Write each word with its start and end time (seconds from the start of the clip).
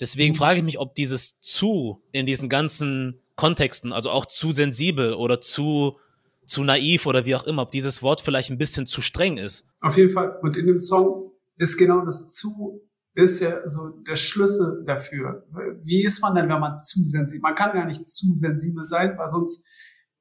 Deswegen 0.00 0.34
mhm. 0.34 0.38
frage 0.38 0.58
ich 0.58 0.64
mich, 0.64 0.78
ob 0.78 0.94
dieses 0.94 1.40
zu 1.40 2.02
in 2.12 2.26
diesen 2.26 2.48
ganzen 2.48 3.20
Kontexten, 3.36 3.92
also 3.92 4.10
auch 4.10 4.26
zu 4.26 4.52
sensibel 4.52 5.14
oder 5.14 5.40
zu, 5.40 5.98
zu 6.46 6.62
naiv 6.62 7.06
oder 7.06 7.24
wie 7.24 7.34
auch 7.34 7.44
immer, 7.44 7.62
ob 7.62 7.70
dieses 7.70 8.02
Wort 8.02 8.20
vielleicht 8.20 8.50
ein 8.50 8.58
bisschen 8.58 8.86
zu 8.86 9.00
streng 9.00 9.38
ist. 9.38 9.66
Auf 9.80 9.96
jeden 9.96 10.10
Fall. 10.10 10.38
Und 10.42 10.56
in 10.56 10.66
dem 10.66 10.78
Song 10.78 11.32
ist 11.56 11.76
genau 11.76 12.04
das 12.04 12.28
zu 12.28 12.80
ist 13.14 13.40
ja 13.40 13.68
so 13.68 13.90
der 13.90 14.16
Schlüssel 14.16 14.84
dafür. 14.84 15.46
Wie 15.82 16.04
ist 16.04 16.20
man 16.20 16.34
denn, 16.34 16.48
wenn 16.48 16.60
man 16.60 16.82
zu 16.82 17.02
sensibel? 17.04 17.42
Man 17.42 17.54
kann 17.54 17.72
gar 17.72 17.86
nicht 17.86 18.10
zu 18.10 18.34
sensibel 18.34 18.86
sein, 18.86 19.16
weil 19.16 19.28
sonst 19.28 19.64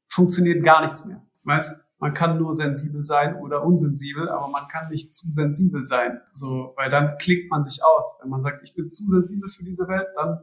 funktioniert 0.08 0.64
gar 0.64 0.82
nichts 0.84 1.06
mehr. 1.06 1.26
Weißt, 1.44 1.83
man 2.04 2.14
kann 2.14 2.38
nur 2.38 2.52
sensibel 2.52 3.02
sein 3.06 3.38
oder 3.38 3.64
unsensibel, 3.64 4.28
aber 4.28 4.50
man 4.50 4.68
kann 4.68 4.90
nicht 4.90 5.16
zu 5.16 5.30
sensibel 5.30 5.86
sein. 5.86 6.20
So, 6.34 6.74
weil 6.76 6.90
dann 6.90 7.18
klickt 7.18 7.50
man 7.50 7.64
sich 7.64 7.80
aus. 7.82 8.20
Wenn 8.22 8.30
man 8.30 8.44
sagt, 8.44 8.60
ich 8.62 8.76
bin 8.76 8.92
zu 8.92 9.08
sensibel 9.08 9.48
für 9.48 9.64
diese 9.64 9.88
Welt, 9.88 10.08
dann 10.18 10.42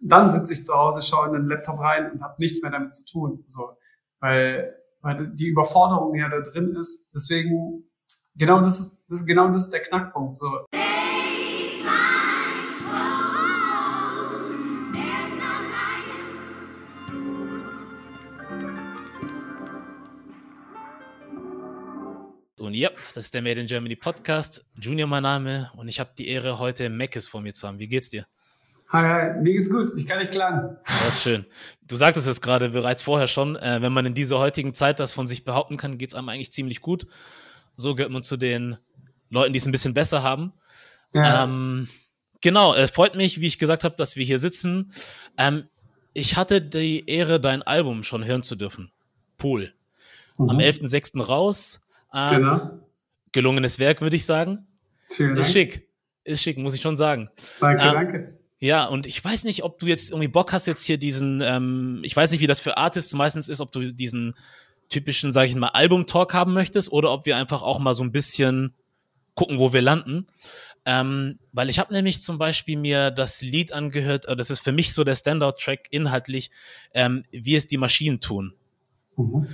dann 0.00 0.30
sitze 0.30 0.54
ich 0.54 0.62
zu 0.62 0.72
Hause, 0.72 1.02
schaue 1.02 1.26
in 1.26 1.32
den 1.32 1.46
Laptop 1.46 1.80
rein 1.80 2.12
und 2.12 2.22
habe 2.22 2.36
nichts 2.38 2.62
mehr 2.62 2.70
damit 2.70 2.94
zu 2.94 3.04
tun. 3.04 3.44
So, 3.48 3.72
weil, 4.20 4.76
weil 5.00 5.26
die 5.34 5.48
Überforderung 5.48 6.14
ja 6.14 6.28
da 6.28 6.40
drin 6.40 6.76
ist. 6.76 7.10
Deswegen, 7.12 7.90
genau 8.36 8.60
das 8.60 8.78
ist, 8.78 9.04
das, 9.08 9.26
genau 9.26 9.48
das 9.48 9.64
ist 9.64 9.72
der 9.72 9.82
Knackpunkt. 9.82 10.36
So. 10.36 10.46
Ja, 22.80 22.88
das 23.14 23.26
ist 23.26 23.34
der 23.34 23.42
Made 23.42 23.60
in 23.60 23.66
Germany 23.66 23.94
Podcast. 23.94 24.64
Junior 24.80 25.06
mein 25.06 25.22
Name 25.22 25.70
und 25.76 25.88
ich 25.88 26.00
habe 26.00 26.12
die 26.16 26.28
Ehre, 26.28 26.58
heute 26.58 26.88
Meckes 26.88 27.28
vor 27.28 27.42
mir 27.42 27.52
zu 27.52 27.68
haben. 27.68 27.78
Wie 27.78 27.88
geht's 27.88 28.08
dir? 28.08 28.26
Hi, 28.88 29.04
hi, 29.04 29.42
mir 29.42 29.52
geht's 29.52 29.68
gut, 29.68 29.90
ich 29.98 30.06
kann 30.06 30.18
nicht 30.18 30.30
klagen. 30.30 30.78
Das 30.86 31.16
ist 31.16 31.22
schön. 31.22 31.44
Du 31.82 31.96
sagtest 31.96 32.26
es 32.26 32.40
gerade 32.40 32.70
bereits 32.70 33.02
vorher 33.02 33.28
schon, 33.28 33.56
äh, 33.56 33.82
wenn 33.82 33.92
man 33.92 34.06
in 34.06 34.14
dieser 34.14 34.38
heutigen 34.38 34.72
Zeit 34.72 34.98
das 34.98 35.12
von 35.12 35.26
sich 35.26 35.44
behaupten 35.44 35.76
kann, 35.76 35.98
geht's 35.98 36.14
einem 36.14 36.30
eigentlich 36.30 36.52
ziemlich 36.52 36.80
gut. 36.80 37.06
So 37.76 37.94
gehört 37.94 38.12
man 38.12 38.22
zu 38.22 38.38
den 38.38 38.78
Leuten, 39.28 39.52
die 39.52 39.58
es 39.58 39.66
ein 39.66 39.72
bisschen 39.72 39.92
besser 39.92 40.22
haben. 40.22 40.54
Ja. 41.12 41.44
Ähm, 41.44 41.86
genau, 42.40 42.72
äh, 42.74 42.88
freut 42.88 43.14
mich, 43.14 43.42
wie 43.42 43.46
ich 43.46 43.58
gesagt 43.58 43.84
habe, 43.84 43.96
dass 43.96 44.16
wir 44.16 44.24
hier 44.24 44.38
sitzen. 44.38 44.94
Ähm, 45.36 45.68
ich 46.14 46.36
hatte 46.36 46.62
die 46.62 47.06
Ehre, 47.10 47.40
dein 47.40 47.62
Album 47.62 48.04
schon 48.04 48.24
hören 48.24 48.42
zu 48.42 48.56
dürfen. 48.56 48.90
Pool. 49.36 49.74
Mhm. 50.38 50.48
Am 50.48 50.56
11.06. 50.56 51.20
raus. 51.22 51.82
Ähm, 52.12 52.36
genau. 52.36 52.70
Gelungenes 53.32 53.78
Werk, 53.78 54.00
würde 54.00 54.16
ich 54.16 54.26
sagen. 54.26 54.66
Vielen 55.10 55.36
Ist 55.36 55.46
Dank. 55.46 55.52
schick. 55.52 55.88
Ist 56.24 56.42
schick, 56.42 56.58
muss 56.58 56.74
ich 56.74 56.82
schon 56.82 56.96
sagen. 56.96 57.30
Danke, 57.60 57.82
ähm, 57.82 57.92
danke. 57.92 58.38
Ja, 58.58 58.84
und 58.84 59.06
ich 59.06 59.24
weiß 59.24 59.44
nicht, 59.44 59.64
ob 59.64 59.78
du 59.78 59.86
jetzt 59.86 60.10
irgendwie 60.10 60.28
Bock 60.28 60.52
hast, 60.52 60.66
jetzt 60.66 60.84
hier 60.84 60.98
diesen, 60.98 61.40
ähm, 61.40 62.00
ich 62.02 62.14
weiß 62.14 62.30
nicht, 62.30 62.40
wie 62.40 62.46
das 62.46 62.60
für 62.60 62.76
Artists 62.76 63.14
meistens 63.14 63.48
ist, 63.48 63.60
ob 63.60 63.72
du 63.72 63.92
diesen 63.92 64.34
typischen, 64.90 65.32
sage 65.32 65.48
ich 65.48 65.54
mal, 65.54 65.68
Album-Talk 65.68 66.34
haben 66.34 66.52
möchtest 66.52 66.92
oder 66.92 67.10
ob 67.10 67.24
wir 67.24 67.36
einfach 67.36 67.62
auch 67.62 67.78
mal 67.78 67.94
so 67.94 68.02
ein 68.02 68.12
bisschen 68.12 68.74
gucken, 69.34 69.58
wo 69.58 69.72
wir 69.72 69.80
landen. 69.80 70.26
Ähm, 70.84 71.38
weil 71.52 71.70
ich 71.70 71.78
habe 71.78 71.92
nämlich 71.92 72.22
zum 72.22 72.38
Beispiel 72.38 72.78
mir 72.78 73.10
das 73.10 73.40
Lied 73.40 73.72
angehört, 73.72 74.26
äh, 74.26 74.36
das 74.36 74.50
ist 74.50 74.60
für 74.60 74.72
mich 74.72 74.92
so 74.92 75.04
der 75.04 75.14
Standout-Track 75.14 75.88
inhaltlich, 75.90 76.50
ähm, 76.92 77.24
wie 77.30 77.56
es 77.56 77.66
die 77.66 77.76
Maschinen 77.78 78.20
tun. 78.20 78.54
Mhm. 79.16 79.46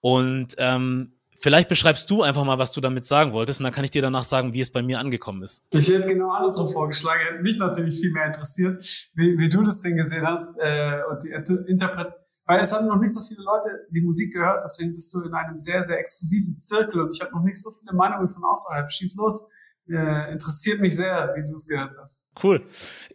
Und 0.00 0.54
ähm, 0.58 1.12
Vielleicht 1.42 1.68
beschreibst 1.68 2.08
du 2.08 2.22
einfach 2.22 2.44
mal, 2.44 2.58
was 2.60 2.70
du 2.70 2.80
damit 2.80 3.04
sagen 3.04 3.32
wolltest, 3.32 3.58
und 3.58 3.64
dann 3.64 3.72
kann 3.72 3.82
ich 3.82 3.90
dir 3.90 4.00
danach 4.00 4.22
sagen, 4.22 4.54
wie 4.54 4.60
es 4.60 4.70
bei 4.70 4.80
mir 4.80 5.00
angekommen 5.00 5.42
ist. 5.42 5.66
Ich 5.70 5.88
hätte 5.88 6.06
genau 6.06 6.30
andersrum 6.30 6.72
vorgeschlagen. 6.72 7.20
Hätte 7.20 7.42
mich 7.42 7.58
natürlich 7.58 7.98
viel 7.98 8.12
mehr 8.12 8.26
interessiert, 8.26 8.80
wie, 9.14 9.36
wie 9.36 9.48
du 9.48 9.60
das 9.64 9.82
Ding 9.82 9.96
gesehen 9.96 10.24
hast 10.24 10.56
äh, 10.60 11.00
und 11.10 11.18
die 11.24 11.68
Interpret. 11.68 12.12
Weil 12.46 12.60
es 12.60 12.72
haben 12.72 12.86
noch 12.86 13.00
nicht 13.00 13.12
so 13.12 13.20
viele 13.26 13.42
Leute 13.42 13.70
die 13.90 14.02
Musik 14.02 14.32
gehört, 14.32 14.62
deswegen 14.64 14.94
bist 14.94 15.12
du 15.12 15.20
in 15.22 15.34
einem 15.34 15.58
sehr, 15.58 15.82
sehr 15.82 15.98
exklusiven 15.98 16.56
Zirkel 16.58 17.00
und 17.00 17.10
ich 17.12 17.20
habe 17.20 17.32
noch 17.32 17.42
nicht 17.42 17.60
so 17.60 17.70
viele 17.70 17.92
Meinungen 17.92 18.28
von 18.28 18.44
außerhalb. 18.44 18.88
Schieß 18.92 19.16
los. 19.16 19.48
Äh, 19.88 20.30
interessiert 20.30 20.80
mich 20.80 20.94
sehr, 20.94 21.34
wie 21.34 21.42
du 21.44 21.54
es 21.56 21.66
gehört 21.66 21.90
hast. 22.00 22.22
Cool. 22.40 22.64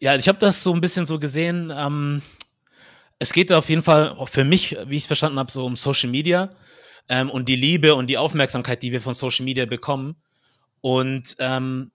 Ja, 0.01 0.15
ich 0.15 0.27
habe 0.27 0.37
das 0.37 0.61
so 0.61 0.73
ein 0.73 0.81
bisschen 0.81 1.05
so 1.05 1.17
gesehen. 1.17 1.71
Ähm, 1.73 2.21
es 3.19 3.31
geht 3.31 3.53
auf 3.53 3.69
jeden 3.69 3.83
Fall 3.83 4.09
auch 4.09 4.27
für 4.27 4.43
mich, 4.43 4.77
wie 4.87 4.97
ich 4.97 5.03
es 5.03 5.07
verstanden 5.07 5.39
habe, 5.39 5.49
so 5.49 5.65
um 5.65 5.77
Social 5.77 6.09
Media 6.09 6.51
ähm, 7.09 7.29
und 7.29 7.49
die 7.49 7.55
Liebe 7.55 7.95
und 7.95 8.07
die 8.07 8.17
Aufmerksamkeit, 8.17 8.83
die 8.83 8.91
wir 8.91 9.01
von 9.01 9.13
Social 9.13 9.45
Media 9.45 9.65
bekommen. 9.65 10.15
Und 10.81 11.35
ähm, 11.39 11.91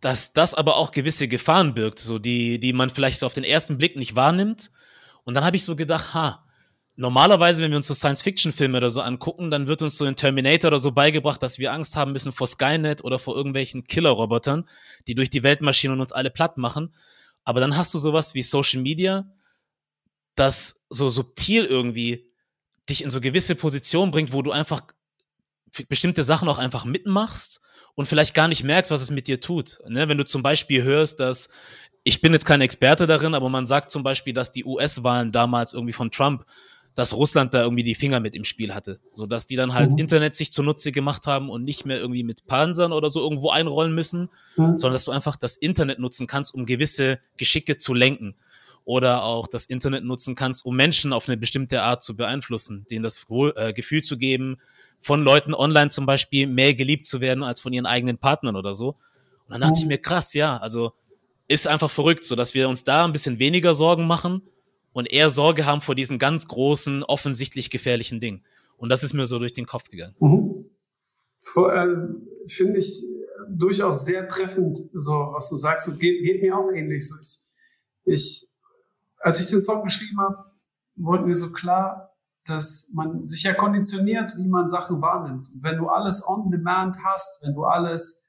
dass 0.00 0.32
das 0.32 0.54
aber 0.54 0.76
auch 0.76 0.90
gewisse 0.90 1.26
Gefahren 1.26 1.74
birgt, 1.74 1.98
so 1.98 2.18
die, 2.18 2.60
die 2.60 2.72
man 2.72 2.90
vielleicht 2.90 3.18
so 3.18 3.26
auf 3.26 3.34
den 3.34 3.44
ersten 3.44 3.78
Blick 3.78 3.96
nicht 3.96 4.14
wahrnimmt. 4.14 4.70
Und 5.24 5.34
dann 5.34 5.44
habe 5.44 5.56
ich 5.56 5.64
so 5.64 5.74
gedacht, 5.74 6.14
ha, 6.14 6.44
normalerweise, 6.96 7.62
wenn 7.62 7.70
wir 7.70 7.78
uns 7.78 7.86
so 7.86 7.94
Science-Fiction-Filme 7.94 8.76
oder 8.76 8.90
so 8.90 9.00
angucken, 9.00 9.50
dann 9.50 9.68
wird 9.68 9.82
uns 9.82 9.96
so 9.96 10.04
in 10.04 10.16
Terminator 10.16 10.68
oder 10.68 10.78
so 10.78 10.92
beigebracht, 10.92 11.42
dass 11.42 11.58
wir 11.58 11.72
Angst 11.72 11.96
haben 11.96 12.12
müssen 12.12 12.32
vor 12.32 12.46
Skynet 12.46 13.04
oder 13.04 13.18
vor 13.18 13.36
irgendwelchen 13.36 13.84
Killer-Robotern, 13.84 14.68
die 15.08 15.14
durch 15.14 15.30
die 15.30 15.42
Welt 15.42 15.62
marschieren 15.62 15.94
und 15.94 16.02
uns 16.02 16.12
alle 16.12 16.30
platt 16.30 16.56
machen. 16.56 16.94
Aber 17.44 17.60
dann 17.60 17.76
hast 17.76 17.94
du 17.94 17.98
sowas 17.98 18.34
wie 18.34 18.42
Social 18.42 18.82
Media, 18.82 19.30
das 20.34 20.84
so 20.90 21.08
subtil 21.08 21.64
irgendwie 21.64 22.25
dich 22.88 23.02
in 23.02 23.10
so 23.10 23.20
gewisse 23.20 23.54
Positionen 23.54 24.12
bringt, 24.12 24.32
wo 24.32 24.42
du 24.42 24.52
einfach 24.52 24.82
bestimmte 25.88 26.24
Sachen 26.24 26.48
auch 26.48 26.58
einfach 26.58 26.84
mitmachst 26.84 27.60
und 27.94 28.06
vielleicht 28.06 28.34
gar 28.34 28.48
nicht 28.48 28.64
merkst, 28.64 28.90
was 28.90 29.02
es 29.02 29.10
mit 29.10 29.26
dir 29.26 29.40
tut. 29.40 29.80
Ne? 29.88 30.08
Wenn 30.08 30.18
du 30.18 30.24
zum 30.24 30.42
Beispiel 30.42 30.82
hörst, 30.82 31.20
dass 31.20 31.48
ich 32.04 32.20
bin 32.20 32.32
jetzt 32.32 32.46
kein 32.46 32.60
Experte 32.60 33.06
darin, 33.06 33.34
aber 33.34 33.48
man 33.48 33.66
sagt 33.66 33.90
zum 33.90 34.02
Beispiel, 34.02 34.32
dass 34.32 34.52
die 34.52 34.64
US-Wahlen 34.64 35.32
damals 35.32 35.74
irgendwie 35.74 35.92
von 35.92 36.10
Trump, 36.10 36.44
dass 36.94 37.12
Russland 37.12 37.52
da 37.52 37.62
irgendwie 37.62 37.82
die 37.82 37.94
Finger 37.94 38.20
mit 38.20 38.34
im 38.34 38.44
Spiel 38.44 38.72
hatte, 38.74 39.00
so 39.12 39.26
dass 39.26 39.44
die 39.46 39.56
dann 39.56 39.74
halt 39.74 39.92
mhm. 39.92 39.98
Internet 39.98 40.34
sich 40.34 40.52
zunutze 40.52 40.92
gemacht 40.92 41.26
haben 41.26 41.50
und 41.50 41.64
nicht 41.64 41.84
mehr 41.84 41.98
irgendwie 41.98 42.22
mit 42.22 42.46
Panzern 42.46 42.92
oder 42.92 43.10
so 43.10 43.20
irgendwo 43.20 43.50
einrollen 43.50 43.94
müssen, 43.94 44.30
mhm. 44.56 44.78
sondern 44.78 44.92
dass 44.92 45.04
du 45.04 45.10
einfach 45.10 45.36
das 45.36 45.56
Internet 45.56 45.98
nutzen 45.98 46.26
kannst, 46.26 46.54
um 46.54 46.64
gewisse 46.64 47.18
Geschicke 47.36 47.76
zu 47.76 47.92
lenken 47.92 48.36
oder 48.86 49.24
auch 49.24 49.48
das 49.48 49.66
Internet 49.66 50.04
nutzen 50.04 50.36
kannst, 50.36 50.64
um 50.64 50.76
Menschen 50.76 51.12
auf 51.12 51.28
eine 51.28 51.36
bestimmte 51.36 51.82
Art 51.82 52.04
zu 52.04 52.16
beeinflussen, 52.16 52.86
denen 52.88 53.02
das 53.02 53.26
äh, 53.28 53.72
Gefühl 53.72 54.02
zu 54.02 54.16
geben, 54.16 54.58
von 55.00 55.22
Leuten 55.22 55.54
online 55.54 55.90
zum 55.90 56.06
Beispiel 56.06 56.46
mehr 56.46 56.72
geliebt 56.72 57.06
zu 57.06 57.20
werden 57.20 57.42
als 57.42 57.60
von 57.60 57.72
ihren 57.72 57.84
eigenen 57.84 58.16
Partnern 58.16 58.54
oder 58.54 58.74
so. 58.74 58.90
Und 58.90 59.50
dann 59.50 59.60
dachte 59.60 59.78
ich 59.78 59.84
mhm. 59.84 59.88
mir, 59.88 59.98
krass, 59.98 60.34
ja, 60.34 60.56
also 60.56 60.92
ist 61.48 61.66
einfach 61.66 61.90
verrückt, 61.90 62.22
so 62.24 62.36
dass 62.36 62.54
wir 62.54 62.68
uns 62.68 62.84
da 62.84 63.04
ein 63.04 63.12
bisschen 63.12 63.40
weniger 63.40 63.74
Sorgen 63.74 64.06
machen 64.06 64.42
und 64.92 65.10
eher 65.10 65.30
Sorge 65.30 65.66
haben 65.66 65.80
vor 65.80 65.96
diesen 65.96 66.20
ganz 66.20 66.46
großen, 66.46 67.02
offensichtlich 67.02 67.70
gefährlichen 67.70 68.20
Dingen. 68.20 68.44
Und 68.76 68.88
das 68.88 69.02
ist 69.02 69.14
mir 69.14 69.26
so 69.26 69.40
durch 69.40 69.52
den 69.52 69.66
Kopf 69.66 69.90
gegangen. 69.90 70.14
Mhm. 70.20 70.70
Äh, 71.56 71.86
Finde 72.46 72.78
ich 72.78 73.02
durchaus 73.48 74.04
sehr 74.04 74.28
treffend, 74.28 74.78
so 74.92 75.12
was 75.32 75.50
du 75.50 75.56
sagst. 75.56 75.86
So, 75.86 75.96
geht, 75.96 76.22
geht 76.22 76.40
mir 76.40 76.56
auch 76.56 76.70
ähnlich. 76.70 77.08
So, 77.08 77.16
ich, 77.20 78.14
ich 78.14 78.55
als 79.20 79.40
ich 79.40 79.48
den 79.48 79.60
Song 79.60 79.82
geschrieben 79.82 80.20
habe, 80.20 80.52
wurde 80.96 81.24
mir 81.24 81.36
so 81.36 81.52
klar, 81.52 82.16
dass 82.46 82.90
man 82.94 83.24
sich 83.24 83.42
ja 83.42 83.54
konditioniert, 83.54 84.36
wie 84.36 84.48
man 84.48 84.68
Sachen 84.68 85.00
wahrnimmt. 85.00 85.50
Wenn 85.60 85.78
du 85.78 85.88
alles 85.88 86.26
on 86.26 86.50
demand 86.50 86.96
hast, 87.04 87.42
wenn 87.42 87.54
du 87.54 87.64
alles, 87.64 88.24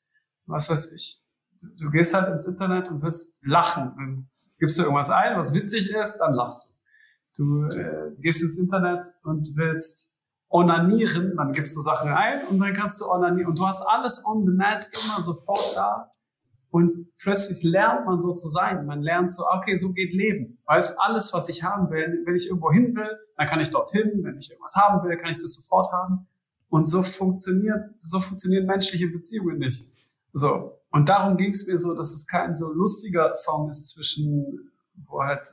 was 0.45 0.69
weiß 0.69 0.91
ich, 0.93 1.23
du, 1.61 1.67
du 1.75 1.91
gehst 1.91 2.13
halt 2.13 2.29
ins 2.29 2.47
Internet 2.47 2.89
und 2.89 3.01
wirst 3.01 3.37
lachen. 3.43 3.93
Dann 3.95 4.29
gibst 4.57 4.79
du 4.79 4.83
irgendwas 4.83 5.09
ein, 5.09 5.37
was 5.37 5.53
witzig 5.53 5.91
ist, 5.91 6.17
dann 6.17 6.33
lachst 6.33 6.69
du. 6.69 6.77
Du 7.37 7.65
äh, 7.77 8.15
gehst 8.19 8.41
ins 8.41 8.57
Internet 8.57 9.05
und 9.23 9.55
willst 9.55 10.15
onanieren, 10.49 11.35
dann 11.35 11.51
gibst 11.51 11.75
du 11.77 11.81
Sachen 11.81 12.09
ein 12.09 12.47
und 12.47 12.59
dann 12.59 12.73
kannst 12.73 12.99
du 13.01 13.05
onanieren. 13.05 13.49
Und 13.49 13.59
du 13.59 13.67
hast 13.67 13.83
alles 13.83 14.25
on 14.25 14.45
demand 14.45 14.85
immer 14.85 15.21
sofort 15.21 15.75
da. 15.75 16.09
Und 16.69 17.17
plötzlich 17.17 17.63
lernt 17.63 18.05
man 18.05 18.19
so 18.19 18.33
zu 18.33 18.49
sein. 18.49 18.85
Man 18.85 19.01
lernt 19.01 19.33
so, 19.33 19.45
okay, 19.47 19.75
so 19.75 19.93
geht 19.93 20.13
Leben. 20.13 20.59
Weiß 20.65 20.97
alles, 20.99 21.33
was 21.33 21.49
ich 21.49 21.63
haben 21.63 21.89
will. 21.89 22.23
Wenn 22.25 22.35
ich 22.35 22.47
irgendwo 22.47 22.71
hin 22.71 22.95
will, 22.95 23.09
dann 23.37 23.47
kann 23.47 23.59
ich 23.59 23.71
dorthin. 23.71 24.23
Wenn 24.23 24.37
ich 24.37 24.51
irgendwas 24.51 24.75
haben 24.75 25.07
will, 25.07 25.17
kann 25.17 25.31
ich 25.31 25.37
das 25.37 25.53
sofort 25.53 25.91
haben. 25.91 26.27
Und 26.69 26.87
so 26.87 27.03
funktioniert, 27.03 27.91
so 28.01 28.19
funktionieren 28.19 28.65
menschliche 28.65 29.07
Beziehungen 29.07 29.59
nicht. 29.59 29.85
So. 30.33 30.73
Und 30.91 31.09
darum 31.09 31.37
ging 31.37 31.51
es 31.51 31.67
mir 31.67 31.77
so, 31.77 31.95
dass 31.95 32.13
es 32.13 32.27
kein 32.27 32.55
so 32.55 32.71
lustiger 32.71 33.33
Song 33.35 33.69
ist 33.69 33.89
zwischen, 33.89 34.71
wo 35.05 35.23
halt 35.23 35.47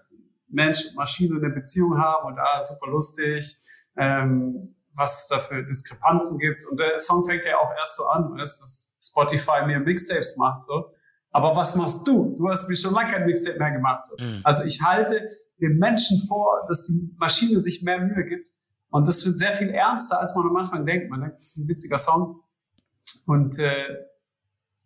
Mensch 0.49 0.87
und 0.89 0.97
Maschine 0.97 1.37
eine 1.37 1.51
Beziehung 1.51 1.99
haben 1.99 2.27
und 2.27 2.39
ah, 2.39 2.63
super 2.63 2.91
lustig, 2.91 3.59
ähm, 3.97 4.75
was 4.95 5.23
es 5.23 5.29
da 5.29 5.41
für 5.41 5.63
Diskrepanzen 5.65 6.39
gibt. 6.39 6.65
Und 6.67 6.79
der 6.79 6.99
Song 6.99 7.25
fängt 7.25 7.45
ja 7.45 7.59
auch 7.59 7.73
erst 7.77 7.97
so 7.97 8.05
an, 8.07 8.37
weißt, 8.37 8.63
dass 8.63 8.97
Spotify 9.03 9.67
mir 9.67 9.81
Mixtapes 9.81 10.37
macht, 10.37 10.65
so. 10.65 10.93
Aber 11.35 11.55
was 11.57 11.75
machst 11.75 12.07
du? 12.07 12.35
Du 12.39 12.49
hast 12.49 12.69
mir 12.69 12.77
schon 12.77 12.95
lange 12.95 13.11
kein 13.11 13.27
Mixtape 13.27 13.59
mehr 13.59 13.73
gemacht. 13.73 14.07
So. 14.07 14.15
Mhm. 14.19 14.41
Also 14.45 14.65
ich 14.65 14.81
halte 14.83 15.29
dem 15.61 15.79
Menschen 15.79 16.17
vor, 16.29 16.65
dass 16.69 16.87
die 16.87 17.11
Maschine 17.19 17.61
sich 17.61 17.83
mehr 17.83 18.01
Mühe 18.01 18.25
gibt. 18.25 18.49
Und 18.89 19.09
das 19.09 19.27
wird 19.27 19.39
sehr 19.39 19.53
viel 19.53 19.71
ernster, 19.71 20.21
als 20.21 20.35
man 20.35 20.47
am 20.47 20.57
Anfang 20.57 20.87
denkt. 20.87 21.11
Man 21.11 21.21
denkt, 21.21 21.37
das 21.37 21.49
ist 21.49 21.57
ein 21.59 21.69
witziger 21.69 21.99
Song. 21.99 22.41
Und 23.27 23.59
äh, 23.59 24.07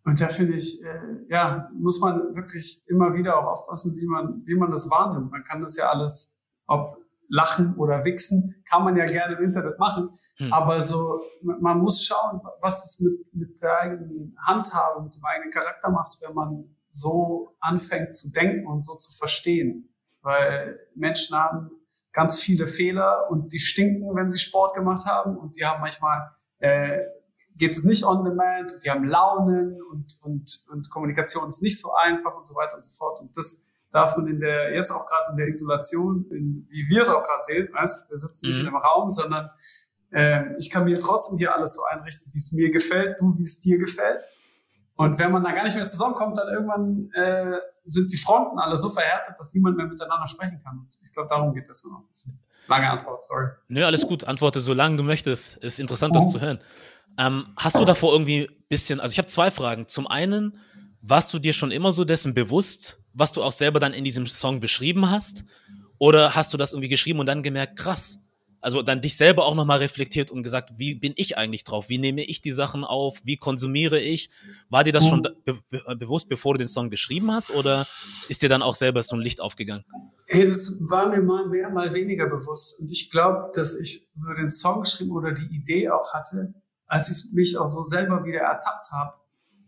Und 0.05 0.19
da 0.19 0.27
finde 0.27 0.55
ich, 0.55 0.83
äh, 0.83 1.25
ja, 1.29 1.69
muss 1.75 1.99
man 1.99 2.35
wirklich 2.35 2.83
immer 2.87 3.13
wieder 3.13 3.37
auch 3.37 3.47
aufpassen, 3.51 3.95
wie 3.97 4.07
man, 4.07 4.41
wie 4.45 4.55
man 4.55 4.71
das 4.71 4.89
wahrnimmt. 4.89 5.29
Man 5.31 5.43
kann 5.43 5.61
das 5.61 5.75
ja 5.75 5.89
alles, 5.91 6.35
ob 6.65 6.97
lachen 7.29 7.75
oder 7.75 8.03
wichsen, 8.05 8.63
kann 8.67 8.83
man 8.83 8.97
ja 8.97 9.05
gerne 9.05 9.37
im 9.37 9.43
Internet 9.43 9.79
machen. 9.79 10.09
Hm. 10.37 10.51
Aber 10.51 10.81
so, 10.81 11.21
man 11.41 11.79
muss 11.79 12.03
schauen, 12.03 12.41
was 12.61 12.81
das 12.81 12.99
mit, 12.99 13.33
mit 13.33 13.61
der 13.61 13.79
eigenen 13.79 14.35
Handhabe, 14.41 15.03
mit 15.03 15.15
dem 15.15 15.23
eigenen 15.23 15.51
Charakter 15.51 15.89
macht, 15.89 16.17
wenn 16.21 16.33
man 16.33 16.75
so 16.89 17.55
anfängt 17.59 18.15
zu 18.15 18.31
denken 18.31 18.67
und 18.67 18.83
so 18.83 18.95
zu 18.95 19.15
verstehen. 19.17 19.95
Weil 20.21 20.79
Menschen 20.95 21.37
haben 21.37 21.69
ganz 22.11 22.39
viele 22.39 22.67
Fehler 22.67 23.29
und 23.29 23.53
die 23.53 23.59
stinken, 23.59 24.15
wenn 24.15 24.29
sie 24.29 24.39
Sport 24.39 24.73
gemacht 24.73 25.05
haben 25.05 25.37
und 25.37 25.55
die 25.55 25.65
haben 25.65 25.81
manchmal 25.81 26.31
äh, 26.57 26.99
geht 27.59 27.73
es 27.73 27.83
nicht 27.83 28.03
on 28.05 28.23
demand, 28.23 28.73
die 28.83 28.89
haben 28.89 29.03
Launen 29.03 29.81
und, 29.91 30.17
und, 30.23 30.65
und 30.71 30.89
Kommunikation 30.89 31.49
ist 31.49 31.61
nicht 31.61 31.79
so 31.79 31.91
einfach 31.93 32.35
und 32.35 32.47
so 32.47 32.55
weiter 32.55 32.75
und 32.75 32.85
so 32.85 32.97
fort. 32.97 33.19
Und 33.19 33.35
das 33.37 33.61
darf 33.91 34.17
man 34.17 34.27
in 34.27 34.39
der, 34.39 34.73
jetzt 34.73 34.91
auch 34.91 35.05
gerade 35.05 35.31
in 35.31 35.37
der 35.37 35.47
Isolation, 35.47 36.25
in, 36.31 36.67
wie 36.69 36.87
wir 36.89 37.01
es 37.01 37.09
auch 37.09 37.23
gerade 37.23 37.43
sehen, 37.43 37.69
weißt, 37.73 38.09
wir 38.09 38.17
sitzen 38.17 38.47
nicht 38.47 38.61
mhm. 38.61 38.67
in 38.67 38.73
einem 38.73 38.77
Raum, 38.77 39.11
sondern 39.11 39.49
äh, 40.11 40.55
ich 40.57 40.69
kann 40.69 40.85
mir 40.85 40.99
trotzdem 40.99 41.37
hier 41.37 41.55
alles 41.55 41.73
so 41.73 41.81
einrichten, 41.91 42.31
wie 42.33 42.37
es 42.37 42.51
mir 42.51 42.71
gefällt, 42.71 43.19
du, 43.19 43.37
wie 43.37 43.43
es 43.43 43.59
dir 43.59 43.77
gefällt. 43.77 44.25
Und 44.95 45.17
wenn 45.17 45.31
man 45.31 45.43
dann 45.43 45.55
gar 45.55 45.63
nicht 45.63 45.77
mehr 45.77 45.87
zusammenkommt, 45.87 46.37
dann 46.37 46.49
irgendwann 46.49 47.09
äh, 47.13 47.57
sind 47.85 48.11
die 48.11 48.17
Fronten 48.17 48.59
alle 48.59 48.75
so 48.75 48.89
verhärtet, 48.89 49.35
dass 49.39 49.53
niemand 49.53 49.77
mehr 49.77 49.87
miteinander 49.87 50.27
sprechen 50.27 50.59
kann. 50.61 50.79
Und 50.79 50.89
ich 51.03 51.13
glaube, 51.13 51.29
darum 51.29 51.53
geht 51.53 51.67
nur 51.85 51.93
noch 51.93 52.01
ein 52.01 52.09
bisschen. 52.09 52.39
Lange 52.67 52.89
Antwort, 52.89 53.23
sorry. 53.23 53.47
Nö, 53.69 53.85
alles 53.85 54.05
gut. 54.05 54.25
Antworte 54.25 54.59
so 54.59 54.73
lange 54.73 54.97
du 54.97 55.03
möchtest. 55.03 55.57
Ist 55.57 55.79
interessant, 55.79 56.15
das 56.15 56.25
oh. 56.27 56.31
zu 56.31 56.41
hören. 56.41 56.59
Ähm, 57.17 57.45
hast 57.55 57.77
du 57.77 57.85
davor 57.85 58.11
irgendwie 58.11 58.49
ein 58.49 58.65
bisschen, 58.67 58.99
also 58.99 59.13
ich 59.13 59.17
habe 59.17 59.27
zwei 59.27 59.51
Fragen. 59.51 59.87
Zum 59.87 60.05
einen, 60.05 60.59
warst 61.01 61.33
du 61.33 61.39
dir 61.39 61.53
schon 61.53 61.71
immer 61.71 61.91
so 61.91 62.03
dessen 62.03 62.33
bewusst, 62.33 62.99
was 63.13 63.31
du 63.31 63.43
auch 63.43 63.51
selber 63.51 63.79
dann 63.79 63.93
in 63.93 64.03
diesem 64.03 64.27
Song 64.27 64.59
beschrieben 64.59 65.09
hast? 65.09 65.43
Oder 65.97 66.35
hast 66.35 66.53
du 66.53 66.57
das 66.57 66.71
irgendwie 66.71 66.89
geschrieben 66.89 67.19
und 67.19 67.25
dann 67.25 67.43
gemerkt, 67.43 67.77
krass, 67.77 68.19
also 68.61 68.81
dann 68.81 69.01
dich 69.01 69.15
selber 69.15 69.45
auch 69.45 69.55
nochmal 69.55 69.77
reflektiert 69.77 70.31
und 70.31 70.43
gesagt, 70.43 70.73
wie 70.77 70.95
bin 70.95 71.13
ich 71.15 71.37
eigentlich 71.37 71.63
drauf? 71.63 71.89
Wie 71.89 71.97
nehme 71.97 72.23
ich 72.23 72.41
die 72.41 72.51
Sachen 72.51 72.83
auf? 72.83 73.19
Wie 73.23 73.37
konsumiere 73.37 73.99
ich? 73.99 74.29
War 74.69 74.83
dir 74.83 74.91
das 74.91 75.07
schon 75.07 75.21
be 75.21 75.59
be 75.69 75.95
bewusst, 75.95 76.27
bevor 76.27 76.53
du 76.53 76.59
den 76.59 76.67
Song 76.67 76.89
geschrieben 76.89 77.31
hast? 77.31 77.51
Oder 77.51 77.81
ist 78.27 78.41
dir 78.41 78.49
dann 78.49 78.61
auch 78.61 78.75
selber 78.75 79.01
so 79.01 79.15
ein 79.15 79.21
Licht 79.21 79.39
aufgegangen? 79.39 79.85
Hey, 80.27 80.45
das 80.45 80.77
war 80.81 81.07
mir 81.07 81.21
mal 81.21 81.47
mehr, 81.47 81.69
mal 81.69 81.93
weniger 81.93 82.27
bewusst. 82.27 82.81
Und 82.81 82.91
ich 82.91 83.09
glaube, 83.09 83.49
dass 83.53 83.79
ich 83.79 84.09
so 84.13 84.33
den 84.33 84.49
Song 84.49 84.81
geschrieben 84.81 85.11
oder 85.11 85.31
die 85.31 85.55
Idee 85.55 85.89
auch 85.89 86.13
hatte, 86.13 86.53
als 86.85 87.09
ich 87.09 87.33
mich 87.33 87.57
auch 87.57 87.67
so 87.67 87.83
selber 87.83 88.25
wieder 88.25 88.39
ertappt 88.39 88.91
habe 88.91 89.13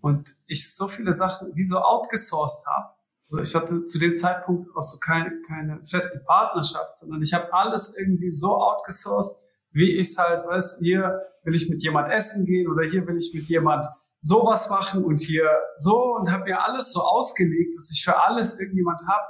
und 0.01 0.29
ich 0.47 0.75
so 0.75 0.87
viele 0.87 1.13
Sachen 1.13 1.55
wie 1.55 1.63
so 1.63 1.77
outgesourced 1.79 2.65
habe 2.67 2.93
so, 3.31 3.39
ich 3.39 3.55
hatte 3.55 3.85
zu 3.85 3.97
dem 3.97 4.17
Zeitpunkt 4.17 4.75
auch 4.75 4.81
so 4.81 4.99
keine, 4.99 5.41
keine 5.47 5.79
feste 5.85 6.19
Partnerschaft, 6.25 6.97
sondern 6.97 7.21
ich 7.21 7.33
habe 7.33 7.53
alles 7.53 7.95
irgendwie 7.97 8.29
so 8.29 8.57
outgesourced, 8.57 9.37
wie 9.71 9.95
ich 9.95 10.09
es 10.09 10.17
halt 10.17 10.45
weiß, 10.45 10.79
hier 10.81 11.21
will 11.45 11.55
ich 11.55 11.69
mit 11.69 11.81
jemand 11.81 12.09
essen 12.09 12.45
gehen 12.45 12.69
oder 12.69 12.85
hier 12.85 13.07
will 13.07 13.15
ich 13.15 13.31
mit 13.33 13.45
jemand 13.45 13.85
sowas 14.19 14.69
machen 14.69 15.05
und 15.05 15.21
hier 15.21 15.49
so 15.77 16.13
und 16.15 16.29
habe 16.29 16.43
mir 16.43 16.61
alles 16.61 16.91
so 16.91 16.99
ausgelegt, 16.99 17.77
dass 17.77 17.89
ich 17.91 18.03
für 18.03 18.21
alles 18.21 18.59
irgendjemand 18.59 18.99
habe, 19.07 19.25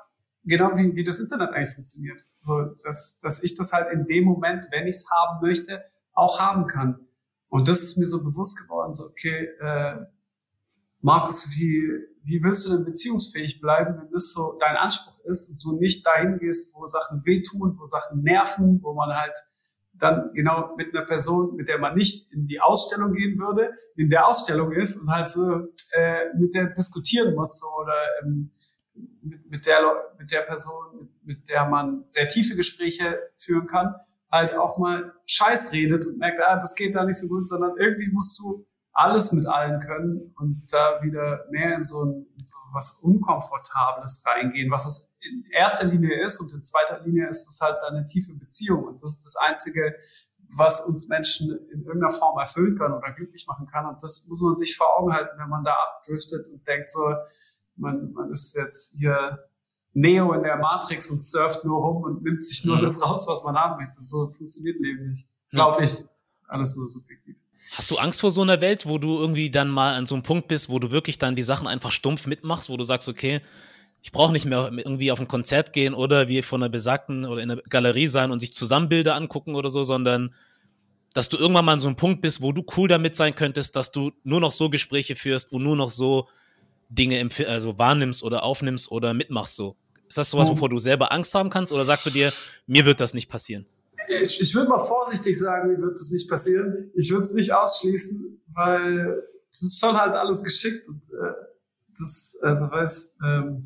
genau 0.45 0.75
wie, 0.75 0.95
wie 0.95 1.03
das 1.03 1.19
Internet 1.19 1.51
eigentlich 1.51 1.75
funktioniert. 1.75 2.25
So, 2.39 2.73
dass, 2.83 3.19
dass 3.19 3.43
ich 3.43 3.55
das 3.55 3.71
halt 3.71 3.93
in 3.93 4.07
dem 4.07 4.23
Moment, 4.23 4.65
wenn 4.71 4.87
ich 4.87 4.95
es 4.95 5.05
haben 5.11 5.45
möchte, 5.45 5.83
auch 6.13 6.39
haben 6.39 6.65
kann. 6.65 7.07
Und 7.49 7.67
das 7.67 7.83
ist 7.83 7.97
mir 7.99 8.07
so 8.07 8.23
bewusst 8.23 8.57
geworden, 8.59 8.93
so, 8.93 9.05
okay, 9.05 9.49
äh, 9.59 9.97
Markus, 11.01 11.51
wie, 11.51 12.10
wie 12.23 12.43
willst 12.43 12.67
du 12.67 12.75
denn 12.75 12.85
beziehungsfähig 12.85 13.61
bleiben, 13.61 13.97
wenn 13.99 14.11
das 14.11 14.31
so 14.31 14.57
dein 14.59 14.75
Anspruch 14.75 15.19
ist 15.25 15.49
und 15.49 15.63
du 15.63 15.79
nicht 15.79 16.05
dahin 16.05 16.37
gehst, 16.37 16.75
wo 16.75 16.85
Sachen 16.85 17.25
wehtun, 17.25 17.77
wo 17.79 17.85
Sachen 17.85 18.21
nerven, 18.21 18.79
wo 18.81 18.93
man 18.93 19.15
halt 19.15 19.37
dann 19.93 20.31
genau 20.33 20.75
mit 20.77 20.95
einer 20.95 21.05
Person, 21.05 21.55
mit 21.55 21.67
der 21.67 21.77
man 21.77 21.95
nicht 21.95 22.31
in 22.33 22.47
die 22.47 22.59
Ausstellung 22.59 23.13
gehen 23.13 23.39
würde, 23.39 23.71
in 23.95 24.09
der 24.09 24.27
Ausstellung 24.27 24.71
ist 24.71 24.97
und 24.97 25.09
halt 25.09 25.29
so 25.29 25.67
äh, 25.91 26.33
mit 26.37 26.53
der 26.55 26.65
diskutieren 26.71 27.35
muss 27.35 27.59
so, 27.59 27.67
oder 27.81 27.93
ähm, 28.23 28.51
mit, 29.21 29.49
mit, 29.49 29.65
der, 29.65 29.79
mit 30.17 30.31
der 30.31 30.41
Person, 30.41 31.09
mit, 31.23 31.47
der 31.49 31.65
man 31.65 32.03
sehr 32.07 32.27
tiefe 32.27 32.55
Gespräche 32.55 33.19
führen 33.35 33.67
kann, 33.67 33.95
halt 34.31 34.55
auch 34.55 34.77
mal 34.79 35.13
Scheiß 35.25 35.71
redet 35.71 36.05
und 36.05 36.17
merkt, 36.17 36.39
ah, 36.41 36.57
das 36.57 36.75
geht 36.75 36.95
da 36.95 37.05
nicht 37.05 37.19
so 37.19 37.27
gut, 37.27 37.47
sondern 37.47 37.77
irgendwie 37.77 38.09
musst 38.11 38.39
du 38.39 38.65
alles 38.93 39.31
mit 39.31 39.45
allen 39.45 39.79
können 39.81 40.33
und 40.37 40.63
da 40.71 41.01
wieder 41.01 41.45
mehr 41.49 41.75
in 41.75 41.83
so, 41.83 42.03
ein, 42.03 42.25
in 42.37 42.43
so 42.43 42.57
was 42.73 42.99
Unkomfortables 43.01 44.23
reingehen, 44.25 44.69
was 44.69 44.85
es 44.85 45.15
in 45.21 45.45
erster 45.51 45.87
Linie 45.87 46.21
ist 46.21 46.41
und 46.41 46.51
in 46.53 46.63
zweiter 46.63 46.99
Linie 47.01 47.29
ist 47.29 47.47
es 47.47 47.61
halt 47.61 47.77
eine 47.83 48.05
tiefe 48.05 48.33
Beziehung 48.33 48.83
und 48.85 49.01
das 49.01 49.15
ist 49.15 49.25
das 49.25 49.35
Einzige, 49.37 49.95
was 50.53 50.81
uns 50.85 51.07
Menschen 51.07 51.51
in 51.71 51.83
irgendeiner 51.85 52.11
Form 52.11 52.37
erfüllen 52.37 52.77
kann 52.77 52.91
oder 52.91 53.11
glücklich 53.13 53.45
machen 53.47 53.67
kann 53.67 53.85
und 53.85 54.03
das 54.03 54.27
muss 54.27 54.41
man 54.41 54.57
sich 54.57 54.75
vor 54.75 54.97
Augen 54.97 55.13
halten, 55.13 55.39
wenn 55.39 55.49
man 55.49 55.63
da 55.63 55.73
abdriftet 55.73 56.49
und 56.49 56.67
denkt 56.67 56.89
so, 56.89 57.15
man, 57.77 58.11
man 58.11 58.31
ist 58.31 58.55
jetzt 58.55 58.95
hier 58.97 59.39
Neo 59.93 60.33
in 60.33 60.43
der 60.43 60.57
Matrix 60.57 61.09
und 61.09 61.19
surft 61.19 61.65
nur 61.65 61.81
rum 61.81 62.03
und 62.03 62.23
nimmt 62.23 62.43
sich 62.43 62.65
nur 62.65 62.77
mhm. 62.77 62.81
das 62.81 63.01
raus, 63.01 63.25
was 63.27 63.43
man 63.43 63.55
haben 63.55 63.83
möchte. 63.83 64.01
So 64.01 64.29
funktioniert 64.29 64.79
Leben 64.79 65.09
nicht. 65.09 65.29
Glaube 65.49 65.83
ich. 65.83 66.05
Alles 66.47 66.75
nur 66.75 66.87
subjektiv. 66.87 67.35
Hast 67.77 67.89
du 67.89 67.97
Angst 67.97 68.21
vor 68.21 68.31
so 68.31 68.41
einer 68.41 68.59
Welt, 68.61 68.85
wo 68.85 68.97
du 68.97 69.17
irgendwie 69.17 69.49
dann 69.49 69.69
mal 69.69 69.95
an 69.95 70.05
so 70.05 70.15
einem 70.15 70.23
Punkt 70.23 70.47
bist, 70.47 70.69
wo 70.69 70.79
du 70.79 70.91
wirklich 70.91 71.17
dann 71.17 71.35
die 71.35 71.43
Sachen 71.43 71.67
einfach 71.67 71.91
stumpf 71.91 72.27
mitmachst, 72.27 72.69
wo 72.69 72.77
du 72.77 72.83
sagst, 72.83 73.07
okay, 73.07 73.41
ich 74.01 74.11
brauche 74.11 74.31
nicht 74.31 74.45
mehr 74.45 74.71
irgendwie 74.73 75.11
auf 75.11 75.19
ein 75.19 75.27
Konzert 75.27 75.73
gehen 75.73 75.93
oder 75.93 76.27
wie 76.27 76.41
von 76.41 76.61
einer 76.61 76.69
besagten 76.69 77.25
oder 77.25 77.41
in 77.41 77.51
einer 77.51 77.61
Galerie 77.69 78.07
sein 78.07 78.31
und 78.31 78.39
sich 78.39 78.53
Zusammenbilder 78.53 79.15
angucken 79.15 79.55
oder 79.55 79.69
so, 79.69 79.83
sondern 79.83 80.33
dass 81.13 81.29
du 81.29 81.37
irgendwann 81.37 81.65
mal 81.65 81.73
an 81.73 81.79
so 81.79 81.87
einem 81.87 81.97
Punkt 81.97 82.21
bist, 82.21 82.41
wo 82.41 82.51
du 82.51 82.65
cool 82.77 82.87
damit 82.87 83.15
sein 83.15 83.35
könntest, 83.35 83.75
dass 83.75 83.91
du 83.91 84.11
nur 84.23 84.39
noch 84.39 84.51
so 84.51 84.69
Gespräche 84.69 85.15
führst, 85.15 85.51
wo 85.51 85.59
nur 85.59 85.75
noch 85.75 85.89
so 85.89 86.27
Dinge 86.89 87.29
also 87.47 87.77
wahrnimmst 87.77 88.23
oder 88.23 88.43
aufnimmst 88.43 88.91
oder 88.91 89.13
mitmachst 89.13 89.55
so. 89.55 89.75
Ist 90.07 90.17
das 90.17 90.29
sowas, 90.29 90.49
wovor 90.49 90.67
du 90.67 90.79
selber 90.79 91.11
Angst 91.11 91.33
haben 91.35 91.49
kannst 91.49 91.71
oder 91.71 91.85
sagst 91.85 92.05
du 92.05 92.09
dir, 92.09 92.33
mir 92.67 92.85
wird 92.85 92.99
das 92.99 93.13
nicht 93.13 93.29
passieren? 93.29 93.65
Ich, 94.07 94.41
ich 94.41 94.55
würde 94.55 94.69
mal 94.69 94.79
vorsichtig 94.79 95.37
sagen, 95.37 95.69
mir 95.69 95.81
wird 95.81 95.95
das 95.95 96.11
nicht 96.11 96.29
passieren. 96.29 96.91
Ich 96.95 97.11
würde 97.11 97.25
es 97.25 97.33
nicht 97.33 97.53
ausschließen, 97.53 98.43
weil 98.53 99.23
das 99.49 99.61
ist 99.61 99.79
schon 99.79 99.99
halt 99.99 100.13
alles 100.13 100.43
geschickt 100.43 100.87
und 100.87 101.03
äh, 101.11 101.33
das, 101.99 102.37
also 102.41 102.71
weiß, 102.71 103.17
ähm, 103.23 103.63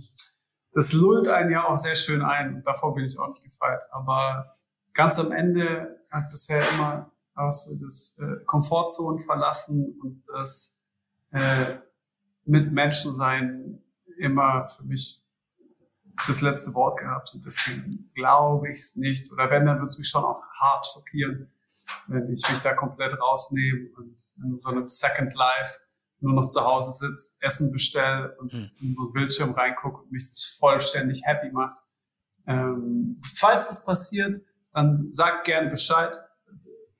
das 0.73 0.93
lullt 0.93 1.27
einen 1.27 1.51
ja 1.51 1.65
auch 1.65 1.77
sehr 1.77 1.95
schön 1.95 2.21
ein. 2.21 2.61
Davor 2.65 2.95
bin 2.95 3.05
ich 3.05 3.17
auch 3.17 3.29
nicht 3.29 3.43
gefeit. 3.43 3.79
Aber 3.91 4.57
ganz 4.93 5.19
am 5.19 5.31
Ende 5.31 6.01
hat 6.11 6.29
bisher 6.29 6.61
immer 6.73 7.11
auch 7.35 7.51
so 7.51 7.75
das 7.75 8.17
äh, 8.19 8.43
Komfortzone 8.45 9.19
verlassen 9.19 9.97
und 10.01 10.23
das 10.27 10.81
äh, 11.31 11.75
mit 12.45 12.71
Menschen 12.71 13.13
sein 13.13 13.81
immer 14.17 14.65
für 14.67 14.83
mich 14.85 15.24
das 16.27 16.41
letzte 16.41 16.73
Wort 16.73 16.99
gehabt 16.99 17.31
und 17.33 17.45
deswegen 17.45 18.11
glaube 18.15 18.69
ich 18.69 18.79
es 18.79 18.95
nicht. 18.95 19.31
Oder 19.31 19.49
wenn, 19.49 19.65
dann 19.65 19.77
würde 19.77 19.87
es 19.87 19.97
mich 19.97 20.09
schon 20.09 20.23
auch 20.23 20.41
hart 20.59 20.85
schockieren, 20.87 21.51
wenn 22.07 22.31
ich 22.31 22.49
mich 22.49 22.59
da 22.59 22.73
komplett 22.73 23.19
rausnehme 23.19 23.89
und 23.97 24.15
in 24.43 24.57
so 24.57 24.69
einem 24.69 24.89
Second 24.89 25.33
Life 25.33 25.81
nur 26.19 26.33
noch 26.33 26.49
zu 26.49 26.63
Hause 26.63 26.91
sitze, 26.91 27.35
Essen 27.41 27.71
bestelle 27.71 28.35
und 28.39 28.51
hm. 28.51 28.65
in 28.81 28.95
so 28.95 29.03
einen 29.03 29.13
Bildschirm 29.13 29.51
reingucke 29.51 30.01
und 30.01 30.11
mich 30.11 30.23
das 30.23 30.57
vollständig 30.59 31.21
happy 31.25 31.51
macht. 31.51 31.81
Ähm, 32.47 33.21
falls 33.35 33.67
das 33.67 33.85
passiert, 33.85 34.41
dann 34.73 35.11
sagt 35.11 35.45
gern 35.45 35.69
Bescheid 35.69 36.17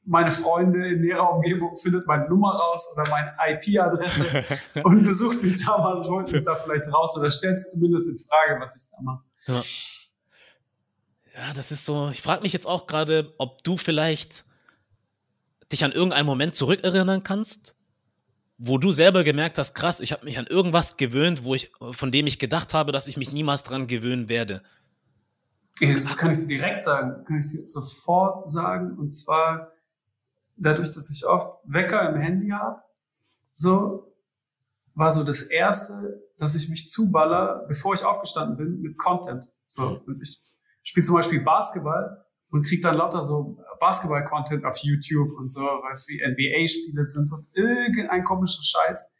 meine 0.06 0.32
Freunde 0.32 0.88
in 0.88 1.02
näherer 1.02 1.34
Umgebung 1.34 1.76
findet 1.76 2.06
meine 2.06 2.30
Nummer 2.30 2.54
raus 2.54 2.94
oder 2.94 3.10
meine 3.10 3.34
IP-Adresse 3.48 4.44
und 4.84 5.04
besucht 5.04 5.42
mich 5.42 5.64
da 5.66 5.78
mal 5.78 5.98
und 5.98 6.08
holt 6.08 6.32
mich 6.32 6.44
da 6.44 6.56
vielleicht 6.56 6.94
raus 6.94 7.18
oder 7.18 7.32
stellt 7.32 7.56
es 7.56 7.72
zumindest 7.72 8.10
in 8.10 8.18
Frage, 8.20 8.62
was 8.62 8.76
ich 8.76 8.90
da 8.92 9.02
mache. 9.02 9.24
Ja. 9.48 9.62
ja, 11.48 11.54
das 11.54 11.72
ist 11.72 11.86
so. 11.86 12.10
Ich 12.10 12.22
frage 12.22 12.44
mich 12.44 12.54
jetzt 12.54 12.68
auch 12.68 12.88
gerade, 12.88 13.34
ob 13.38 13.64
du 13.64 13.78
vielleicht 13.78 14.46
dich 15.72 15.84
an 15.84 15.92
irgendeinen 15.92 16.28
Moment 16.28 16.56
zurückerinnern 16.56 17.24
kannst, 17.24 17.76
wo 18.58 18.78
du 18.78 18.92
selber 18.92 19.24
gemerkt 19.24 19.58
hast, 19.58 19.74
krass, 19.74 20.00
ich 20.00 20.12
habe 20.12 20.26
mich 20.26 20.38
an 20.38 20.48
irgendwas 20.48 20.98
gewöhnt, 20.98 21.44
wo 21.44 21.56
ich, 21.56 21.72
von 21.92 22.12
dem 22.12 22.28
ich 22.28 22.40
gedacht 22.40 22.74
habe, 22.74 22.92
dass 22.92 23.08
ich 23.08 23.18
mich 23.18 23.32
niemals 23.32 23.64
dran 23.64 23.88
gewöhnen 23.88 24.30
werde. 24.30 24.62
Das 25.82 26.06
kann 26.16 26.32
ich 26.32 26.40
dir 26.40 26.48
direkt 26.48 26.82
sagen, 26.82 27.26
kann 27.26 27.40
ich 27.40 27.48
dir 27.50 27.68
sofort 27.68 28.50
sagen. 28.50 28.98
Und 28.98 29.10
zwar 29.10 29.75
dadurch, 30.58 30.92
dass 30.92 31.10
ich 31.10 31.26
oft 31.26 31.60
Wecker 31.66 32.10
im 32.10 32.20
Handy 32.20 32.50
habe, 32.50 32.82
so 33.54 34.14
war 34.94 35.12
so 35.12 35.24
das 35.24 35.42
erste, 35.42 36.24
dass 36.38 36.56
ich 36.56 36.70
mich 36.70 36.90
zuballer, 36.90 37.66
bevor 37.68 37.94
ich 37.94 38.06
aufgestanden 38.06 38.58
bin, 38.58 38.82
mit 38.82 38.98
Content. 38.98 39.46
So, 39.68 40.02
mhm. 40.06 40.20
ich 40.22 40.42
spiele 40.84 41.06
zum 41.06 41.16
Beispiel 41.16 41.42
Basketball 41.42 42.26
und 42.50 42.66
krieg 42.66 42.82
dann 42.82 42.96
lauter 42.96 43.22
so 43.22 43.58
Basketball-Content 43.80 44.64
auf 44.66 44.78
YouTube 44.78 45.38
und 45.38 45.50
so, 45.50 45.62
weiß 45.62 46.08
wie 46.08 46.22
NBA-Spiele 46.26 47.04
sind 47.04 47.32
und 47.32 47.48
irgendein 47.54 48.24
komischer 48.24 48.64
Scheiß. 48.64 49.14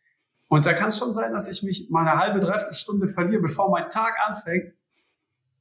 Und 0.48 0.66
da 0.66 0.74
kann 0.74 0.88
es 0.88 0.98
schon 0.98 1.14
sein, 1.14 1.34
dass 1.34 1.50
ich 1.50 1.64
mich 1.64 1.90
mal 1.90 2.08
eine 2.08 2.20
halbe, 2.20 2.40
dreiviertel 2.40 2.74
Stunde 2.74 3.08
verliere, 3.08 3.42
bevor 3.42 3.70
mein 3.70 3.90
Tag 3.90 4.14
anfängt. 4.26 4.72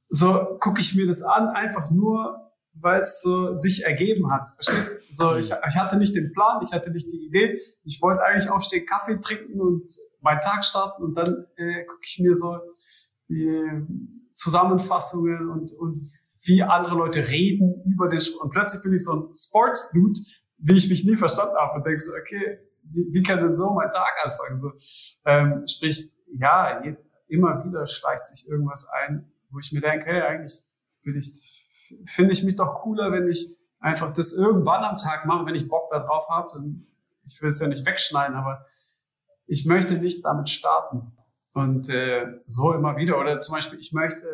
So 0.09 0.59
gucke 0.61 0.81
ich 0.81 0.95
mir 0.95 1.07
das 1.07 1.23
an, 1.23 1.49
einfach 1.49 1.90
nur, 1.90 2.52
weil 2.75 3.00
es 3.00 3.23
so 3.23 3.54
sich 3.54 3.85
ergeben 3.85 4.31
hat. 4.31 4.54
Verstehst? 4.54 5.02
So, 5.11 5.33
mhm. 5.33 5.38
ich, 5.38 5.50
ich 5.50 5.76
hatte 5.76 5.97
nicht 5.97 6.14
den 6.14 6.33
Plan, 6.33 6.61
ich 6.62 6.73
hatte 6.73 6.90
nicht 6.90 7.11
die 7.12 7.26
Idee. 7.26 7.61
Ich 7.85 8.00
wollte 8.02 8.23
eigentlich 8.23 8.50
aufstehen, 8.50 8.87
Kaffee 8.87 9.21
trinken 9.21 9.61
und 9.61 9.90
meinen 10.21 10.40
Tag 10.40 10.64
starten 10.64 11.02
und 11.02 11.14
dann 11.14 11.47
äh, 11.57 11.85
gucke 11.85 12.02
ich 12.02 12.19
mir 12.21 12.35
so 12.35 12.59
die 13.28 13.87
Zusammenfassungen 14.35 15.49
und, 15.50 15.73
und 15.73 16.04
wie 16.45 16.62
andere 16.62 16.97
Leute 16.97 17.28
reden 17.28 17.83
über 17.87 18.09
den 18.09 18.21
Sport. 18.21 18.45
Und 18.45 18.50
plötzlich 18.50 18.83
bin 18.83 18.95
ich 18.95 19.04
so 19.04 19.12
ein 19.12 19.35
Sports-Dude, 19.35 20.21
wie 20.59 20.75
ich 20.75 20.88
mich 20.90 21.04
nie 21.04 21.16
verstanden 21.16 21.54
habe 21.57 21.76
und 21.76 21.87
denke 21.87 22.00
so, 22.00 22.12
okay, 22.12 22.59
wie, 22.83 23.07
wie 23.12 23.23
kann 23.23 23.40
denn 23.40 23.54
so 23.54 23.71
mein 23.71 23.90
Tag 23.90 24.12
anfangen? 24.25 24.57
So, 24.57 24.73
ähm, 25.25 25.64
sprich, 25.66 26.14
ja, 26.38 26.83
immer 27.28 27.64
wieder 27.64 27.87
schleicht 27.87 28.26
sich 28.26 28.49
irgendwas 28.49 28.88
ein, 28.88 29.31
wo 29.50 29.59
ich 29.59 29.73
mir 29.73 29.81
denke, 29.81 30.07
hey, 30.07 30.23
eigentlich 30.23 30.64
bin 31.02 31.16
ich, 31.16 31.63
finde 32.06 32.32
ich 32.32 32.44
mich 32.44 32.56
doch 32.56 32.82
cooler, 32.82 33.12
wenn 33.12 33.28
ich 33.28 33.58
einfach 33.80 34.12
das 34.12 34.32
irgendwann 34.32 34.84
am 34.84 34.96
Tag 34.96 35.26
mache, 35.26 35.46
wenn 35.46 35.54
ich 35.54 35.68
Bock 35.68 35.90
da 35.90 36.00
drauf 36.00 36.28
habe. 36.30 36.48
Ich 37.26 37.40
will 37.42 37.50
es 37.50 37.60
ja 37.60 37.68
nicht 37.68 37.84
wegschneiden, 37.84 38.36
aber 38.36 38.66
ich 39.46 39.66
möchte 39.66 39.94
nicht 39.94 40.24
damit 40.24 40.48
starten. 40.48 41.12
Und 41.52 41.88
äh, 41.88 42.26
so 42.46 42.72
immer 42.72 42.96
wieder. 42.96 43.18
Oder 43.18 43.40
zum 43.40 43.54
Beispiel, 43.54 43.78
ich 43.78 43.92
möchte, 43.92 44.26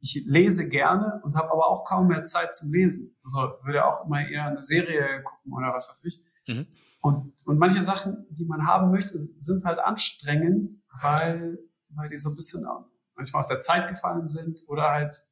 ich 0.00 0.24
lese 0.26 0.68
gerne 0.68 1.20
und 1.24 1.36
habe 1.36 1.50
aber 1.50 1.66
auch 1.66 1.84
kaum 1.84 2.08
mehr 2.08 2.24
Zeit 2.24 2.54
zum 2.54 2.72
Lesen. 2.72 3.16
Also 3.24 3.54
würde 3.62 3.86
auch 3.86 4.04
immer 4.04 4.28
eher 4.28 4.46
eine 4.46 4.62
Serie 4.62 5.22
gucken 5.22 5.52
oder 5.52 5.72
was 5.72 5.88
weiß 5.88 6.04
ich. 6.04 6.22
Mhm. 6.46 6.66
Und, 7.00 7.46
und 7.46 7.58
manche 7.58 7.82
Sachen, 7.82 8.26
die 8.30 8.46
man 8.46 8.66
haben 8.66 8.90
möchte, 8.90 9.16
sind 9.16 9.64
halt 9.64 9.78
anstrengend, 9.78 10.74
weil, 11.00 11.58
weil 11.90 12.08
die 12.08 12.18
so 12.18 12.30
ein 12.30 12.36
bisschen 12.36 12.66
manchmal 13.14 13.40
aus 13.40 13.48
der 13.48 13.60
Zeit 13.60 13.88
gefallen 13.88 14.26
sind 14.26 14.64
oder 14.66 14.90
halt 14.90 15.22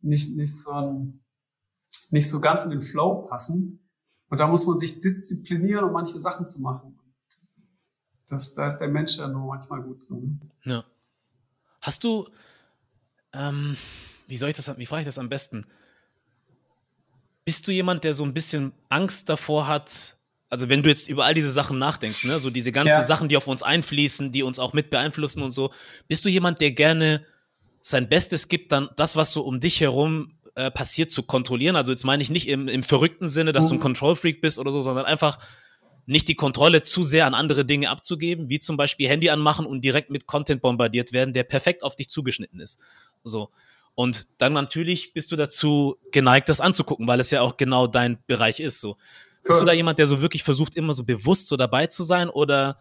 nicht, 0.00 0.36
nicht 0.36 0.56
so 0.56 0.72
ein, 0.72 1.24
nicht 2.10 2.28
so 2.28 2.40
ganz 2.40 2.64
in 2.64 2.70
den 2.70 2.82
Flow 2.82 3.26
passen. 3.28 3.88
Und 4.28 4.40
da 4.40 4.46
muss 4.46 4.66
man 4.66 4.78
sich 4.78 5.00
disziplinieren, 5.00 5.84
um 5.84 5.92
manche 5.92 6.18
Sachen 6.18 6.46
zu 6.46 6.60
machen. 6.60 6.98
Das, 8.28 8.52
da 8.54 8.66
ist 8.66 8.78
der 8.78 8.88
Mensch 8.88 9.16
ja 9.16 9.28
nur 9.28 9.46
manchmal 9.46 9.82
gut 9.82 10.08
drin. 10.08 10.40
Ne? 10.64 10.74
Ja. 10.74 10.84
Hast 11.80 12.04
du, 12.04 12.28
ähm, 13.32 13.76
wie 14.26 14.36
soll 14.36 14.50
ich 14.50 14.56
das, 14.56 14.76
wie 14.76 14.86
frage 14.86 15.02
ich 15.02 15.06
das 15.06 15.18
am 15.18 15.30
besten? 15.30 15.66
Bist 17.44 17.66
du 17.66 17.72
jemand, 17.72 18.04
der 18.04 18.12
so 18.12 18.24
ein 18.24 18.34
bisschen 18.34 18.72
Angst 18.90 19.30
davor 19.30 19.66
hat, 19.66 20.18
also 20.50 20.68
wenn 20.68 20.82
du 20.82 20.90
jetzt 20.90 21.08
über 21.08 21.24
all 21.24 21.32
diese 21.32 21.50
Sachen 21.50 21.78
nachdenkst, 21.78 22.24
ne, 22.24 22.38
so 22.38 22.50
diese 22.50 22.72
ganzen 22.72 22.98
ja. 22.98 23.04
Sachen, 23.04 23.28
die 23.28 23.36
auf 23.36 23.46
uns 23.46 23.62
einfließen, 23.62 24.32
die 24.32 24.42
uns 24.42 24.58
auch 24.58 24.74
mit 24.74 24.90
beeinflussen 24.90 25.42
und 25.42 25.52
so, 25.52 25.72
bist 26.08 26.24
du 26.24 26.28
jemand, 26.28 26.60
der 26.60 26.72
gerne 26.72 27.24
sein 27.82 28.08
Bestes 28.08 28.48
gibt, 28.48 28.72
dann 28.72 28.88
das, 28.96 29.16
was 29.16 29.32
so 29.32 29.42
um 29.42 29.60
dich 29.60 29.80
herum 29.80 30.34
äh, 30.54 30.70
passiert, 30.70 31.10
zu 31.10 31.22
kontrollieren? 31.22 31.76
Also 31.76 31.92
jetzt 31.92 32.04
meine 32.04 32.22
ich 32.22 32.30
nicht 32.30 32.48
im, 32.48 32.68
im 32.68 32.82
verrückten 32.82 33.28
Sinne, 33.28 33.52
dass 33.52 33.64
mhm. 33.64 33.68
du 33.68 33.74
ein 33.74 33.78
mhm. 33.78 33.82
Control-Freak 33.82 34.40
bist 34.40 34.58
oder 34.58 34.72
so, 34.72 34.80
sondern 34.80 35.06
einfach 35.06 35.38
nicht 36.06 36.26
die 36.26 36.34
Kontrolle 36.34 36.82
zu 36.82 37.02
sehr 37.02 37.26
an 37.26 37.34
andere 37.34 37.66
Dinge 37.66 37.90
abzugeben, 37.90 38.48
wie 38.48 38.60
zum 38.60 38.78
Beispiel 38.78 39.08
Handy 39.08 39.28
anmachen 39.28 39.66
und 39.66 39.84
direkt 39.84 40.10
mit 40.10 40.26
Content 40.26 40.62
bombardiert 40.62 41.12
werden, 41.12 41.34
der 41.34 41.44
perfekt 41.44 41.82
auf 41.82 41.96
dich 41.96 42.08
zugeschnitten 42.08 42.60
ist. 42.60 42.80
So. 43.24 43.50
Und 43.94 44.28
dann 44.38 44.54
natürlich 44.54 45.12
bist 45.12 45.32
du 45.32 45.36
dazu 45.36 45.96
geneigt, 46.12 46.48
das 46.48 46.62
anzugucken, 46.62 47.06
weil 47.06 47.20
es 47.20 47.30
ja 47.30 47.42
auch 47.42 47.58
genau 47.58 47.86
dein 47.86 48.18
Bereich 48.26 48.58
ist. 48.58 48.80
So. 48.80 48.96
Bist 49.44 49.60
du 49.60 49.66
da 49.66 49.72
jemand, 49.72 49.98
der 49.98 50.06
so 50.06 50.22
wirklich 50.22 50.42
versucht, 50.44 50.76
immer 50.76 50.94
so 50.94 51.04
bewusst 51.04 51.46
so 51.46 51.56
dabei 51.56 51.88
zu 51.88 52.04
sein 52.04 52.30
oder 52.30 52.78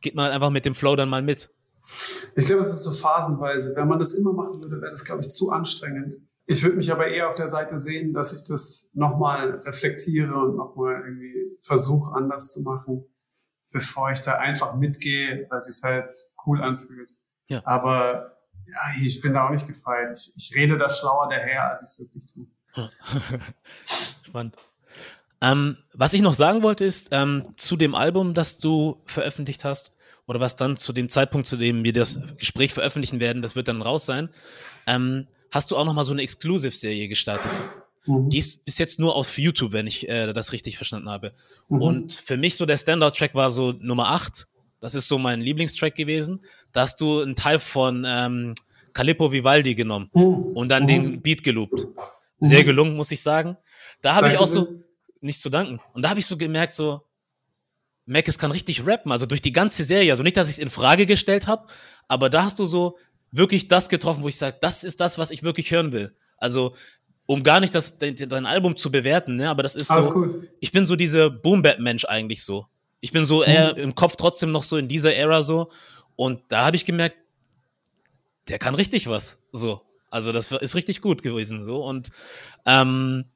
geht 0.00 0.14
man 0.14 0.30
einfach 0.30 0.50
mit 0.50 0.64
dem 0.64 0.74
Flow 0.74 0.94
dann 0.94 1.08
mal 1.08 1.22
mit? 1.22 1.50
Ich 2.36 2.46
glaube, 2.46 2.62
es 2.62 2.68
ist 2.68 2.84
so 2.84 2.92
phasenweise. 2.92 3.74
Wenn 3.76 3.88
man 3.88 3.98
das 3.98 4.14
immer 4.14 4.32
machen 4.32 4.60
würde, 4.60 4.80
wäre 4.80 4.90
das, 4.90 5.04
glaube 5.04 5.22
ich, 5.22 5.30
zu 5.30 5.50
anstrengend. 5.50 6.16
Ich 6.46 6.62
würde 6.62 6.76
mich 6.76 6.90
aber 6.90 7.06
eher 7.06 7.28
auf 7.28 7.36
der 7.36 7.48
Seite 7.48 7.78
sehen, 7.78 8.12
dass 8.12 8.32
ich 8.32 8.46
das 8.48 8.90
nochmal 8.94 9.60
reflektiere 9.64 10.34
und 10.34 10.56
nochmal 10.56 11.02
irgendwie 11.04 11.56
versuche, 11.60 12.14
anders 12.14 12.52
zu 12.52 12.62
machen, 12.62 13.04
bevor 13.70 14.10
ich 14.10 14.20
da 14.22 14.34
einfach 14.34 14.74
mitgehe, 14.74 15.46
weil 15.48 15.58
es 15.58 15.66
sich 15.66 15.82
halt 15.84 16.12
cool 16.46 16.60
anfühlt. 16.60 17.12
Ja. 17.46 17.62
Aber 17.64 18.36
ja, 18.66 19.02
ich 19.02 19.20
bin 19.20 19.34
da 19.34 19.46
auch 19.46 19.50
nicht 19.50 19.66
gefeit. 19.66 20.10
Ich, 20.12 20.32
ich 20.36 20.56
rede 20.56 20.76
da 20.78 20.90
schlauer 20.90 21.28
daher, 21.28 21.70
als 21.70 21.82
ich 21.82 21.88
es 21.88 22.00
wirklich 22.00 22.26
tue. 22.26 22.46
Spannend. 24.26 24.56
Ähm, 25.40 25.78
was 25.94 26.12
ich 26.12 26.22
noch 26.22 26.34
sagen 26.34 26.62
wollte 26.62 26.84
ist, 26.84 27.08
ähm, 27.12 27.44
zu 27.56 27.76
dem 27.76 27.94
Album, 27.94 28.34
das 28.34 28.58
du 28.58 29.02
veröffentlicht 29.06 29.64
hast, 29.64 29.94
oder 30.30 30.38
was 30.38 30.54
dann 30.54 30.76
zu 30.76 30.92
dem 30.92 31.08
Zeitpunkt, 31.08 31.48
zu 31.48 31.56
dem 31.56 31.82
wir 31.82 31.92
das 31.92 32.20
Gespräch 32.38 32.72
veröffentlichen 32.72 33.18
werden, 33.18 33.42
das 33.42 33.56
wird 33.56 33.66
dann 33.66 33.82
raus 33.82 34.06
sein, 34.06 34.28
ähm, 34.86 35.26
hast 35.50 35.72
du 35.72 35.76
auch 35.76 35.84
noch 35.84 35.92
mal 35.92 36.04
so 36.04 36.12
eine 36.12 36.22
Exclusive-Serie 36.22 37.08
gestartet. 37.08 37.50
Mhm. 38.06 38.30
Die 38.30 38.38
ist 38.38 38.64
bis 38.64 38.78
jetzt 38.78 39.00
nur 39.00 39.16
auf 39.16 39.36
YouTube, 39.38 39.72
wenn 39.72 39.88
ich 39.88 40.08
äh, 40.08 40.32
das 40.32 40.52
richtig 40.52 40.76
verstanden 40.76 41.08
habe. 41.08 41.32
Mhm. 41.68 41.82
Und 41.82 42.12
für 42.12 42.36
mich 42.36 42.54
so 42.54 42.64
der 42.64 42.76
Standout-Track 42.76 43.34
war 43.34 43.50
so 43.50 43.72
Nummer 43.80 44.10
8. 44.10 44.46
Das 44.78 44.94
ist 44.94 45.08
so 45.08 45.18
mein 45.18 45.40
Lieblingstrack 45.40 45.96
gewesen. 45.96 46.44
Da 46.70 46.82
hast 46.82 47.00
du 47.00 47.22
einen 47.22 47.34
Teil 47.34 47.58
von 47.58 48.04
ähm, 48.06 48.54
Calippo 48.92 49.32
Vivaldi 49.32 49.74
genommen 49.74 50.10
mhm. 50.14 50.22
und 50.54 50.68
dann 50.68 50.86
den 50.86 51.06
mhm. 51.06 51.22
Beat 51.22 51.42
geloopt. 51.42 51.88
Sehr 52.38 52.60
mhm. 52.60 52.66
gelungen, 52.66 52.96
muss 52.96 53.10
ich 53.10 53.20
sagen. 53.20 53.56
Da 54.00 54.14
habe 54.14 54.28
ich 54.28 54.38
auch 54.38 54.46
so, 54.46 54.80
nichts 55.20 55.42
zu 55.42 55.50
danken. 55.50 55.80
Und 55.92 56.02
da 56.02 56.10
habe 56.10 56.20
ich 56.20 56.26
so 56.26 56.36
gemerkt, 56.36 56.74
so, 56.74 57.02
Mackes 58.10 58.38
kann 58.38 58.50
richtig 58.50 58.86
rappen, 58.86 59.12
also 59.12 59.24
durch 59.24 59.40
die 59.40 59.52
ganze 59.52 59.84
Serie. 59.84 60.10
Also 60.10 60.22
nicht, 60.22 60.36
dass 60.36 60.48
ich 60.48 60.56
es 60.56 60.58
in 60.58 60.68
Frage 60.68 61.06
gestellt 61.06 61.46
habe, 61.46 61.66
aber 62.08 62.28
da 62.28 62.44
hast 62.44 62.58
du 62.58 62.64
so 62.64 62.98
wirklich 63.30 63.68
das 63.68 63.88
getroffen, 63.88 64.22
wo 64.22 64.28
ich 64.28 64.36
sage, 64.36 64.56
das 64.60 64.82
ist 64.82 65.00
das, 65.00 65.16
was 65.16 65.30
ich 65.30 65.44
wirklich 65.44 65.70
hören 65.70 65.92
will. 65.92 66.14
Also, 66.36 66.74
um 67.26 67.44
gar 67.44 67.60
nicht 67.60 67.72
das, 67.72 67.98
dein, 67.98 68.16
dein 68.16 68.46
Album 68.46 68.76
zu 68.76 68.90
bewerten, 68.90 69.36
ne, 69.36 69.48
aber 69.48 69.62
das 69.62 69.76
ist 69.76 69.90
Alles 69.92 70.06
so, 70.06 70.16
cool. 70.16 70.48
ich 70.58 70.72
bin 70.72 70.86
so 70.86 70.96
dieser 70.96 71.30
Boom-Bap-Mensch 71.30 72.04
eigentlich 72.06 72.44
so. 72.44 72.66
Ich 72.98 73.12
bin 73.12 73.24
so 73.24 73.44
eher 73.44 73.74
mhm. 73.74 73.80
im 73.80 73.94
Kopf 73.94 74.16
trotzdem 74.16 74.50
noch 74.50 74.64
so 74.64 74.76
in 74.76 74.88
dieser 74.88 75.14
Ära 75.14 75.44
so. 75.44 75.70
Und 76.16 76.42
da 76.48 76.66
habe 76.66 76.76
ich 76.76 76.84
gemerkt, 76.84 77.16
der 78.48 78.58
kann 78.58 78.74
richtig 78.74 79.06
was. 79.06 79.38
So. 79.52 79.82
Also, 80.10 80.32
das 80.32 80.50
ist 80.50 80.74
richtig 80.74 81.00
gut 81.00 81.22
gewesen. 81.22 81.64
So. 81.64 81.84
Und 81.84 82.10
ähm, 82.66 83.26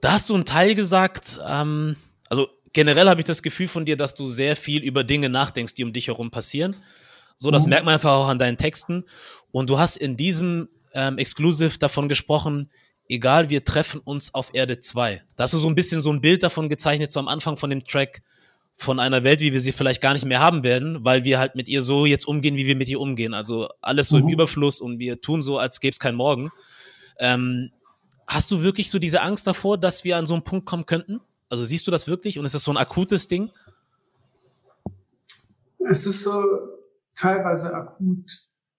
da 0.00 0.12
hast 0.12 0.30
du 0.30 0.34
einen 0.34 0.46
Teil 0.46 0.74
gesagt, 0.74 1.38
ähm, 1.46 1.96
also 2.30 2.48
generell 2.76 3.08
habe 3.08 3.20
ich 3.20 3.24
das 3.24 3.42
Gefühl 3.42 3.68
von 3.68 3.86
dir, 3.86 3.96
dass 3.96 4.14
du 4.14 4.26
sehr 4.26 4.54
viel 4.54 4.84
über 4.84 5.02
Dinge 5.02 5.30
nachdenkst, 5.30 5.74
die 5.74 5.82
um 5.82 5.92
dich 5.92 6.08
herum 6.08 6.30
passieren. 6.30 6.76
So, 7.36 7.50
das 7.50 7.64
mhm. 7.64 7.70
merkt 7.70 7.84
man 7.86 7.94
einfach 7.94 8.12
auch 8.12 8.28
an 8.28 8.38
deinen 8.38 8.58
Texten. 8.58 9.04
Und 9.50 9.70
du 9.70 9.78
hast 9.78 9.96
in 9.96 10.16
diesem 10.16 10.68
ähm, 10.92 11.16
Exclusive 11.18 11.78
davon 11.78 12.08
gesprochen, 12.08 12.70
egal, 13.08 13.48
wir 13.48 13.64
treffen 13.64 14.00
uns 14.00 14.34
auf 14.34 14.50
Erde 14.52 14.78
2. 14.78 15.22
Da 15.36 15.44
hast 15.44 15.54
du 15.54 15.58
so 15.58 15.68
ein 15.68 15.74
bisschen 15.74 16.02
so 16.02 16.12
ein 16.12 16.20
Bild 16.20 16.42
davon 16.42 16.68
gezeichnet, 16.68 17.10
so 17.10 17.18
am 17.18 17.28
Anfang 17.28 17.56
von 17.56 17.70
dem 17.70 17.82
Track, 17.84 18.22
von 18.74 19.00
einer 19.00 19.24
Welt, 19.24 19.40
wie 19.40 19.54
wir 19.54 19.60
sie 19.62 19.72
vielleicht 19.72 20.02
gar 20.02 20.12
nicht 20.12 20.26
mehr 20.26 20.40
haben 20.40 20.62
werden, 20.62 21.02
weil 21.02 21.24
wir 21.24 21.38
halt 21.38 21.54
mit 21.54 21.66
ihr 21.66 21.80
so 21.80 22.04
jetzt 22.04 22.28
umgehen, 22.28 22.56
wie 22.56 22.66
wir 22.66 22.76
mit 22.76 22.88
ihr 22.88 23.00
umgehen. 23.00 23.32
Also 23.32 23.70
alles 23.80 24.08
so 24.08 24.18
mhm. 24.18 24.24
im 24.24 24.28
Überfluss 24.28 24.82
und 24.82 24.98
wir 24.98 25.20
tun 25.22 25.40
so, 25.40 25.58
als 25.58 25.80
gäbe 25.80 25.92
es 25.92 25.98
keinen 25.98 26.16
Morgen. 26.16 26.50
Ähm, 27.18 27.70
Hast 28.26 28.50
du 28.50 28.62
wirklich 28.62 28.90
so 28.90 28.98
diese 28.98 29.22
Angst 29.22 29.46
davor, 29.46 29.78
dass 29.78 30.04
wir 30.04 30.16
an 30.16 30.26
so 30.26 30.34
einen 30.34 30.42
Punkt 30.42 30.66
kommen 30.66 30.84
könnten? 30.84 31.20
Also 31.48 31.64
siehst 31.64 31.86
du 31.86 31.90
das 31.90 32.06
wirklich 32.06 32.38
und 32.38 32.44
ist 32.44 32.54
das 32.54 32.64
so 32.64 32.70
ein 32.72 32.76
akutes 32.76 33.28
Ding? 33.28 33.50
Es 35.78 36.06
ist 36.06 36.22
so 36.22 36.42
teilweise 37.14 37.72
akut. 37.74 38.30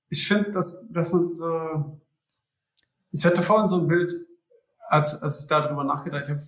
Ich 0.09 0.27
finde, 0.27 0.51
dass, 0.51 0.87
dass 0.89 1.11
man 1.11 1.29
so. 1.29 2.01
Ich 3.11 3.25
hatte 3.25 3.41
vorhin 3.41 3.67
so 3.67 3.79
ein 3.79 3.87
Bild, 3.87 4.13
als, 4.89 5.21
als 5.21 5.41
ich 5.41 5.47
darüber 5.47 5.83
nachgedacht 5.83 6.29
habe, 6.29 6.39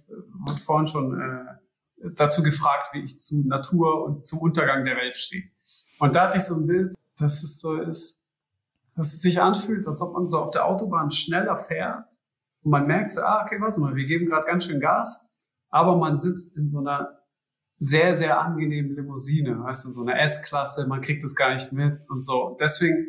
wurde 0.45 0.59
vorhin 0.59 0.87
schon 0.87 1.19
äh, 1.19 2.09
dazu 2.15 2.43
gefragt, 2.43 2.89
wie 2.93 3.03
ich 3.03 3.19
zu 3.19 3.47
Natur 3.47 4.05
und 4.05 4.27
zum 4.27 4.39
Untergang 4.39 4.83
der 4.85 4.97
Welt 4.97 5.17
stehe. 5.17 5.49
Und 5.99 6.15
da 6.15 6.27
hatte 6.27 6.37
ich 6.37 6.43
so 6.43 6.55
ein 6.55 6.67
Bild, 6.67 6.93
dass 7.17 7.43
es 7.43 7.59
so 7.59 7.75
ist, 7.75 8.25
dass 8.95 9.13
es 9.13 9.21
sich 9.21 9.41
anfühlt, 9.41 9.87
als 9.87 10.01
ob 10.01 10.13
man 10.13 10.29
so 10.29 10.39
auf 10.39 10.51
der 10.51 10.65
Autobahn 10.65 11.11
schneller 11.11 11.57
fährt 11.57 12.09
und 12.63 12.71
man 12.71 12.87
merkt 12.87 13.11
so, 13.11 13.21
ah, 13.21 13.43
okay, 13.45 13.59
warte 13.59 13.79
mal, 13.79 13.95
wir 13.95 14.05
geben 14.05 14.25
gerade 14.25 14.45
ganz 14.45 14.65
schön 14.65 14.79
Gas, 14.79 15.28
aber 15.69 15.97
man 15.97 16.17
sitzt 16.17 16.57
in 16.57 16.69
so 16.69 16.79
einer 16.79 17.19
sehr, 17.77 18.13
sehr 18.13 18.41
angenehmen 18.41 18.95
Limousine, 18.95 19.63
weißt 19.63 19.85
du, 19.85 19.89
in 19.89 19.93
so 19.93 20.01
einer 20.01 20.19
S-Klasse, 20.21 20.87
man 20.87 21.01
kriegt 21.01 21.23
es 21.23 21.35
gar 21.35 21.53
nicht 21.53 21.71
mit 21.71 21.97
und 22.09 22.23
so. 22.23 22.57
Deswegen 22.59 23.07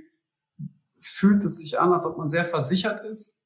fühlt 1.01 1.45
es 1.45 1.59
sich 1.59 1.81
an, 1.81 1.93
als 1.93 2.07
ob 2.07 2.19
man 2.19 2.29
sehr 2.29 2.45
versichert 2.45 3.05
ist. 3.05 3.41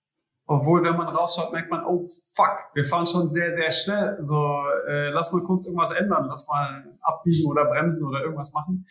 Obwohl, 0.47 0.85
wenn 0.85 0.97
man 0.97 1.09
rausschaut, 1.09 1.52
merkt 1.52 1.71
man, 1.71 1.85
oh 1.87 2.06
fuck, 2.35 2.59
wir 2.75 2.85
fahren 2.85 3.06
schon 3.06 3.30
sehr, 3.30 3.50
sehr 3.50 3.71
schnell. 3.71 4.18
So, 4.21 4.62
äh, 4.87 5.09
lass 5.09 5.33
mal 5.33 5.42
kurz 5.42 5.64
irgendwas 5.64 5.92
ändern, 5.92 6.26
lass 6.28 6.47
mal 6.47 6.99
abbiegen 7.00 7.50
oder 7.50 7.64
bremsen 7.64 8.06
oder 8.06 8.21
irgendwas 8.21 8.52
machen. 8.52 8.85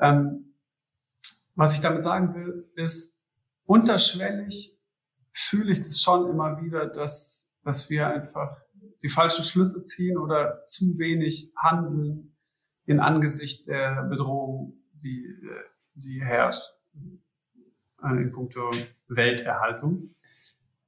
Ähm, 0.00 0.54
was 1.54 1.74
ich 1.74 1.82
damit 1.82 2.02
sagen 2.02 2.34
will, 2.34 2.70
ist, 2.76 3.22
unterschwellig 3.66 4.82
fühle 5.30 5.72
ich 5.72 5.78
das 5.78 6.00
schon 6.00 6.30
immer 6.30 6.62
wieder, 6.62 6.86
dass, 6.86 7.52
dass 7.64 7.90
wir 7.90 8.08
einfach 8.08 8.63
die 9.04 9.10
falschen 9.10 9.44
Schlüsse 9.44 9.82
ziehen 9.82 10.16
oder 10.16 10.64
zu 10.64 10.98
wenig 10.98 11.52
handeln 11.62 12.34
in 12.86 13.00
Angesicht 13.00 13.68
der 13.68 14.02
Bedrohung, 14.04 14.82
die, 14.94 15.26
äh, 15.26 15.64
die 15.94 16.22
herrscht 16.22 16.70
äh, 18.02 18.22
in 18.22 18.32
puncto 18.32 18.70
Welterhaltung. 19.08 20.14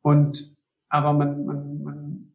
Und 0.01 0.57
aber 0.89 1.13
man, 1.13 1.45
man, 1.45 1.83
man, 1.83 2.33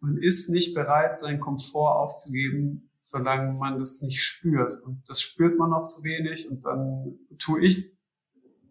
man 0.00 0.16
ist 0.18 0.50
nicht 0.50 0.74
bereit, 0.74 1.16
seinen 1.16 1.38
Komfort 1.38 1.94
aufzugeben, 1.94 2.90
solange 3.00 3.52
man 3.52 3.78
das 3.78 4.02
nicht 4.02 4.22
spürt. 4.22 4.82
Und 4.82 5.08
das 5.08 5.20
spürt 5.20 5.56
man 5.58 5.70
noch 5.70 5.84
zu 5.84 6.02
wenig. 6.02 6.50
Und 6.50 6.64
dann 6.64 7.18
tue 7.38 7.64
ich 7.64 7.96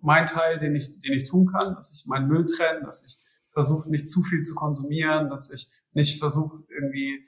meinen 0.01 0.28
Teil, 0.28 0.60
den 0.60 0.75
ich, 0.75 1.00
den 1.00 1.13
ich 1.13 1.30
tun 1.30 1.48
kann, 1.48 1.75
dass 1.75 1.92
ich 1.94 2.06
meinen 2.08 2.28
Müll 2.28 2.46
trenne, 2.46 2.84
dass 2.84 3.06
ich 3.06 3.18
versuche, 3.48 3.89
nicht 3.89 4.10
zu 4.10 4.24
viel 4.24 4.44
zu 4.44 4.56
konsumieren, 4.56 5.30
dass 5.30 5.51
ich 5.51 5.72
nicht 5.93 6.19
versuche, 6.19 6.63
irgendwie 6.69 7.25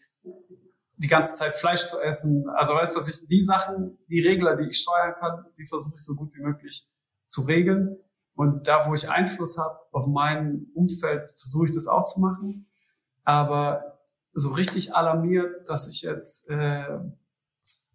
die 0.97 1.07
ganze 1.07 1.35
Zeit 1.35 1.57
Fleisch 1.57 1.85
zu 1.87 1.99
essen. 1.99 2.47
Also 2.49 2.73
weißt, 2.73 2.95
dass 2.95 3.07
ich 3.07 3.27
die 3.27 3.41
Sachen, 3.41 3.97
die 4.07 4.19
Regler, 4.19 4.55
die 4.55 4.69
ich 4.69 4.77
steuern 4.77 5.15
kann, 5.19 5.45
die 5.57 5.65
versuche 5.65 5.95
ich 5.97 6.03
so 6.03 6.15
gut 6.15 6.33
wie 6.35 6.41
möglich 6.41 6.87
zu 7.25 7.41
regeln. 7.41 7.97
Und 8.35 8.67
da, 8.67 8.87
wo 8.87 8.93
ich 8.93 9.09
Einfluss 9.09 9.57
habe 9.57 9.79
auf 9.91 10.07
mein 10.07 10.67
Umfeld, 10.73 11.31
versuche 11.31 11.67
ich 11.67 11.73
das 11.73 11.87
auch 11.87 12.05
zu 12.05 12.19
machen. 12.19 12.67
Aber 13.23 13.99
so 14.33 14.49
richtig 14.51 14.95
alarmiert, 14.95 15.67
dass 15.67 15.87
ich 15.87 16.03
jetzt 16.03 16.49
äh, 16.49 16.99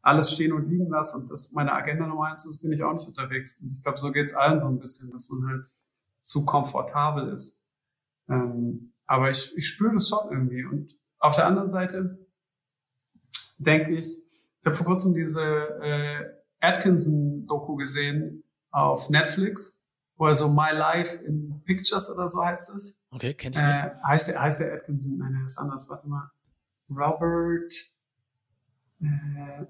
alles 0.03 0.33
stehen 0.33 0.53
und 0.53 0.69
liegen 0.69 0.89
lasse 0.89 1.17
und 1.17 1.31
das 1.31 1.53
meine 1.53 1.73
Agenda 1.73 2.07
Nummer 2.07 2.27
eins 2.27 2.47
ist, 2.47 2.61
bin 2.63 2.73
ich 2.73 2.83
auch 2.83 2.93
nicht 2.93 3.09
unterwegs. 3.09 3.61
Und 3.61 3.71
ich 3.71 3.83
glaube, 3.83 3.99
so 3.99 4.13
geht's 4.13 4.35
allen 4.35 4.59
so 4.59 4.67
ein 4.67 4.79
bisschen, 4.79 5.11
dass 5.13 5.29
man 5.31 5.49
halt 5.49 5.67
zu 6.23 6.45
komfortabel 6.45 7.33
ist. 7.33 7.63
Ähm, 8.29 8.93
aber 9.07 9.31
ich, 9.31 9.57
ich 9.57 9.69
spüre 9.69 9.95
das 9.95 10.09
schon 10.09 10.31
irgendwie. 10.31 10.65
Und 10.65 10.95
auf 11.19 11.37
der 11.37 11.47
anderen 11.47 11.69
Seite 11.69 12.19
denke 13.59 13.97
ich, 13.97 14.07
ich 14.61 14.67
habe 14.67 14.77
vor 14.77 14.87
kurzem 14.87 15.15
diese 15.15 15.43
äh, 15.83 16.25
Atkinson-Doku 16.61 17.77
gesehen 17.77 18.43
auf 18.71 19.11
Netflix, 19.11 19.85
wo 20.17 20.27
er 20.27 20.35
so 20.35 20.49
My 20.49 20.73
Life 20.73 21.25
in 21.25 21.63
Pictures 21.65 22.11
oder 22.11 22.29
so 22.29 22.45
heißt 22.45 22.71
es. 22.71 23.03
Okay, 23.11 23.35
kenn 23.35 23.53
ich 23.53 23.59
nicht. 23.59 23.65
Äh, 23.65 23.91
heißt, 24.05 24.29
der, 24.29 24.43
heißt 24.43 24.61
der 24.61 24.75
Atkinson? 24.75 25.19
Nein, 25.19 25.35
der 25.35 25.47
ist 25.47 25.59
anders. 25.59 25.89
Warte 25.89 26.09
mal. 26.09 26.31
Robert. 26.91 27.73
Äh, 29.01 29.67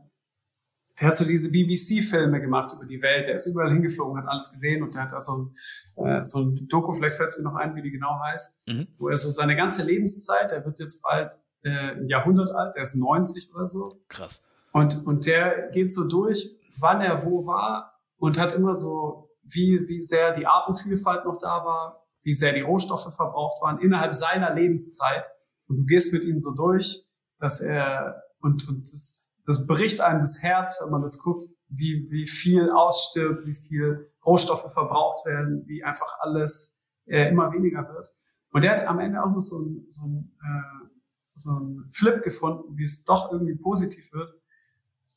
der 0.98 1.08
hat 1.08 1.16
so 1.16 1.24
diese 1.24 1.50
BBC-Filme 1.50 2.40
gemacht 2.40 2.72
über 2.74 2.86
die 2.86 3.02
Welt. 3.02 3.26
Der 3.26 3.34
ist 3.34 3.46
überall 3.46 3.70
hingeflogen, 3.70 4.16
hat 4.16 4.28
alles 4.28 4.50
gesehen 4.50 4.82
und 4.82 4.94
der 4.94 5.02
hat 5.02 5.12
da 5.12 5.20
so 5.20 5.50
ein, 5.96 6.04
äh, 6.04 6.24
so 6.24 6.40
ein 6.40 6.68
Doku, 6.68 6.92
vielleicht 6.92 7.16
fällt 7.16 7.28
es 7.28 7.38
mir 7.38 7.44
noch 7.44 7.54
ein, 7.56 7.74
wie 7.74 7.82
die 7.82 7.90
genau 7.90 8.18
heißt, 8.24 8.66
mhm. 8.68 8.88
wo 8.98 9.08
er 9.08 9.16
so 9.16 9.30
seine 9.30 9.56
ganze 9.56 9.82
Lebenszeit, 9.82 10.50
der 10.50 10.64
wird 10.64 10.78
jetzt 10.78 11.02
bald 11.02 11.38
äh, 11.62 11.92
ein 11.92 12.08
Jahrhundert 12.08 12.50
alt, 12.50 12.74
der 12.76 12.82
ist 12.82 12.94
90 12.94 13.54
oder 13.54 13.68
so. 13.68 13.88
Krass. 14.08 14.42
Und, 14.72 15.06
und 15.06 15.26
der 15.26 15.70
geht 15.70 15.92
so 15.92 16.08
durch, 16.08 16.58
wann 16.78 17.00
er 17.00 17.24
wo 17.24 17.46
war 17.46 18.00
und 18.18 18.38
hat 18.38 18.54
immer 18.54 18.74
so, 18.74 19.30
wie, 19.42 19.88
wie 19.88 20.00
sehr 20.00 20.34
die 20.34 20.46
Artenvielfalt 20.46 21.24
noch 21.24 21.40
da 21.40 21.64
war, 21.64 22.06
wie 22.22 22.34
sehr 22.34 22.52
die 22.52 22.62
Rohstoffe 22.62 23.14
verbraucht 23.14 23.62
waren 23.62 23.78
innerhalb 23.80 24.14
seiner 24.14 24.54
Lebenszeit. 24.54 25.26
Und 25.68 25.76
du 25.76 25.84
gehst 25.84 26.12
mit 26.12 26.24
ihm 26.24 26.40
so 26.40 26.54
durch, 26.54 27.06
dass 27.38 27.60
er, 27.60 28.22
und, 28.40 28.68
und 28.68 28.80
das, 28.80 29.25
das 29.46 29.66
bricht 29.66 30.00
einem 30.00 30.20
das 30.20 30.42
Herz, 30.42 30.80
wenn 30.82 30.90
man 30.90 31.02
das 31.02 31.20
guckt, 31.20 31.46
wie, 31.68 32.06
wie 32.10 32.26
viel 32.26 32.70
ausstirbt, 32.70 33.46
wie 33.46 33.54
viel 33.54 34.04
Rohstoffe 34.24 34.72
verbraucht 34.72 35.24
werden, 35.26 35.64
wie 35.66 35.84
einfach 35.84 36.18
alles 36.20 36.80
äh, 37.06 37.28
immer 37.30 37.52
weniger 37.52 37.88
wird. 37.88 38.08
Und 38.50 38.64
der 38.64 38.72
hat 38.72 38.86
am 38.86 38.98
Ende 38.98 39.22
auch 39.22 39.30
noch 39.30 39.40
so 39.40 39.60
ein, 39.60 39.86
so 39.88 40.06
ein, 40.06 40.36
äh, 40.42 40.88
so 41.34 41.50
ein 41.52 41.88
Flip 41.92 42.22
gefunden, 42.22 42.76
wie 42.76 42.84
es 42.84 43.04
doch 43.04 43.30
irgendwie 43.30 43.54
positiv 43.54 44.12
wird. 44.12 44.34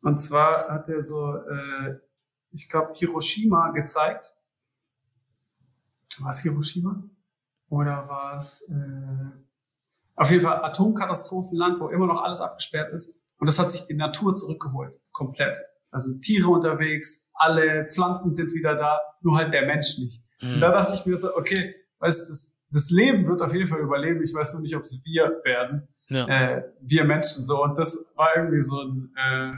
Und 0.01 0.19
zwar 0.19 0.69
hat 0.69 0.87
er 0.89 1.01
so, 1.01 1.35
äh, 1.35 1.99
ich 2.51 2.69
glaube, 2.69 2.93
Hiroshima 2.95 3.71
gezeigt. 3.71 4.35
War 6.19 6.31
es 6.31 6.39
Hiroshima? 6.39 7.03
Oder 7.69 8.07
war 8.07 8.35
es 8.35 8.67
äh, 8.69 9.31
auf 10.15 10.29
jeden 10.31 10.43
Fall 10.43 10.63
Atomkatastrophenland, 10.63 11.79
wo 11.79 11.89
immer 11.89 12.07
noch 12.07 12.23
alles 12.23 12.41
abgesperrt 12.41 12.93
ist. 12.93 13.18
Und 13.39 13.47
das 13.47 13.57
hat 13.57 13.71
sich 13.71 13.87
die 13.87 13.95
Natur 13.95 14.35
zurückgeholt, 14.35 14.93
komplett. 15.11 15.57
Da 15.91 15.99
sind 15.99 16.21
Tiere 16.21 16.49
unterwegs, 16.49 17.31
alle 17.33 17.85
Pflanzen 17.87 18.33
sind 18.33 18.53
wieder 18.53 18.75
da, 18.75 18.99
nur 19.21 19.37
halt 19.37 19.53
der 19.53 19.65
Mensch 19.65 19.97
nicht. 19.97 20.21
Mhm. 20.41 20.55
Und 20.55 20.59
da 20.59 20.71
dachte 20.71 20.93
ich 20.93 21.05
mir 21.05 21.15
so, 21.15 21.35
okay, 21.35 21.73
weißt 21.99 22.25
du, 22.25 22.31
das, 22.31 22.61
das 22.69 22.89
Leben 22.91 23.27
wird 23.27 23.41
auf 23.41 23.53
jeden 23.53 23.67
Fall 23.67 23.79
überleben. 23.79 24.21
Ich 24.21 24.33
weiß 24.35 24.53
nur 24.53 24.61
nicht, 24.61 24.75
ob 24.75 24.83
es 24.83 25.01
wir 25.05 25.41
werden. 25.43 25.87
Ja. 26.09 26.27
Äh, 26.27 26.63
wir 26.81 27.05
Menschen 27.05 27.43
so. 27.43 27.63
Und 27.63 27.77
das 27.77 28.11
war 28.15 28.29
irgendwie 28.35 28.61
so 28.61 28.81
ein, 28.81 29.13
äh, 29.15 29.53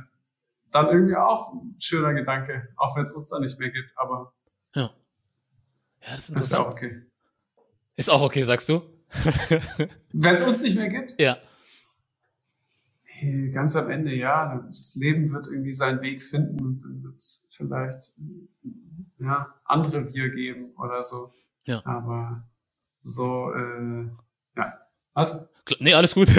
dann 0.72 0.88
irgendwie 0.88 1.16
auch 1.16 1.54
ein 1.54 1.76
schöner 1.80 2.14
Gedanke, 2.14 2.70
auch 2.78 2.96
wenn 2.96 3.06
es 3.06 3.14
uns 3.14 3.30
da 3.30 3.40
nicht 3.40 3.60
mehr 3.60 3.72
gibt. 3.72 3.92
Aber 3.96 4.34
ja. 4.76 4.92
Ja, 6.02 6.16
das 6.16 6.30
ist, 6.30 6.40
das 6.40 6.48
ist 6.48 6.54
auch 6.54 6.70
okay. 6.70 7.02
Ist 7.96 8.10
auch 8.10 8.22
okay, 8.22 8.44
sagst 8.44 8.70
du? 8.70 8.82
wenn 10.14 10.36
es 10.36 10.42
uns 10.44 10.62
nicht 10.62 10.78
mehr 10.78 10.88
gibt? 10.88 11.20
Ja 11.20 11.38
ganz 13.52 13.76
am 13.76 13.90
Ende, 13.90 14.16
ja, 14.16 14.64
das 14.66 14.96
Leben 14.96 15.32
wird 15.32 15.48
irgendwie 15.48 15.74
seinen 15.74 16.02
Weg 16.02 16.24
finden 16.24 16.62
und 16.62 16.82
dann 16.82 17.04
wird 17.04 17.16
es 17.16 17.48
vielleicht 17.56 18.14
ja, 19.20 19.54
andere 19.66 20.14
Wir 20.14 20.30
geben 20.30 20.74
oder 20.78 21.04
so. 21.04 21.32
Ja. 21.66 21.86
Aber 21.86 22.48
so, 23.02 23.52
äh, 23.54 24.08
ja. 24.58 24.74
Was? 25.14 25.50
Nee, 25.80 25.94
alles 25.94 26.16
gut. 26.16 26.30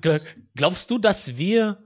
Glaubst 0.54 0.90
du, 0.90 0.98
dass 0.98 1.36
wir 1.36 1.78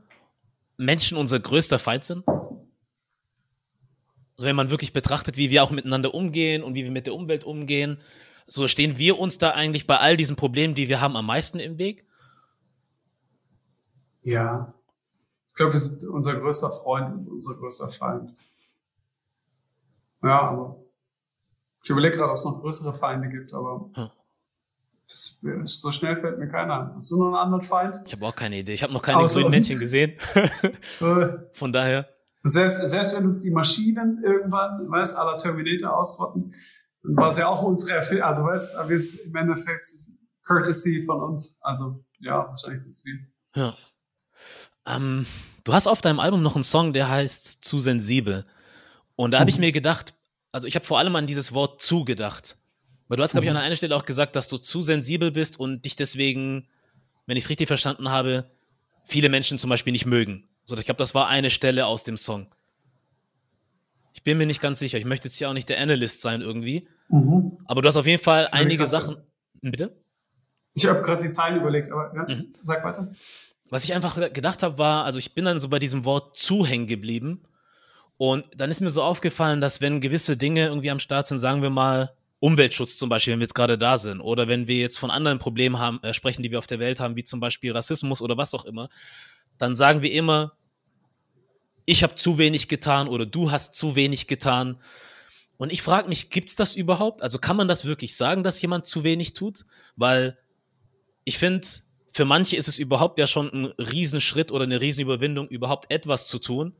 Menschen 0.76 1.18
unser 1.18 1.40
größter 1.40 1.78
Feind 1.78 2.04
sind? 2.04 2.26
Also 2.26 4.48
wenn 4.48 4.56
man 4.56 4.70
wirklich 4.70 4.92
betrachtet, 4.92 5.36
wie 5.36 5.50
wir 5.50 5.62
auch 5.62 5.70
miteinander 5.70 6.14
umgehen 6.14 6.62
und 6.62 6.74
wie 6.74 6.84
wir 6.84 6.90
mit 6.90 7.06
der 7.06 7.14
Umwelt 7.14 7.44
umgehen, 7.44 7.98
so 8.46 8.68
stehen 8.68 8.98
wir 8.98 9.18
uns 9.18 9.38
da 9.38 9.50
eigentlich 9.50 9.86
bei 9.86 9.98
all 9.98 10.16
diesen 10.16 10.36
Problemen, 10.36 10.74
die 10.74 10.88
wir 10.88 11.00
haben, 11.00 11.16
am 11.16 11.26
meisten 11.26 11.60
im 11.60 11.78
Weg? 11.78 12.06
Ja. 14.22 14.74
Ich 15.50 15.54
glaube, 15.54 15.72
wir 15.72 15.80
sind 15.80 16.04
unser 16.08 16.36
größter 16.36 16.70
Freund 16.70 17.14
und 17.14 17.28
unser 17.28 17.54
größter 17.54 17.88
Feind. 17.88 18.34
Ja, 20.22 20.42
aber 20.42 20.76
ich 21.82 21.90
überlege 21.90 22.16
gerade, 22.16 22.30
ob 22.30 22.36
es 22.36 22.44
noch 22.44 22.60
größere 22.60 22.92
Feinde 22.92 23.28
gibt, 23.28 23.54
aber 23.54 23.90
hm. 23.94 24.10
das, 25.08 25.40
so 25.64 25.92
schnell 25.92 26.16
fällt 26.16 26.38
mir 26.38 26.48
keiner 26.48 26.74
an. 26.74 26.94
Hast 26.94 27.10
du 27.10 27.18
noch 27.18 27.26
einen 27.26 27.36
anderen 27.36 27.62
Feind? 27.62 28.00
Ich 28.06 28.12
habe 28.12 28.26
auch 28.26 28.36
keine 28.36 28.58
Idee. 28.58 28.74
Ich 28.74 28.82
habe 28.82 28.92
noch 28.92 29.02
keine 29.02 29.18
Außer 29.18 29.40
grünen 29.40 29.50
Männchen 29.50 29.78
gesehen. 29.78 30.18
Von 31.52 31.72
daher. 31.72 32.08
Und 32.42 32.50
selbst, 32.50 32.78
selbst 32.86 33.16
wenn 33.16 33.26
uns 33.26 33.40
die 33.40 33.50
Maschinen 33.50 34.22
irgendwann, 34.24 34.90
weißt, 34.90 35.16
aller 35.16 35.36
Terminator 35.38 35.96
ausrotten, 35.96 36.54
dann 37.02 37.16
war 37.16 37.28
es 37.28 37.38
ja 37.38 37.48
auch 37.48 37.62
unsere 37.62 37.96
Erfindung, 37.96 38.26
also 38.26 38.44
weißt, 38.44 38.76
aber 38.76 38.90
es 38.92 39.14
im 39.16 39.34
Endeffekt 39.34 39.86
Courtesy 40.44 41.04
von 41.04 41.20
uns. 41.22 41.58
Also 41.60 42.04
ja, 42.18 42.48
wahrscheinlich 42.48 42.82
sind 42.82 42.92
es 42.92 43.04
wir. 43.04 43.18
Ja. 43.54 43.74
Ähm, 44.90 45.26
du 45.64 45.72
hast 45.72 45.86
auf 45.86 46.00
deinem 46.00 46.20
Album 46.20 46.42
noch 46.42 46.54
einen 46.54 46.64
Song, 46.64 46.92
der 46.92 47.08
heißt 47.08 47.64
Zu 47.64 47.78
sensibel. 47.78 48.44
Und 49.16 49.32
da 49.32 49.40
habe 49.40 49.50
ich 49.50 49.56
mhm. 49.56 49.62
mir 49.62 49.72
gedacht, 49.72 50.14
also 50.52 50.66
ich 50.66 50.74
habe 50.74 50.84
vor 50.84 50.98
allem 50.98 51.14
an 51.16 51.26
dieses 51.26 51.52
Wort 51.52 51.82
zu 51.82 52.04
gedacht. 52.04 52.56
Weil 53.08 53.16
du 53.16 53.22
hast, 53.22 53.32
glaube 53.32 53.44
ich, 53.44 53.50
an 53.50 53.56
mhm. 53.56 53.62
einer 53.62 53.76
Stelle 53.76 53.96
auch 53.96 54.04
gesagt, 54.04 54.36
dass 54.36 54.48
du 54.48 54.56
zu 54.56 54.80
sensibel 54.80 55.30
bist 55.30 55.58
und 55.58 55.84
dich 55.84 55.96
deswegen, 55.96 56.68
wenn 57.26 57.36
ich 57.36 57.44
es 57.44 57.50
richtig 57.50 57.68
verstanden 57.68 58.10
habe, 58.10 58.50
viele 59.04 59.28
Menschen 59.28 59.58
zum 59.58 59.70
Beispiel 59.70 59.92
nicht 59.92 60.06
mögen. 60.06 60.48
So, 60.64 60.76
ich 60.76 60.84
glaube, 60.84 60.98
das 60.98 61.14
war 61.14 61.28
eine 61.28 61.50
Stelle 61.50 61.86
aus 61.86 62.04
dem 62.04 62.16
Song. 62.16 62.46
Ich 64.12 64.22
bin 64.22 64.38
mir 64.38 64.46
nicht 64.46 64.60
ganz 64.60 64.78
sicher. 64.78 64.98
Ich 64.98 65.04
möchte 65.04 65.28
jetzt 65.28 65.36
hier 65.36 65.48
auch 65.48 65.54
nicht 65.54 65.68
der 65.68 65.80
Analyst 65.80 66.20
sein 66.20 66.40
irgendwie. 66.40 66.88
Mhm. 67.08 67.58
Aber 67.64 67.82
du 67.82 67.88
hast 67.88 67.96
auf 67.96 68.06
jeden 68.06 68.22
Fall 68.22 68.46
einige 68.52 68.86
Sachen. 68.86 69.16
Bitte? 69.60 69.96
Ich 70.74 70.86
habe 70.86 71.02
gerade 71.02 71.22
die 71.22 71.30
Zahlen 71.30 71.60
überlegt, 71.60 71.90
aber 71.90 72.12
ja, 72.14 72.34
mhm. 72.34 72.54
sag 72.62 72.84
weiter 72.84 73.12
was 73.70 73.84
ich 73.84 73.94
einfach 73.94 74.16
gedacht 74.32 74.62
habe, 74.62 74.78
war, 74.78 75.04
also 75.04 75.18
ich 75.18 75.32
bin 75.32 75.44
dann 75.44 75.60
so 75.60 75.68
bei 75.68 75.78
diesem 75.78 76.04
Wort 76.04 76.36
zu 76.36 76.66
hängen 76.66 76.86
geblieben. 76.86 77.42
Und 78.16 78.46
dann 78.54 78.70
ist 78.70 78.80
mir 78.80 78.90
so 78.90 79.02
aufgefallen, 79.02 79.60
dass 79.60 79.80
wenn 79.80 80.00
gewisse 80.00 80.36
Dinge 80.36 80.66
irgendwie 80.66 80.90
am 80.90 81.00
Start 81.00 81.26
sind, 81.28 81.38
sagen 81.38 81.62
wir 81.62 81.70
mal 81.70 82.12
Umweltschutz 82.40 82.96
zum 82.96 83.08
Beispiel, 83.08 83.32
wenn 83.32 83.40
wir 83.40 83.44
jetzt 83.44 83.54
gerade 83.54 83.78
da 83.78 83.96
sind, 83.96 84.20
oder 84.20 84.48
wenn 84.48 84.66
wir 84.66 84.76
jetzt 84.76 84.98
von 84.98 85.10
anderen 85.10 85.38
Problemen 85.38 85.78
haben, 85.78 86.02
äh, 86.02 86.12
sprechen, 86.12 86.42
die 86.42 86.50
wir 86.50 86.58
auf 86.58 86.66
der 86.66 86.80
Welt 86.80 86.98
haben, 86.98 87.16
wie 87.16 87.24
zum 87.24 87.38
Beispiel 87.38 87.72
Rassismus 87.72 88.20
oder 88.20 88.36
was 88.36 88.54
auch 88.54 88.64
immer, 88.64 88.88
dann 89.58 89.76
sagen 89.76 90.02
wir 90.02 90.10
immer, 90.12 90.52
ich 91.84 92.02
habe 92.02 92.14
zu 92.14 92.38
wenig 92.38 92.68
getan 92.68 93.08
oder 93.08 93.26
du 93.26 93.50
hast 93.50 93.74
zu 93.74 93.94
wenig 93.94 94.26
getan. 94.26 94.80
Und 95.58 95.72
ich 95.72 95.82
frage 95.82 96.08
mich, 96.08 96.30
gibt 96.30 96.48
es 96.48 96.56
das 96.56 96.74
überhaupt? 96.74 97.22
Also 97.22 97.38
kann 97.38 97.56
man 97.56 97.68
das 97.68 97.84
wirklich 97.84 98.16
sagen, 98.16 98.42
dass 98.42 98.62
jemand 98.62 98.86
zu 98.86 99.04
wenig 99.04 99.34
tut? 99.34 99.66
Weil 99.96 100.38
ich 101.24 101.36
finde, 101.36 101.66
für 102.12 102.24
manche 102.24 102.56
ist 102.56 102.68
es 102.68 102.78
überhaupt 102.78 103.18
ja 103.18 103.26
schon 103.26 103.48
ein 103.52 103.66
Riesenschritt 103.78 104.52
oder 104.52 104.64
eine 104.64 104.80
Riesenüberwindung, 104.80 105.48
überhaupt 105.48 105.90
etwas 105.90 106.26
zu 106.26 106.38
tun. 106.38 106.74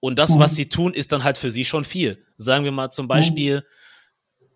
Und 0.00 0.18
das, 0.18 0.38
was 0.38 0.52
mhm. 0.52 0.56
sie 0.56 0.68
tun, 0.68 0.94
ist 0.94 1.12
dann 1.12 1.24
halt 1.24 1.38
für 1.38 1.50
sie 1.50 1.64
schon 1.64 1.84
viel. 1.84 2.22
Sagen 2.36 2.64
wir 2.64 2.72
mal 2.72 2.90
zum 2.90 3.08
Beispiel 3.08 3.64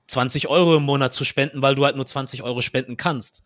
20 0.09 0.49
Euro 0.49 0.77
im 0.77 0.83
Monat 0.83 1.15
zu 1.15 1.25
spenden, 1.25 1.63
weil 1.63 1.75
du 1.75 1.85
halt 1.85 1.97
nur 1.97 2.07
20 2.07 2.43
Euro 2.43 2.61
spenden 2.61 2.97
kannst. 2.97 3.45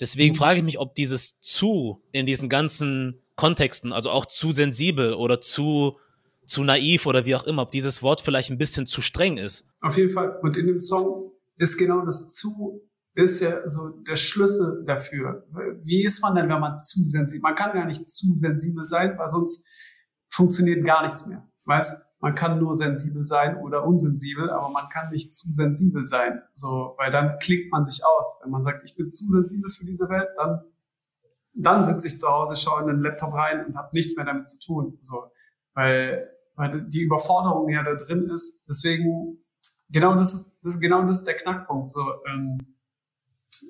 Deswegen 0.00 0.34
mhm. 0.34 0.38
frage 0.38 0.58
ich 0.60 0.64
mich, 0.64 0.78
ob 0.78 0.94
dieses 0.94 1.40
zu 1.40 2.02
in 2.12 2.24
diesen 2.24 2.48
ganzen 2.48 3.20
Kontexten, 3.36 3.92
also 3.92 4.10
auch 4.10 4.26
zu 4.26 4.52
sensibel 4.52 5.14
oder 5.14 5.40
zu 5.40 5.98
zu 6.46 6.64
naiv 6.64 7.06
oder 7.06 7.24
wie 7.24 7.34
auch 7.34 7.44
immer, 7.44 7.62
ob 7.62 7.70
dieses 7.70 8.02
Wort 8.02 8.20
vielleicht 8.20 8.50
ein 8.50 8.58
bisschen 8.58 8.86
zu 8.86 9.00
streng 9.00 9.38
ist. 9.38 9.66
Auf 9.80 9.96
jeden 9.96 10.10
Fall. 10.10 10.38
Und 10.42 10.56
in 10.56 10.66
dem 10.66 10.78
Song 10.78 11.32
ist 11.56 11.76
genau 11.76 12.04
das 12.04 12.28
zu, 12.28 12.82
ist 13.14 13.40
ja 13.40 13.68
so 13.68 13.90
der 13.90 14.16
Schlüssel 14.16 14.84
dafür. 14.86 15.46
Wie 15.82 16.04
ist 16.04 16.22
man 16.22 16.34
denn, 16.34 16.48
wenn 16.48 16.60
man 16.60 16.80
zu 16.82 17.02
sensibel, 17.04 17.42
man 17.42 17.54
kann 17.54 17.72
gar 17.72 17.84
nicht 17.84 18.08
zu 18.08 18.34
sensibel 18.34 18.86
sein, 18.86 19.18
weil 19.18 19.28
sonst 19.28 19.66
funktioniert 20.30 20.84
gar 20.84 21.02
nichts 21.02 21.26
mehr. 21.26 21.46
Weißt, 21.64 22.02
man 22.20 22.34
kann 22.34 22.58
nur 22.58 22.72
sensibel 22.74 23.24
sein 23.24 23.56
oder 23.58 23.84
unsensibel, 23.84 24.48
aber 24.48 24.70
man 24.70 24.88
kann 24.88 25.10
nicht 25.10 25.34
zu 25.34 25.50
sensibel 25.50 26.06
sein. 26.06 26.40
So, 26.52 26.94
weil 26.96 27.10
dann 27.10 27.38
klingt 27.38 27.70
man 27.70 27.84
sich 27.84 28.02
aus. 28.06 28.40
Wenn 28.42 28.50
man 28.50 28.64
sagt, 28.64 28.88
ich 28.88 28.96
bin 28.96 29.10
zu 29.10 29.28
sensibel 29.28 29.70
für 29.70 29.84
diese 29.84 30.08
Welt, 30.08 30.28
dann, 30.36 30.62
dann 31.54 31.84
sitze 31.84 32.06
ich 32.06 32.16
zu 32.16 32.28
Hause, 32.28 32.56
schaue 32.56 32.82
in 32.82 32.86
den 32.86 33.00
Laptop 33.00 33.34
rein 33.34 33.66
und 33.66 33.76
habe 33.76 33.90
nichts 33.92 34.16
mehr 34.16 34.24
damit 34.24 34.48
zu 34.48 34.60
tun. 34.60 34.98
So, 35.02 35.32
weil, 35.74 36.30
weil 36.54 36.82
die 36.88 37.02
Überforderung 37.02 37.68
ja 37.68 37.82
da 37.82 37.94
drin 37.96 38.30
ist. 38.30 38.64
Deswegen, 38.68 39.44
genau 39.90 40.14
das 40.14 40.32
ist, 40.32 40.58
das, 40.62 40.78
genau 40.78 41.04
das 41.04 41.18
ist 41.18 41.26
der 41.26 41.36
Knackpunkt. 41.36 41.90
So, 41.90 42.04
ähm, 42.28 42.58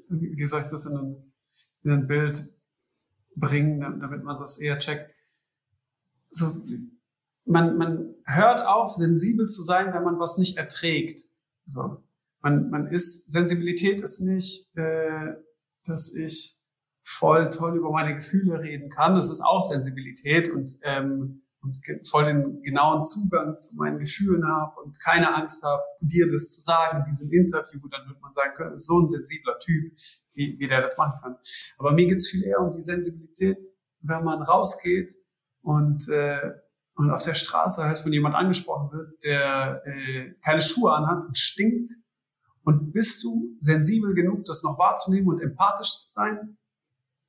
wie 0.08 0.44
soll 0.44 0.60
ich 0.60 0.66
das 0.66 0.86
in 0.86 0.96
ein, 0.96 1.32
in 1.84 1.90
ein 1.90 2.06
Bild 2.06 2.54
bringen, 3.34 3.80
damit 4.00 4.24
man 4.24 4.38
das 4.38 4.58
eher 4.58 4.78
checkt? 4.78 5.14
So, 6.30 6.62
man, 7.44 7.76
man 7.76 8.14
hört 8.24 8.66
auf, 8.66 8.92
sensibel 8.92 9.46
zu 9.46 9.62
sein, 9.62 9.92
wenn 9.92 10.04
man 10.04 10.18
was 10.18 10.38
nicht 10.38 10.56
erträgt. 10.56 11.20
So. 11.66 12.02
Man, 12.40 12.70
man 12.70 12.88
ist, 12.88 13.30
Sensibilität 13.30 14.00
ist 14.00 14.20
nicht, 14.20 14.76
äh, 14.76 15.34
dass 15.84 16.14
ich 16.14 16.58
voll 17.02 17.50
toll 17.50 17.76
über 17.76 17.90
meine 17.90 18.14
Gefühle 18.14 18.60
reden 18.60 18.90
kann. 18.90 19.14
Das 19.14 19.30
ist 19.30 19.42
auch 19.42 19.68
Sensibilität 19.68 20.50
und, 20.50 20.78
ähm, 20.82 21.42
und 21.62 21.80
voll 22.08 22.24
den 22.24 22.62
genauen 22.62 23.04
Zugang 23.04 23.56
zu 23.56 23.76
meinen 23.76 23.98
Gefühlen 23.98 24.44
habe 24.46 24.80
und 24.80 24.98
keine 25.00 25.34
Angst 25.34 25.62
habe, 25.64 25.82
dir 26.00 26.30
das 26.30 26.50
zu 26.50 26.60
sagen 26.60 26.98
in 26.98 27.04
diesem 27.04 27.32
Interview. 27.32 27.80
Dann 27.88 28.08
wird 28.08 28.20
man 28.20 28.32
sagen 28.32 28.54
können, 28.54 28.76
so 28.76 29.00
ein 29.00 29.08
sensibler 29.08 29.58
Typ, 29.60 29.92
wie, 30.34 30.58
wie 30.58 30.68
der 30.68 30.80
das 30.80 30.98
machen 30.98 31.20
kann. 31.22 31.36
Aber 31.78 31.92
mir 31.92 32.06
geht's 32.06 32.28
viel 32.28 32.44
eher 32.44 32.60
um 32.60 32.74
die 32.74 32.80
Sensibilität, 32.80 33.58
wenn 34.00 34.24
man 34.24 34.42
rausgeht 34.42 35.14
und 35.62 36.08
äh, 36.08 36.52
und 36.94 37.10
auf 37.10 37.22
der 37.22 37.32
Straße 37.32 37.82
halt 37.82 37.98
von 37.98 38.12
jemand 38.12 38.34
angesprochen 38.34 38.92
wird, 38.92 39.24
der 39.24 39.82
äh, 39.86 40.34
keine 40.44 40.60
Schuhe 40.60 40.92
anhat 40.92 41.24
und 41.24 41.38
stinkt, 41.38 41.90
und 42.64 42.92
bist 42.92 43.22
du 43.24 43.56
sensibel 43.58 44.14
genug, 44.14 44.44
das 44.44 44.62
noch 44.62 44.78
wahrzunehmen 44.78 45.28
und 45.28 45.40
empathisch 45.40 45.90
zu 45.90 46.08
sein, 46.10 46.58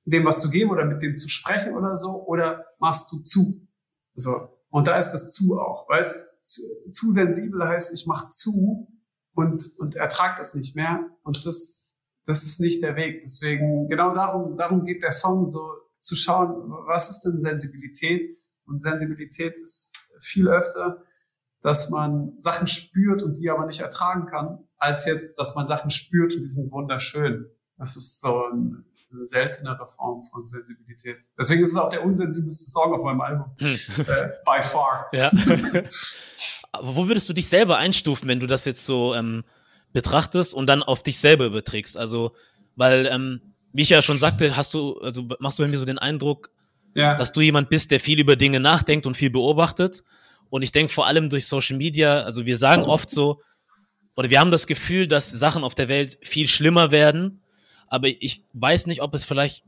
dem 0.06 0.26
was 0.26 0.40
zu 0.40 0.50
geben 0.50 0.72
oder 0.72 0.86
mit 0.86 1.02
dem 1.02 1.18
zu 1.18 1.30
sprechen 1.30 1.76
oder 1.76 1.96
so, 1.96 2.26
oder 2.26 2.66
machst 2.80 3.12
du 3.12 3.20
zu? 3.20 3.68
So. 4.16 4.50
Und 4.70 4.88
da 4.88 4.98
ist 4.98 5.12
das 5.12 5.32
zu 5.32 5.60
auch, 5.60 5.88
weißt, 5.90 6.28
zu, 6.42 6.62
zu 6.92 7.12
sensibel 7.12 7.64
heißt, 7.64 7.94
ich 7.94 8.06
mach 8.08 8.30
zu 8.30 8.88
und, 9.34 9.72
und 9.78 9.96
ertrag 9.96 10.38
das 10.38 10.56
nicht 10.56 10.76
mehr. 10.76 11.10
Und 11.24 11.46
das, 11.46 12.02
das 12.26 12.44
ist 12.44 12.60
nicht 12.60 12.84
der 12.84 12.96
Weg. 12.96 13.22
Deswegen, 13.24 13.88
genau 13.88 14.14
darum, 14.14 14.58
darum 14.58 14.84
geht 14.84 15.04
der 15.04 15.12
Song 15.12 15.46
so, 15.46 15.74
zu 16.00 16.16
schauen, 16.16 16.70
was 16.86 17.10
ist 17.10 17.22
denn 17.22 17.40
Sensibilität? 17.40 18.38
Und 18.66 18.82
Sensibilität 18.82 19.56
ist 19.58 19.94
viel 20.20 20.48
öfter, 20.50 21.04
dass 21.62 21.90
man 21.90 22.34
Sachen 22.40 22.68
spürt 22.68 23.24
und 23.24 23.38
die 23.38 23.50
aber 23.50 23.66
nicht 23.66 23.80
ertragen 23.80 24.26
kann, 24.26 24.68
als 24.78 25.06
jetzt, 25.06 25.40
dass 25.40 25.56
man 25.56 25.66
Sachen 25.66 25.90
spürt 25.92 26.34
und 26.34 26.42
die 26.42 26.48
sind 26.48 26.72
wunderschön. 26.72 27.50
Das 27.78 27.96
ist 27.96 28.20
so 28.20 28.44
eine 29.14 29.26
seltenere 29.26 29.88
Form 29.88 30.24
von 30.24 30.46
Sensibilität. 30.46 31.18
Deswegen 31.38 31.64
ist 31.64 31.72
es 31.72 31.78
auch 31.78 31.90
der 31.90 32.04
unsensibelste 32.04 32.70
Song 32.70 32.94
auf 32.94 33.04
meinem 33.04 33.22
Album. 33.22 33.56
Hm. 33.60 34.06
äh, 34.08 34.30
by 34.46 34.62
far. 34.62 35.10
Ja. 35.14 35.32
aber 36.72 36.96
wo 36.96 37.08
würdest 37.08 37.30
du 37.30 37.34
dich 37.34 37.48
selber 37.48 37.78
einstufen, 37.78 38.28
wenn 38.28 38.40
du 38.40 38.48
das 38.48 38.66
jetzt 38.66 38.86
so 38.86 39.14
ähm, 39.14 39.44
betrachtest 39.94 40.54
und 40.54 40.68
dann 40.68 40.84
auf 40.84 41.04
dich 41.04 41.20
selber 41.20 41.46
überträgst? 41.46 41.98
Also, 41.98 42.36
weil, 42.76 43.06
ähm, 43.06 43.42
wie 43.72 43.84
ich 43.84 43.90
ja 43.90 44.02
schon 44.02 44.18
sagte, 44.18 44.56
hast 44.56 44.74
du, 44.74 45.00
also 45.00 45.28
machst 45.40 45.60
du 45.60 45.64
bei 45.64 45.70
mir 45.70 45.78
so 45.78 45.86
den 45.86 46.00
Eindruck, 46.00 46.50
ja. 46.96 47.16
dass 47.16 47.32
du 47.32 47.42
jemand 47.42 47.70
bist, 47.70 47.92
der 47.92 48.00
viel 48.00 48.20
über 48.20 48.36
Dinge 48.36 48.60
nachdenkt 48.60 49.06
und 49.06 49.16
viel 49.16 49.30
beobachtet. 49.30 50.04
Und 50.50 50.62
ich 50.64 50.72
denke 50.72 50.94
vor 50.94 51.08
allem 51.08 51.30
durch 51.30 51.48
Social 51.48 51.78
Media, 51.78 52.22
also 52.24 52.46
wir 52.46 52.58
sagen 52.58 52.84
oft 52.84 53.10
so, 53.10 53.42
oder 54.16 54.30
wir 54.30 54.40
haben 54.40 54.52
das 54.52 54.68
Gefühl, 54.68 55.08
dass 55.08 55.32
Sachen 55.32 55.64
auf 55.64 55.76
der 55.76 55.88
Welt 55.88 56.18
viel 56.22 56.48
schlimmer 56.48 56.92
werden. 56.92 57.42
Aber 57.94 58.08
ich 58.08 58.44
weiß 58.54 58.88
nicht, 58.88 59.04
ob 59.04 59.14
es 59.14 59.24
vielleicht 59.24 59.64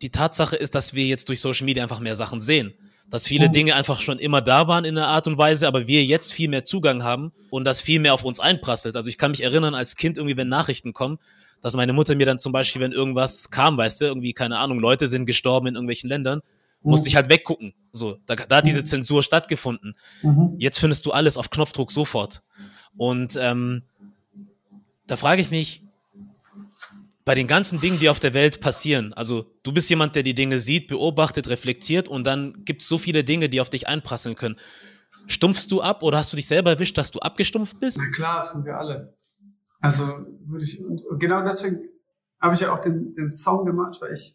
die 0.00 0.08
Tatsache 0.08 0.56
ist, 0.56 0.74
dass 0.74 0.94
wir 0.94 1.04
jetzt 1.04 1.28
durch 1.28 1.42
Social 1.42 1.66
Media 1.66 1.82
einfach 1.82 2.00
mehr 2.00 2.16
Sachen 2.16 2.40
sehen. 2.40 2.72
Dass 3.10 3.26
viele 3.26 3.48
mhm. 3.48 3.52
Dinge 3.52 3.74
einfach 3.74 4.00
schon 4.00 4.18
immer 4.18 4.40
da 4.40 4.66
waren 4.66 4.86
in 4.86 4.96
einer 4.96 5.08
Art 5.08 5.26
und 5.26 5.36
Weise, 5.36 5.68
aber 5.68 5.86
wir 5.86 6.02
jetzt 6.02 6.32
viel 6.32 6.48
mehr 6.48 6.64
Zugang 6.64 7.04
haben 7.04 7.32
und 7.50 7.66
das 7.66 7.82
viel 7.82 8.00
mehr 8.00 8.14
auf 8.14 8.24
uns 8.24 8.40
einprasselt. 8.40 8.96
Also 8.96 9.10
ich 9.10 9.18
kann 9.18 9.32
mich 9.32 9.42
erinnern, 9.42 9.74
als 9.74 9.96
Kind 9.96 10.16
irgendwie, 10.16 10.38
wenn 10.38 10.48
Nachrichten 10.48 10.94
kommen, 10.94 11.18
dass 11.60 11.76
meine 11.76 11.92
Mutter 11.92 12.14
mir 12.14 12.24
dann 12.24 12.38
zum 12.38 12.50
Beispiel, 12.50 12.80
wenn 12.80 12.92
irgendwas 12.92 13.50
kam, 13.50 13.76
weißt 13.76 14.00
du, 14.00 14.04
irgendwie, 14.06 14.32
keine 14.32 14.56
Ahnung, 14.56 14.80
Leute 14.80 15.06
sind 15.06 15.26
gestorben 15.26 15.66
in 15.66 15.74
irgendwelchen 15.74 16.08
Ländern, 16.08 16.40
musste 16.80 17.10
ich 17.10 17.16
halt 17.16 17.28
weggucken. 17.28 17.74
So, 17.92 18.16
da, 18.24 18.36
da 18.36 18.56
hat 18.56 18.66
diese 18.66 18.84
Zensur 18.84 19.22
stattgefunden. 19.22 19.96
Mhm. 20.22 20.54
Jetzt 20.56 20.78
findest 20.78 21.04
du 21.04 21.12
alles 21.12 21.36
auf 21.36 21.50
Knopfdruck 21.50 21.92
sofort. 21.92 22.40
Und 22.96 23.36
ähm, 23.38 23.82
da 25.06 25.18
frage 25.18 25.42
ich 25.42 25.50
mich, 25.50 25.82
bei 27.30 27.36
den 27.36 27.46
ganzen 27.46 27.78
Dingen, 27.78 28.00
die 28.00 28.08
auf 28.08 28.18
der 28.18 28.34
Welt 28.34 28.60
passieren, 28.60 29.12
also 29.12 29.44
du 29.62 29.70
bist 29.70 29.88
jemand, 29.88 30.16
der 30.16 30.24
die 30.24 30.34
Dinge 30.34 30.58
sieht, 30.58 30.88
beobachtet, 30.88 31.46
reflektiert 31.48 32.08
und 32.08 32.26
dann 32.26 32.64
gibt 32.64 32.82
es 32.82 32.88
so 32.88 32.98
viele 32.98 33.22
Dinge, 33.22 33.48
die 33.48 33.60
auf 33.60 33.70
dich 33.70 33.86
einprasseln 33.86 34.34
können. 34.34 34.56
Stumpfst 35.28 35.68
du 35.68 35.80
ab 35.80 36.02
oder 36.02 36.18
hast 36.18 36.32
du 36.32 36.36
dich 36.36 36.48
selber 36.48 36.70
erwischt, 36.70 36.98
dass 36.98 37.12
du 37.12 37.20
abgestumpft 37.20 37.78
bist? 37.78 37.98
Na 38.00 38.10
klar, 38.10 38.42
tun 38.42 38.64
wir 38.64 38.76
alle. 38.76 39.14
Also 39.80 40.06
würde 40.44 40.64
ich, 40.64 40.84
und 40.84 41.20
genau 41.20 41.44
deswegen 41.44 41.88
habe 42.40 42.54
ich 42.54 42.62
ja 42.62 42.72
auch 42.72 42.80
den, 42.80 43.12
den 43.12 43.30
Song 43.30 43.64
gemacht, 43.64 43.98
weil 44.00 44.12
ich 44.12 44.34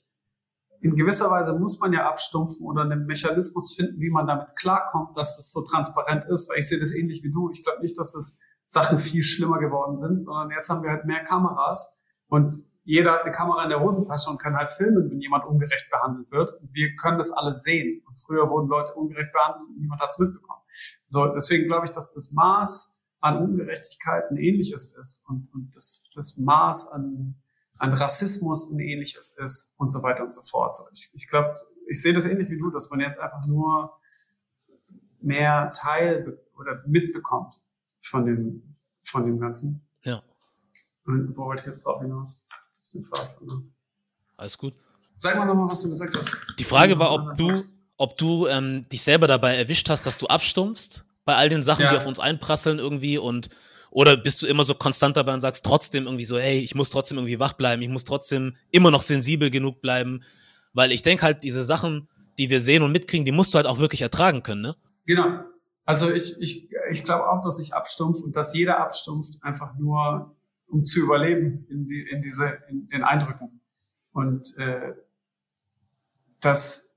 in 0.79 0.95
gewisser 0.95 1.29
Weise 1.29 1.51
muss 1.51 1.77
man 1.81 1.91
ja 1.91 2.09
abstumpfen 2.09 2.65
oder 2.65 2.83
einen 2.83 3.05
Mechanismus 3.05 3.75
finden, 3.75 3.99
wie 3.99 4.09
man 4.09 4.25
damit 4.25 4.55
klarkommt, 4.55 5.17
dass 5.17 5.37
es 5.37 5.51
so 5.51 5.63
transparent 5.63 6.23
ist, 6.29 6.49
weil 6.49 6.59
ich 6.59 6.69
sehe 6.69 6.79
das 6.79 6.93
ähnlich 6.93 7.23
wie 7.23 7.31
du. 7.33 7.49
Ich 7.51 7.61
glaube 7.61 7.81
nicht, 7.81 7.99
dass 7.99 8.15
es 8.15 8.39
Sachen 8.65 8.99
viel 8.99 9.21
schlimmer 9.21 9.59
geworden 9.59 9.97
sind, 9.97 10.23
sondern 10.23 10.49
jetzt 10.51 10.69
haben 10.69 10.81
wir 10.81 10.91
halt 10.91 11.03
mehr 11.03 11.25
Kameras 11.25 11.93
und 12.27 12.64
jeder 12.85 13.13
hat 13.13 13.23
eine 13.23 13.31
Kamera 13.31 13.63
in 13.63 13.69
der 13.69 13.81
Hosentasche 13.81 14.29
und 14.29 14.37
kann 14.37 14.55
halt 14.55 14.69
filmen, 14.69 15.09
wenn 15.09 15.19
jemand 15.19 15.43
ungerecht 15.45 15.89
behandelt 15.89 16.31
wird. 16.31 16.51
Und 16.61 16.71
wir 16.71 16.95
können 16.95 17.17
das 17.17 17.31
alle 17.31 17.55
sehen. 17.55 18.03
Und 18.07 18.19
früher 18.19 18.47
wurden 18.49 18.69
Leute 18.69 18.93
ungerecht 18.93 19.33
behandelt 19.33 19.69
und 19.69 19.79
niemand 19.79 20.01
hat 20.01 20.11
es 20.11 20.19
mitbekommen. 20.19 20.61
So, 21.07 21.25
deswegen 21.27 21.65
glaube 21.65 21.85
ich, 21.85 21.91
dass 21.91 22.13
das 22.13 22.31
Maß 22.31 23.01
an 23.21 23.37
Ungerechtigkeit 23.37 24.29
ein 24.29 24.37
ähnliches 24.37 24.95
ist 24.95 25.27
und, 25.27 25.51
und 25.53 25.75
das, 25.75 26.09
das 26.13 26.37
Maß 26.37 26.89
an, 26.89 27.35
an 27.79 27.93
Rassismus 27.93 28.71
ein 28.71 28.79
ähnliches 28.79 29.31
ist 29.31 29.73
und 29.77 29.91
so 29.91 30.03
weiter 30.03 30.23
und 30.23 30.35
so 30.35 30.43
fort. 30.43 30.77
Ich, 30.93 31.11
ich 31.15 31.27
glaube, 31.27 31.55
ich 31.87 31.99
sehe 31.99 32.13
das 32.13 32.25
ähnlich 32.25 32.51
wie 32.51 32.59
du, 32.59 32.69
dass 32.69 32.91
man 32.91 32.99
jetzt 32.99 33.19
einfach 33.19 33.43
nur 33.47 33.97
mehr 35.21 35.71
Teil 35.71 36.39
oder 36.55 36.83
mitbekommt 36.85 37.59
von 37.99 38.27
dem, 38.27 38.75
von 39.01 39.25
dem 39.25 39.39
Ganzen. 39.39 39.87
Ja. 40.03 40.21
Und 41.05 41.35
wo 41.35 41.45
wollte 41.45 41.61
ich 41.61 41.67
jetzt 41.67 41.85
drauf 41.85 42.01
hinaus? 42.01 42.44
Alles 44.37 44.57
gut. 44.57 44.73
Sag 45.15 45.37
mal 45.37 45.45
nochmal, 45.45 45.69
was 45.69 45.81
du 45.81 45.89
gesagt 45.89 46.15
hast. 46.17 46.37
Die 46.59 46.63
Frage 46.63 46.99
war, 46.99 47.11
ob 47.11 47.37
du, 47.37 47.63
ob 47.97 48.15
du 48.17 48.47
ähm, 48.47 48.87
dich 48.89 49.01
selber 49.01 49.27
dabei 49.27 49.55
erwischt 49.55 49.89
hast, 49.89 50.05
dass 50.05 50.17
du 50.17 50.27
abstumpfst 50.27 51.05
bei 51.23 51.35
all 51.35 51.49
den 51.49 51.63
Sachen, 51.63 51.83
ja. 51.83 51.91
die 51.91 51.97
auf 51.97 52.05
uns 52.05 52.19
einprasseln 52.19 52.79
irgendwie 52.79 53.17
und 53.17 53.49
oder 53.91 54.17
bist 54.17 54.41
du 54.41 54.47
immer 54.47 54.65
so 54.65 54.75
konstant 54.75 55.15
dabei 55.15 55.33
und 55.33 55.39
sagst 55.39 55.65
trotzdem 55.65 56.03
irgendwie 56.03 56.25
so, 56.25 56.37
hey, 56.37 56.59
ich 56.59 56.75
muss 56.75 56.89
trotzdem 56.89 57.17
irgendwie 57.17 57.39
wach 57.39 57.53
bleiben, 57.53 57.81
ich 57.81 57.87
muss 57.87 58.03
trotzdem 58.03 58.57
immer 58.69 58.91
noch 58.91 59.01
sensibel 59.01 59.49
genug 59.49 59.79
bleiben, 59.79 60.21
weil 60.73 60.91
ich 60.91 61.01
denke 61.01 61.23
halt, 61.23 61.43
diese 61.43 61.63
Sachen, 61.63 62.09
die 62.37 62.49
wir 62.49 62.59
sehen 62.59 62.83
und 62.83 62.91
mitkriegen, 62.91 63.23
die 63.23 63.31
musst 63.31 63.53
du 63.53 63.55
halt 63.55 63.67
auch 63.67 63.79
wirklich 63.79 64.01
ertragen 64.01 64.43
können, 64.43 64.61
ne? 64.61 64.75
Genau. 65.05 65.45
Also 65.85 66.11
ich, 66.11 66.41
ich, 66.41 66.69
ich 66.91 67.03
glaube 67.05 67.29
auch, 67.29 67.39
dass 67.41 67.57
ich 67.59 67.73
abstumpf 67.73 68.19
und 68.19 68.35
dass 68.35 68.53
jeder 68.53 68.79
abstumpft, 68.79 69.41
einfach 69.41 69.75
nur, 69.77 70.34
um 70.67 70.83
zu 70.83 71.01
überleben 71.01 71.65
in, 71.69 71.87
die, 71.87 72.07
in 72.09 72.21
diese, 72.21 72.59
in 72.69 72.87
den 72.89 73.03
Eindrücken. 73.03 73.61
Und 74.11 74.57
äh, 74.57 74.93
dass 76.39 76.95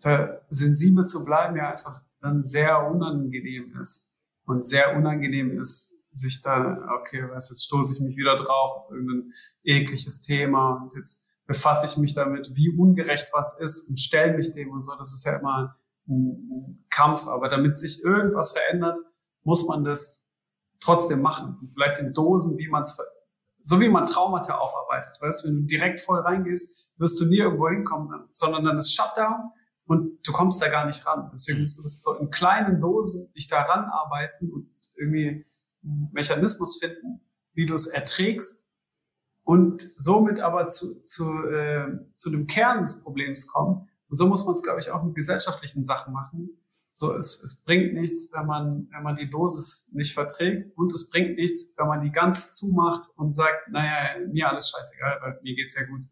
da 0.00 0.40
sensibel 0.50 1.04
zu 1.04 1.24
bleiben 1.24 1.56
ja 1.56 1.70
einfach 1.70 2.02
dann 2.20 2.44
sehr 2.44 2.86
unangenehm 2.86 3.76
ist. 3.80 4.12
Und 4.44 4.66
sehr 4.66 4.96
unangenehm 4.96 5.58
ist, 5.58 5.96
sich 6.12 6.40
dann, 6.42 6.88
okay, 7.00 7.24
was, 7.30 7.50
jetzt 7.50 7.64
stoße 7.64 7.94
ich 7.94 8.08
mich 8.08 8.16
wieder 8.16 8.36
drauf 8.36 8.76
auf 8.78 8.90
irgendein 8.90 9.32
ekliges 9.64 10.20
Thema 10.22 10.82
und 10.82 10.94
jetzt 10.94 11.26
befasse 11.46 11.86
ich 11.86 11.96
mich 11.96 12.14
damit, 12.14 12.50
wie 12.54 12.70
ungerecht 12.76 13.28
was 13.32 13.60
ist 13.60 13.88
und 13.88 14.00
stelle 14.00 14.36
mich 14.36 14.52
dem 14.52 14.70
und 14.70 14.82
so. 14.82 14.94
Das 14.96 15.12
ist 15.12 15.24
ja 15.24 15.38
immer 15.38 15.76
ein, 16.08 16.50
ein 16.50 16.86
Kampf. 16.90 17.28
Aber 17.28 17.48
damit 17.48 17.78
sich 17.78 18.02
irgendwas 18.02 18.52
verändert, 18.52 18.98
muss 19.42 19.66
man 19.68 19.84
das 19.84 20.25
trotzdem 20.80 21.20
machen. 21.20 21.58
Und 21.60 21.72
vielleicht 21.72 21.98
in 21.98 22.12
Dosen, 22.12 22.58
wie 22.58 22.68
man 22.68 22.82
es, 22.82 22.98
so 23.62 23.80
wie 23.80 23.88
man 23.88 24.06
Traumata 24.06 24.58
aufarbeiten. 24.58 25.10
Weißt, 25.20 25.46
wenn 25.46 25.62
du 25.62 25.62
direkt 25.62 26.00
voll 26.00 26.20
reingehst, 26.20 26.90
wirst 26.96 27.20
du 27.20 27.26
nie 27.26 27.38
irgendwo 27.38 27.68
hinkommen, 27.68 28.28
sondern 28.30 28.64
dann 28.64 28.78
ist 28.78 28.94
Shutdown 28.94 29.50
und 29.86 30.26
du 30.26 30.32
kommst 30.32 30.60
da 30.62 30.68
gar 30.68 30.86
nicht 30.86 31.06
ran. 31.06 31.30
Deswegen 31.32 31.62
musst 31.62 31.78
du 31.78 31.82
das 31.82 32.02
so 32.02 32.14
in 32.14 32.30
kleinen 32.30 32.80
Dosen 32.80 33.32
dich 33.34 33.48
da 33.48 33.62
ranarbeiten 33.62 34.52
und 34.52 34.70
irgendwie 34.96 35.44
einen 35.84 36.10
Mechanismus 36.12 36.78
finden, 36.78 37.20
wie 37.54 37.66
du 37.66 37.74
es 37.74 37.86
erträgst 37.86 38.68
und 39.44 39.86
somit 39.96 40.40
aber 40.40 40.68
zu, 40.68 41.02
zu, 41.02 41.30
äh, 41.44 41.86
zu 42.16 42.30
dem 42.30 42.46
Kern 42.46 42.82
des 42.82 43.02
Problems 43.02 43.46
kommen. 43.46 43.88
Und 44.08 44.16
so 44.16 44.26
muss 44.26 44.44
man 44.44 44.54
es, 44.54 44.62
glaube 44.62 44.80
ich, 44.80 44.90
auch 44.90 45.02
mit 45.04 45.14
gesellschaftlichen 45.14 45.84
Sachen 45.84 46.12
machen. 46.12 46.50
So, 46.98 47.14
es, 47.14 47.42
es 47.42 47.62
bringt 47.62 47.92
nichts, 47.92 48.32
wenn 48.32 48.46
man, 48.46 48.88
wenn 48.90 49.02
man 49.02 49.16
die 49.16 49.28
Dosis 49.28 49.90
nicht 49.92 50.14
verträgt 50.14 50.74
und 50.78 50.90
es 50.94 51.10
bringt 51.10 51.36
nichts, 51.36 51.74
wenn 51.76 51.88
man 51.88 52.00
die 52.00 52.10
ganz 52.10 52.52
zumacht 52.52 53.10
und 53.16 53.36
sagt, 53.36 53.68
naja, 53.68 54.18
mir 54.32 54.48
alles 54.48 54.70
scheißegal, 54.70 55.18
weil 55.20 55.38
mir 55.42 55.54
geht's 55.54 55.74
ja 55.74 55.84
gut. 55.84 56.08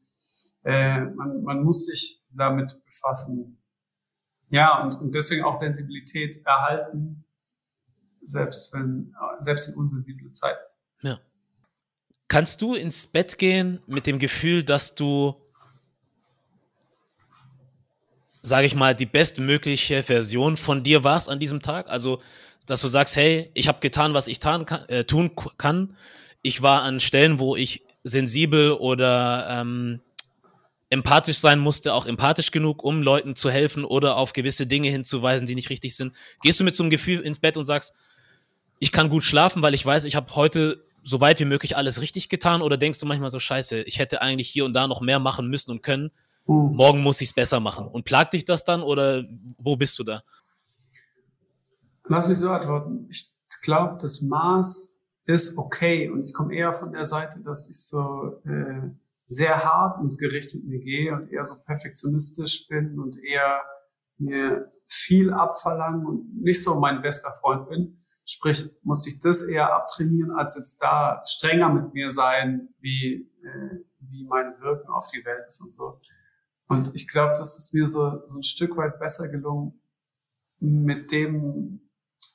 Äh, 0.62 1.00
man, 1.00 1.42
man 1.42 1.62
muss 1.62 1.86
sich 1.86 2.22
damit 2.28 2.78
befassen. 2.84 3.62
Ja, 4.50 4.82
und, 4.84 5.00
und 5.00 5.14
deswegen 5.14 5.42
auch 5.42 5.54
Sensibilität 5.54 6.44
erhalten, 6.44 7.24
selbst 8.22 8.74
wenn, 8.74 9.14
selbst 9.38 9.70
in 9.70 9.76
unsensible 9.76 10.32
Zeiten. 10.32 10.60
Ja. 11.00 11.18
Kannst 12.28 12.60
du 12.60 12.74
ins 12.74 13.06
Bett 13.06 13.38
gehen 13.38 13.80
mit 13.86 14.06
dem 14.06 14.18
Gefühl, 14.18 14.62
dass 14.62 14.94
du, 14.94 15.34
sage 18.44 18.66
ich 18.66 18.74
mal, 18.74 18.94
die 18.94 19.06
bestmögliche 19.06 20.02
Version 20.02 20.58
von 20.58 20.82
dir 20.82 21.02
warst 21.02 21.30
an 21.30 21.40
diesem 21.40 21.62
Tag? 21.62 21.88
Also, 21.88 22.20
dass 22.66 22.82
du 22.82 22.88
sagst, 22.88 23.16
hey, 23.16 23.50
ich 23.54 23.68
habe 23.68 23.80
getan, 23.80 24.12
was 24.12 24.28
ich 24.28 24.38
tan, 24.38 24.66
äh, 24.88 25.04
tun 25.04 25.30
kann. 25.56 25.96
Ich 26.42 26.60
war 26.60 26.82
an 26.82 27.00
Stellen, 27.00 27.38
wo 27.38 27.56
ich 27.56 27.82
sensibel 28.04 28.72
oder 28.72 29.46
ähm, 29.48 30.00
empathisch 30.90 31.38
sein 31.38 31.58
musste, 31.58 31.94
auch 31.94 32.04
empathisch 32.04 32.50
genug, 32.50 32.84
um 32.84 33.02
Leuten 33.02 33.34
zu 33.34 33.50
helfen 33.50 33.82
oder 33.82 34.18
auf 34.18 34.34
gewisse 34.34 34.66
Dinge 34.66 34.90
hinzuweisen, 34.90 35.46
die 35.46 35.54
nicht 35.54 35.70
richtig 35.70 35.96
sind. 35.96 36.14
Gehst 36.42 36.60
du 36.60 36.64
mit 36.64 36.74
so 36.74 36.82
einem 36.82 36.90
Gefühl 36.90 37.20
ins 37.20 37.38
Bett 37.38 37.56
und 37.56 37.64
sagst, 37.64 37.94
ich 38.78 38.92
kann 38.92 39.08
gut 39.08 39.24
schlafen, 39.24 39.62
weil 39.62 39.72
ich 39.72 39.86
weiß, 39.86 40.04
ich 40.04 40.16
habe 40.16 40.34
heute 40.36 40.82
so 41.02 41.22
weit 41.22 41.40
wie 41.40 41.46
möglich 41.46 41.78
alles 41.78 42.02
richtig 42.02 42.28
getan? 42.28 42.60
Oder 42.60 42.76
denkst 42.76 42.98
du 42.98 43.06
manchmal 43.06 43.30
so, 43.30 43.40
scheiße, 43.40 43.82
ich 43.82 43.98
hätte 43.98 44.20
eigentlich 44.20 44.50
hier 44.50 44.66
und 44.66 44.74
da 44.74 44.86
noch 44.86 45.00
mehr 45.00 45.18
machen 45.18 45.48
müssen 45.48 45.70
und 45.70 45.82
können? 45.82 46.10
Mhm. 46.46 46.76
Morgen 46.76 47.02
muss 47.02 47.20
ich 47.20 47.28
es 47.30 47.34
besser 47.34 47.60
machen. 47.60 47.86
Und 47.86 48.04
plagt 48.04 48.32
dich 48.32 48.44
das 48.44 48.64
dann 48.64 48.82
oder 48.82 49.24
wo 49.58 49.76
bist 49.76 49.98
du 49.98 50.04
da? 50.04 50.22
Lass 52.06 52.28
mich 52.28 52.38
so 52.38 52.50
antworten. 52.50 53.06
Ich 53.08 53.34
glaube, 53.62 53.96
das 54.00 54.20
Maß 54.22 54.94
ist 55.26 55.56
okay 55.56 56.10
und 56.10 56.24
ich 56.28 56.34
komme 56.34 56.54
eher 56.54 56.74
von 56.74 56.92
der 56.92 57.06
Seite, 57.06 57.40
dass 57.40 57.68
ich 57.70 57.80
so 57.80 58.40
äh, 58.44 58.90
sehr 59.26 59.64
hart 59.64 60.00
ins 60.00 60.18
Gericht 60.18 60.54
mit 60.54 60.66
mir 60.66 60.78
gehe 60.80 61.14
und 61.14 61.32
eher 61.32 61.44
so 61.44 61.54
perfektionistisch 61.64 62.68
bin 62.68 62.98
und 62.98 63.16
eher 63.24 63.62
mir 64.18 64.70
viel 64.86 65.32
abverlangen 65.32 66.06
und 66.06 66.42
nicht 66.42 66.62
so 66.62 66.78
mein 66.78 67.00
bester 67.00 67.32
Freund 67.40 67.68
bin. 67.68 67.98
Sprich, 68.26 68.64
musste 68.82 69.10
ich 69.10 69.20
das 69.20 69.42
eher 69.42 69.74
abtrainieren, 69.74 70.30
als 70.30 70.56
jetzt 70.56 70.78
da 70.80 71.22
strenger 71.26 71.68
mit 71.70 71.94
mir 71.94 72.10
sein, 72.10 72.68
wie, 72.80 73.30
äh, 73.42 73.84
wie 74.00 74.24
mein 74.24 74.58
Wirken 74.60 74.88
auf 74.90 75.10
die 75.14 75.24
Welt 75.24 75.44
ist 75.46 75.60
und 75.62 75.74
so. 75.74 76.00
Und 76.68 76.94
ich 76.94 77.08
glaube, 77.08 77.34
das 77.36 77.58
ist 77.58 77.74
mir 77.74 77.86
so, 77.88 78.22
so 78.26 78.38
ein 78.38 78.42
Stück 78.42 78.76
weit 78.76 78.98
besser 78.98 79.28
gelungen, 79.28 79.80
mit 80.60 81.10
dem, 81.12 81.90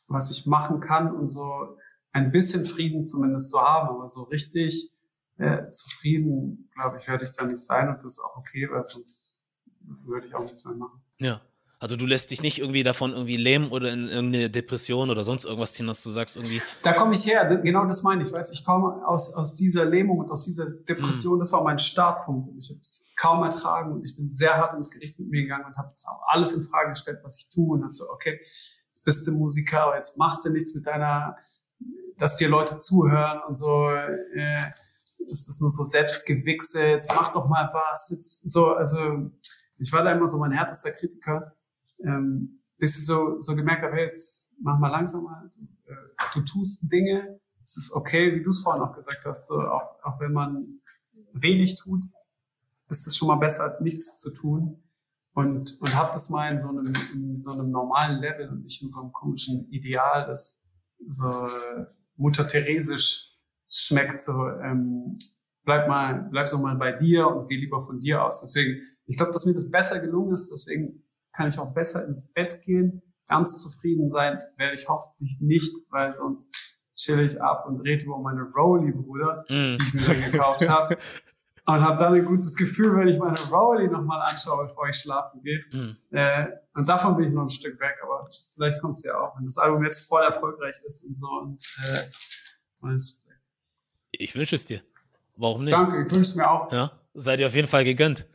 was 0.07 0.31
ich 0.31 0.45
machen 0.45 0.79
kann 0.79 1.15
und 1.15 1.27
so 1.27 1.77
ein 2.11 2.31
bisschen 2.31 2.65
Frieden 2.65 3.05
zumindest 3.05 3.49
zu 3.49 3.59
haben, 3.59 3.89
aber 3.89 4.07
so 4.09 4.23
richtig 4.23 4.91
äh, 5.37 5.69
zufrieden, 5.71 6.69
glaube 6.73 6.97
ich, 6.97 7.07
werde 7.07 7.23
ich 7.23 7.31
da 7.31 7.45
nicht 7.45 7.63
sein 7.63 7.89
und 7.89 8.03
das 8.03 8.17
ist 8.17 8.19
auch 8.19 8.37
okay, 8.37 8.67
weil 8.69 8.83
sonst 8.83 9.45
würde 9.81 10.27
ich 10.27 10.35
auch 10.35 10.43
nichts 10.43 10.65
mehr 10.65 10.75
machen. 10.75 11.01
Ja. 11.17 11.41
Also 11.81 11.95
du 11.95 12.05
lässt 12.05 12.29
dich 12.31 12.41
nicht 12.41 12.59
irgendwie 12.59 12.83
davon 12.83 13.13
irgendwie 13.13 13.37
lähmen 13.37 13.69
oder 13.69 13.93
in 13.93 14.09
irgendeine 14.09 14.49
Depression 14.49 15.09
oder 15.09 15.23
sonst 15.23 15.45
irgendwas 15.45 15.71
ziehen, 15.71 15.87
dass 15.87 16.03
du 16.03 16.09
sagst 16.09 16.35
irgendwie. 16.35 16.61
Da 16.83 16.91
komme 16.91 17.13
ich 17.13 17.25
her, 17.25 17.45
genau 17.63 17.85
das 17.85 18.03
meine 18.03 18.21
ich. 18.21 18.33
Weiß 18.33 18.51
ich 18.51 18.65
komme 18.65 19.07
aus, 19.07 19.33
aus 19.33 19.55
dieser 19.55 19.85
Lähmung 19.85 20.19
und 20.19 20.29
aus 20.29 20.43
dieser 20.43 20.69
Depression, 20.69 21.37
mm. 21.37 21.39
das 21.39 21.53
war 21.53 21.63
mein 21.63 21.79
Startpunkt. 21.79 22.49
Und 22.49 22.57
ich 22.57 22.69
habe 22.69 22.81
es 22.81 23.13
kaum 23.15 23.43
ertragen 23.43 23.93
und 23.93 24.03
ich 24.03 24.17
bin 24.17 24.29
sehr 24.29 24.57
hart 24.57 24.73
ins 24.73 24.91
Gericht 24.91 25.19
mit 25.19 25.29
mir 25.29 25.43
gegangen 25.43 25.63
und 25.67 25.77
habe 25.77 25.93
auch 25.93 26.21
alles 26.27 26.51
in 26.51 26.63
Frage 26.63 26.89
gestellt, 26.89 27.19
was 27.23 27.37
ich 27.37 27.49
tue 27.49 27.77
und 27.77 27.83
habe 27.83 27.93
so, 27.93 28.09
okay, 28.11 28.41
jetzt 28.87 29.05
bist 29.05 29.25
du 29.25 29.31
Musiker, 29.31 29.83
aber 29.83 29.95
jetzt 29.95 30.17
machst 30.17 30.43
du 30.43 30.49
nichts 30.49 30.75
mit 30.75 30.85
deiner, 30.85 31.37
dass 32.17 32.35
dir 32.35 32.49
Leute 32.49 32.77
zuhören 32.77 33.39
und 33.47 33.57
so. 33.57 33.89
Äh, 33.89 34.57
das 35.29 35.47
ist 35.47 35.61
nur 35.61 35.69
so 35.69 35.85
Selbstgewichse, 35.85 36.81
jetzt 36.81 37.09
mach 37.15 37.31
doch 37.31 37.47
mal 37.47 37.69
was. 37.71 38.09
Jetzt 38.09 38.51
so, 38.51 38.73
also 38.73 39.31
ich 39.77 39.93
war 39.93 40.03
da 40.03 40.11
immer 40.11 40.27
so 40.27 40.39
mein 40.39 40.51
härtester 40.51 40.91
Kritiker 40.91 41.55
ähm, 42.03 42.61
bis 42.77 42.97
ich 42.97 43.05
so, 43.05 43.39
so 43.39 43.55
gemerkt 43.55 43.83
habe, 43.83 43.95
hey, 43.95 44.05
jetzt 44.05 44.53
mach 44.61 44.79
mal 44.79 44.89
langsamer, 44.89 45.49
du, 45.53 45.61
äh, 45.91 45.95
du 46.33 46.41
tust 46.41 46.91
Dinge, 46.91 47.39
es 47.63 47.77
ist 47.77 47.91
okay, 47.91 48.35
wie 48.35 48.43
du 48.43 48.49
es 48.49 48.61
vorhin 48.61 48.81
auch 48.81 48.95
gesagt 48.95 49.23
hast, 49.25 49.47
so, 49.47 49.61
auch, 49.61 50.03
auch 50.03 50.19
wenn 50.19 50.33
man 50.33 50.63
wenig 51.33 51.77
tut, 51.77 52.03
ist 52.89 53.05
es 53.05 53.15
schon 53.15 53.27
mal 53.27 53.35
besser 53.35 53.63
als 53.63 53.79
nichts 53.81 54.17
zu 54.17 54.33
tun. 54.33 54.83
Und, 55.33 55.79
und 55.79 55.95
habe 55.95 56.11
das 56.11 56.29
mal 56.29 56.51
in 56.51 56.59
so, 56.59 56.69
einem, 56.69 56.91
in 57.13 57.41
so 57.41 57.51
einem 57.51 57.69
normalen 57.69 58.19
Level 58.19 58.49
und 58.49 58.63
nicht 58.63 58.81
in 58.81 58.89
so 58.89 59.01
einem 59.01 59.13
komischen 59.13 59.69
Ideal, 59.69 60.25
das 60.27 60.63
so 61.07 61.45
äh, 61.45 61.85
Mutter 62.15 62.47
Theresisch 62.47 63.37
schmeckt, 63.69 64.23
so 64.23 64.49
ähm, 64.49 65.17
bleib 65.63 65.87
mal, 65.87 66.27
bleib 66.31 66.47
so 66.47 66.57
mal 66.57 66.75
bei 66.75 66.91
dir 66.91 67.27
und 67.27 67.47
geh 67.47 67.55
lieber 67.55 67.79
von 67.79 67.99
dir 67.99 68.25
aus. 68.25 68.41
Deswegen, 68.41 68.81
ich 69.05 69.17
glaube, 69.17 69.31
dass 69.31 69.45
mir 69.45 69.53
das 69.53 69.69
besser 69.69 69.99
gelungen 69.99 70.33
ist, 70.33 70.49
deswegen 70.51 71.03
kann 71.39 71.47
ich 71.47 71.57
auch 71.57 71.73
besser 71.73 72.05
ins 72.05 72.27
Bett 72.33 72.61
gehen. 72.63 73.01
Ganz 73.25 73.61
zufrieden 73.61 74.09
sein 74.09 74.37
werde 74.57 74.75
ich 74.75 74.89
hoffentlich 74.89 75.37
nicht, 75.39 75.73
weil 75.89 76.13
sonst 76.13 76.81
chill 76.95 77.21
ich 77.21 77.41
ab 77.41 77.65
und 77.65 77.79
rede 77.79 78.03
über 78.03 78.19
meine 78.19 78.41
Rowley, 78.41 78.91
Bruder, 78.91 79.45
mm. 79.47 79.77
die 79.77 79.97
ich 79.99 80.07
mir 80.07 80.31
gekauft 80.31 80.67
habe. 80.69 80.97
Und 81.65 81.81
habe 81.81 81.99
dann 81.99 82.15
ein 82.15 82.25
gutes 82.25 82.55
Gefühl, 82.55 82.97
wenn 82.97 83.07
ich 83.09 83.19
meine 83.19 83.37
Rowley 83.51 83.87
nochmal 83.89 84.21
anschaue, 84.21 84.65
bevor 84.65 84.89
ich 84.89 84.95
schlafen 84.95 85.39
gehe. 85.43 85.63
Mm. 85.71 86.15
Äh, 86.15 86.47
und 86.73 86.89
davon 86.89 87.15
bin 87.15 87.27
ich 87.27 87.31
noch 87.31 87.43
ein 87.43 87.49
Stück 87.51 87.79
weg, 87.79 87.95
aber 88.01 88.27
vielleicht 88.55 88.81
kommt 88.81 88.97
es 88.97 89.03
ja 89.03 89.13
auch, 89.15 89.37
wenn 89.37 89.45
das 89.45 89.59
Album 89.59 89.83
jetzt 89.83 90.07
voll 90.07 90.23
erfolgreich 90.23 90.77
ist 90.83 91.05
und 91.05 91.15
so. 91.15 91.27
Und, 91.27 91.63
äh, 91.85 92.01
und 92.79 93.03
ich 94.11 94.35
wünsche 94.35 94.55
es 94.55 94.65
dir. 94.65 94.81
Warum 95.35 95.63
nicht? 95.63 95.77
Danke, 95.77 95.97
ich 95.97 96.11
wünsche 96.11 96.21
es 96.21 96.35
mir 96.35 96.49
auch. 96.49 96.71
Ja, 96.71 96.91
seid 97.13 97.39
ihr 97.39 97.45
auf 97.45 97.53
jeden 97.53 97.67
Fall 97.67 97.83
gegönnt. 97.83 98.25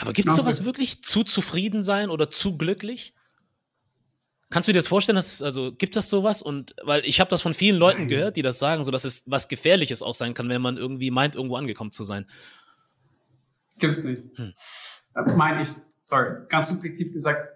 Aber 0.00 0.14
gibt 0.14 0.28
es 0.28 0.36
sowas 0.36 0.64
wirklich 0.64 1.04
zu 1.04 1.24
zufrieden 1.24 1.84
sein 1.84 2.08
oder 2.08 2.30
zu 2.30 2.56
glücklich? 2.56 3.14
Kannst 4.48 4.66
du 4.66 4.72
dir 4.72 4.78
das 4.78 4.88
vorstellen, 4.88 5.16
dass 5.16 5.42
also 5.42 5.72
gibt 5.72 5.94
das 5.94 6.08
sowas 6.08 6.42
und 6.42 6.74
weil 6.82 7.04
ich 7.04 7.20
habe 7.20 7.30
das 7.30 7.42
von 7.42 7.54
vielen 7.54 7.76
Leuten 7.76 8.08
gehört, 8.08 8.36
die 8.36 8.42
das 8.42 8.58
sagen, 8.58 8.82
so 8.82 8.90
dass 8.90 9.04
es 9.04 9.22
was 9.26 9.46
gefährliches 9.46 10.02
auch 10.02 10.14
sein 10.14 10.34
kann, 10.34 10.48
wenn 10.48 10.62
man 10.62 10.76
irgendwie 10.76 11.10
meint 11.10 11.36
irgendwo 11.36 11.56
angekommen 11.56 11.92
zu 11.92 12.02
sein. 12.02 12.26
Gibt 13.78 13.92
es 13.92 14.04
nicht. 14.04 14.26
Hm. 14.36 14.52
Äh, 15.14 15.36
meine 15.36 15.62
ich, 15.62 15.68
sorry, 16.00 16.46
ganz 16.48 16.68
subjektiv 16.68 17.12
gesagt, 17.12 17.48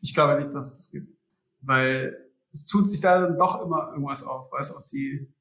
ich 0.00 0.14
glaube 0.14 0.36
nicht, 0.40 0.52
dass 0.52 0.72
es 0.72 0.78
das 0.78 0.90
gibt, 0.90 1.16
weil 1.60 2.16
es 2.52 2.66
tut 2.66 2.88
sich 2.88 3.00
da 3.00 3.20
dann 3.20 3.38
doch 3.38 3.62
immer 3.64 3.90
irgendwas 3.92 4.24
auf, 4.24 4.50
weil 4.50 4.60
es 4.62 4.74
auch 4.74 4.82
die 4.82 5.32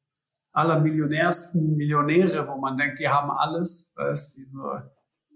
allermillionärsten 0.51 1.77
Millionäre, 1.77 2.47
wo 2.47 2.57
man 2.57 2.77
denkt, 2.77 2.99
die 2.99 3.07
haben 3.07 3.31
alles, 3.31 3.93
weil 3.95 4.11
es 4.11 4.31
diese 4.31 4.91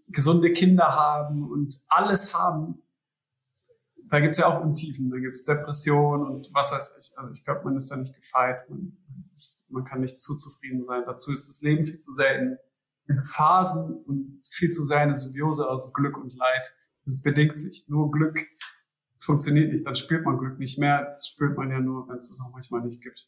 gesunde 0.08 0.54
Kinder 0.54 0.96
haben 0.96 1.50
und 1.50 1.84
alles 1.88 2.34
haben, 2.34 2.82
da 4.08 4.20
gibt's 4.20 4.38
ja 4.38 4.48
auch 4.48 4.64
Untiefen, 4.64 5.10
da 5.10 5.18
gibt's 5.18 5.46
Depression 5.46 6.26
und 6.28 6.50
was 6.54 6.72
weiß 6.72 6.96
ich. 7.00 7.18
Also 7.18 7.32
ich 7.32 7.44
glaube, 7.44 7.64
man 7.64 7.76
ist 7.76 7.90
da 7.90 7.96
nicht 7.96 8.16
gefeit, 8.16 8.70
man, 8.70 8.98
ist, 9.36 9.66
man 9.70 9.84
kann 9.84 10.02
nicht 10.02 10.20
zu 10.20 10.36
zufrieden 10.36 10.86
sein. 10.86 11.04
Dazu 11.06 11.32
ist 11.32 11.48
das 11.48 11.62
Leben 11.62 11.86
viel 11.86 12.00
zu 12.00 12.12
sehr 12.12 12.40
in, 12.40 12.58
in 13.08 13.24
Phasen 13.24 13.96
und 14.06 14.42
viel 14.50 14.70
zu 14.70 14.84
sehr 14.84 15.00
eine 15.00 15.16
Symbiose, 15.16 15.68
also 15.68 15.92
Glück 15.92 16.18
und 16.18 16.36
Leid. 16.36 16.74
Das 17.06 17.22
bedingt 17.22 17.60
sich. 17.60 17.86
Nur 17.88 18.12
Glück 18.12 18.40
funktioniert 19.20 19.74
nicht, 19.74 19.86
dann 19.86 19.96
spürt 19.96 20.24
man 20.24 20.38
Glück 20.38 20.60
nicht 20.60 20.78
mehr. 20.78 21.06
Das 21.12 21.28
spürt 21.28 21.58
man 21.58 21.72
ja 21.72 21.80
nur, 21.80 22.08
wenn 22.08 22.18
es 22.18 22.30
es 22.30 22.42
auch 22.42 22.52
manchmal 22.52 22.82
nicht 22.82 23.02
gibt. 23.02 23.28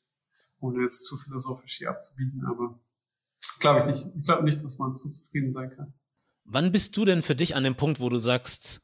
Ohne 0.60 0.84
jetzt 0.84 1.06
zu 1.06 1.18
philosophisch 1.18 1.78
hier 1.78 1.90
abzubiegen, 1.90 2.46
aber 2.46 2.80
glaube 3.60 3.80
ich 3.80 3.86
nicht. 3.88 4.16
Ich 4.16 4.26
glaube 4.26 4.44
nicht, 4.44 4.64
dass 4.64 4.78
man 4.78 4.96
zu 4.96 5.10
zufrieden 5.10 5.52
sein 5.52 5.72
kann. 5.76 5.94
Wann 6.50 6.72
bist 6.72 6.96
du 6.96 7.04
denn 7.04 7.22
für 7.22 7.36
dich 7.36 7.56
an 7.56 7.64
dem 7.64 7.76
Punkt, 7.76 8.00
wo 8.00 8.10
du 8.10 8.18
sagst, 8.18 8.82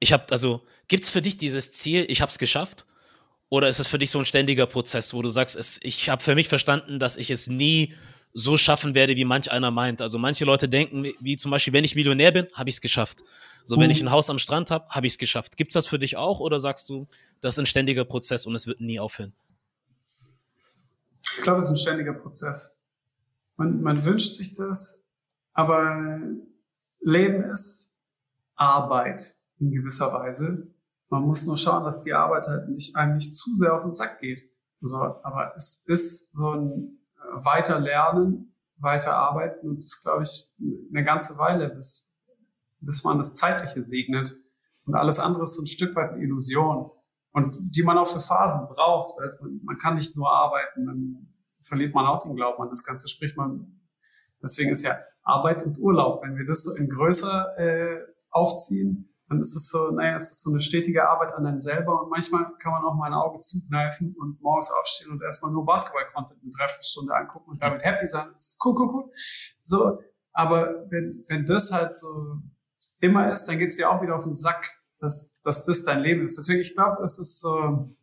ich 0.00 0.12
habe, 0.12 0.24
also, 0.30 0.66
gibt 0.88 1.04
es 1.04 1.10
für 1.10 1.22
dich 1.22 1.36
dieses 1.36 1.70
Ziel, 1.72 2.06
ich 2.08 2.22
habe 2.22 2.30
es 2.30 2.38
geschafft? 2.38 2.86
Oder 3.50 3.68
ist 3.68 3.78
es 3.78 3.86
für 3.86 3.98
dich 3.98 4.10
so 4.10 4.18
ein 4.18 4.24
ständiger 4.24 4.66
Prozess, 4.66 5.12
wo 5.12 5.20
du 5.20 5.28
sagst, 5.28 5.54
es, 5.54 5.78
ich 5.82 6.08
habe 6.08 6.22
für 6.22 6.34
mich 6.34 6.48
verstanden, 6.48 6.98
dass 6.98 7.18
ich 7.18 7.30
es 7.30 7.46
nie 7.46 7.94
so 8.32 8.56
schaffen 8.56 8.94
werde, 8.94 9.14
wie 9.16 9.26
manch 9.26 9.52
einer 9.52 9.70
meint. 9.70 10.00
Also 10.00 10.18
manche 10.18 10.46
Leute 10.46 10.68
denken, 10.68 11.04
wie 11.20 11.36
zum 11.36 11.50
Beispiel, 11.50 11.74
wenn 11.74 11.84
ich 11.84 11.94
Millionär 11.94 12.32
bin, 12.32 12.48
habe 12.54 12.70
ich 12.70 12.76
es 12.76 12.80
geschafft. 12.80 13.22
So, 13.64 13.78
wenn 13.78 13.90
ich 13.90 14.00
mhm. 14.00 14.08
ein 14.08 14.12
Haus 14.12 14.30
am 14.30 14.38
Strand 14.38 14.70
habe, 14.70 14.88
habe 14.88 15.06
ich 15.06 15.12
es 15.12 15.18
geschafft. 15.18 15.58
Gibt 15.58 15.72
es 15.72 15.74
das 15.74 15.86
für 15.86 15.98
dich 15.98 16.16
auch 16.16 16.40
oder 16.40 16.58
sagst 16.58 16.88
du, 16.88 17.06
das 17.42 17.54
ist 17.54 17.58
ein 17.58 17.66
ständiger 17.66 18.06
Prozess 18.06 18.46
und 18.46 18.54
es 18.54 18.66
wird 18.66 18.80
nie 18.80 18.98
aufhören? 18.98 19.34
Ich 21.36 21.42
glaube, 21.42 21.58
es 21.58 21.66
ist 21.66 21.72
ein 21.72 21.78
ständiger 21.78 22.14
Prozess. 22.14 22.78
Man, 23.56 23.82
man 23.82 24.02
wünscht 24.04 24.32
sich 24.32 24.54
das, 24.54 25.06
aber 25.52 26.20
Leben 27.00 27.42
ist 27.44 27.94
Arbeit. 28.54 29.36
in 29.58 29.70
gewisser 29.70 30.12
Weise. 30.12 30.66
Man 31.08 31.22
muss 31.22 31.46
nur 31.46 31.56
schauen, 31.56 31.84
dass 31.84 32.02
die 32.02 32.14
Arbeit 32.14 32.46
halt 32.48 32.68
nicht, 32.68 32.96
einem 32.96 33.14
nicht 33.14 33.36
zu 33.36 33.54
sehr 33.56 33.74
auf 33.74 33.82
den 33.82 33.92
Sack 33.92 34.20
geht. 34.20 34.42
So, 34.80 34.98
aber 34.98 35.54
es 35.56 35.84
ist 35.86 36.34
so 36.34 36.50
ein 36.50 36.98
äh, 37.16 37.44
weiter 37.44 37.78
Lernen, 37.78 38.56
weiter 38.78 39.14
Arbeiten 39.14 39.68
und 39.68 39.78
das 39.78 40.00
glaube 40.02 40.24
ich 40.24 40.52
eine 40.90 41.04
ganze 41.04 41.38
Weile, 41.38 41.68
bis, 41.68 42.12
bis 42.80 43.04
man 43.04 43.18
das 43.18 43.34
Zeitliche 43.34 43.82
segnet. 43.82 44.34
Und 44.84 44.96
alles 44.96 45.20
andere 45.20 45.44
ist 45.44 45.54
so 45.54 45.62
ein 45.62 45.68
Stück 45.68 45.94
weit 45.94 46.12
eine 46.12 46.22
Illusion. 46.22 46.90
Und 47.30 47.56
die 47.76 47.82
man 47.82 47.96
auch 47.98 48.08
für 48.08 48.20
Phasen 48.20 48.66
braucht. 48.66 49.20
Weil 49.20 49.28
man, 49.42 49.60
man 49.62 49.78
kann 49.78 49.94
nicht 49.94 50.16
nur 50.16 50.30
arbeiten, 50.30 50.86
dann 50.86 51.34
verliert 51.60 51.94
man 51.94 52.06
auch 52.06 52.24
den 52.24 52.34
Glauben 52.34 52.62
an 52.62 52.70
das 52.70 52.84
Ganze. 52.84 53.08
Spricht 53.08 53.36
man, 53.36 53.80
deswegen 54.42 54.72
ist 54.72 54.82
ja 54.82 54.98
Arbeit 55.22 55.64
und 55.64 55.78
Urlaub. 55.78 56.22
Wenn 56.22 56.36
wir 56.36 56.46
das 56.46 56.64
so 56.64 56.74
in 56.74 56.88
größer 56.88 57.58
äh, 57.58 58.00
aufziehen, 58.30 59.08
dann 59.28 59.40
ist 59.40 59.54
es 59.54 59.68
so, 59.68 59.90
naja, 59.90 60.16
es 60.16 60.30
ist 60.30 60.42
so 60.42 60.50
eine 60.50 60.60
stetige 60.60 61.08
Arbeit 61.08 61.32
an 61.32 61.46
einem 61.46 61.58
selber 61.58 62.02
und 62.02 62.10
manchmal 62.10 62.52
kann 62.58 62.72
man 62.72 62.84
auch 62.84 62.94
mal 62.94 63.06
ein 63.06 63.14
Auge 63.14 63.38
zukneifen 63.38 64.14
und 64.18 64.40
morgens 64.42 64.70
aufstehen 64.70 65.10
und 65.10 65.22
erstmal 65.22 65.52
nur 65.52 65.64
Basketball-Content 65.64 66.40
eine 66.42 66.50
Dreiviertelstunde 66.50 67.14
angucken 67.14 67.50
und 67.50 67.62
damit 67.62 67.82
happy 67.82 68.06
sein. 68.06 68.28
Das 68.34 68.46
ist 68.46 68.64
cool, 68.64 68.74
cool, 68.78 68.90
cool. 68.92 69.10
So, 69.62 69.98
aber 70.32 70.90
wenn, 70.90 71.24
wenn 71.28 71.46
das 71.46 71.72
halt 71.72 71.96
so 71.96 72.36
immer 73.00 73.32
ist, 73.32 73.46
dann 73.46 73.58
geht's 73.58 73.76
dir 73.76 73.90
auch 73.90 74.02
wieder 74.02 74.16
auf 74.16 74.24
den 74.24 74.32
Sack, 74.32 74.70
dass, 74.98 75.34
dass 75.42 75.64
das 75.64 75.82
dein 75.82 76.00
Leben 76.00 76.24
ist. 76.24 76.36
Deswegen, 76.36 76.60
ich 76.60 76.74
glaube, 76.74 77.02
es 77.02 77.18
ist 77.18 77.40
so, 77.40 77.94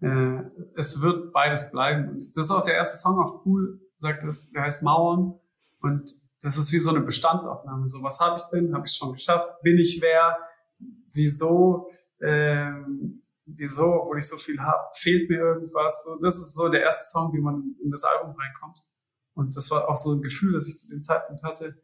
äh, 0.00 0.42
es 0.76 1.02
wird 1.02 1.32
beides 1.32 1.70
bleiben. 1.70 2.10
Und 2.10 2.36
das 2.36 2.44
ist 2.44 2.50
auch 2.50 2.64
der 2.64 2.74
erste 2.74 2.96
Song 2.98 3.18
auf 3.18 3.44
Cool, 3.44 3.80
sagt 3.98 4.24
es, 4.24 4.50
der 4.50 4.62
heißt 4.62 4.82
Mauern. 4.82 5.38
Und 5.82 6.12
das 6.40 6.56
ist 6.56 6.72
wie 6.72 6.78
so 6.78 6.90
eine 6.90 7.00
Bestandsaufnahme. 7.00 7.86
So, 7.86 8.02
was 8.02 8.20
habe 8.20 8.36
ich 8.38 8.44
denn? 8.44 8.74
Habe 8.74 8.86
ich 8.86 8.94
schon 8.94 9.12
geschafft? 9.12 9.48
Bin 9.62 9.78
ich 9.78 10.00
wer? 10.00 10.38
Wieso? 11.12 11.90
Ähm, 12.20 13.22
wieso, 13.44 13.84
obwohl 13.84 14.18
ich 14.18 14.28
so 14.28 14.36
viel 14.36 14.58
habe, 14.60 14.88
fehlt 14.94 15.28
mir 15.28 15.38
irgendwas? 15.38 16.04
So, 16.04 16.16
das 16.20 16.36
ist 16.36 16.54
so 16.54 16.68
der 16.68 16.82
erste 16.82 17.10
Song, 17.10 17.32
wie 17.32 17.40
man 17.40 17.76
in 17.82 17.90
das 17.90 18.04
Album 18.04 18.34
reinkommt. 18.34 18.80
Und 19.34 19.56
das 19.56 19.70
war 19.70 19.88
auch 19.88 19.96
so 19.96 20.12
ein 20.12 20.22
Gefühl, 20.22 20.52
das 20.52 20.68
ich 20.68 20.76
zu 20.76 20.88
dem 20.88 21.02
Zeitpunkt 21.02 21.42
hatte, 21.42 21.80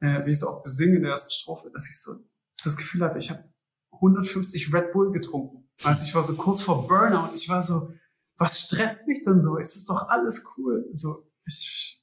äh, 0.00 0.24
wie 0.24 0.30
ich 0.30 0.36
es 0.36 0.44
auch 0.44 0.62
besinge 0.62 0.96
in 0.96 1.02
der 1.02 1.12
ersten 1.12 1.32
Strophe, 1.32 1.70
dass 1.70 1.88
ich 1.88 2.00
so 2.00 2.16
das 2.62 2.76
Gefühl 2.76 3.02
hatte, 3.02 3.18
ich 3.18 3.30
habe 3.30 3.44
150 3.92 4.72
Red 4.72 4.92
Bull 4.92 5.12
getrunken. 5.12 5.68
Also 5.82 6.04
ich 6.04 6.14
war 6.14 6.22
so 6.22 6.36
kurz 6.36 6.62
vor 6.62 6.86
Burnout. 6.86 7.32
Ich 7.34 7.48
war 7.48 7.62
so, 7.62 7.92
was 8.36 8.60
stresst 8.60 9.06
mich 9.06 9.22
denn 9.24 9.40
so? 9.40 9.58
Es 9.58 9.76
ist 9.76 9.88
doch 9.88 10.08
alles 10.08 10.46
cool. 10.56 10.88
So, 10.92 11.30
ich, 11.46 11.99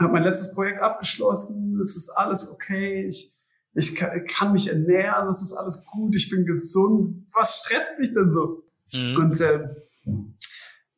habe 0.00 0.12
mein 0.12 0.22
letztes 0.22 0.54
Projekt 0.54 0.80
abgeschlossen, 0.80 1.78
es 1.80 1.96
ist 1.96 2.10
alles 2.10 2.50
okay, 2.50 3.06
ich, 3.06 3.34
ich 3.74 3.94
kann, 3.94 4.52
mich 4.52 4.68
ernähren, 4.68 5.28
es 5.28 5.42
ist 5.42 5.52
alles 5.52 5.84
gut, 5.86 6.14
ich 6.14 6.30
bin 6.30 6.44
gesund. 6.44 7.26
Was 7.32 7.58
stresst 7.58 7.98
mich 7.98 8.12
denn 8.12 8.30
so? 8.30 8.64
Mhm. 8.92 9.16
Und, 9.16 9.40
äh, 9.40 9.68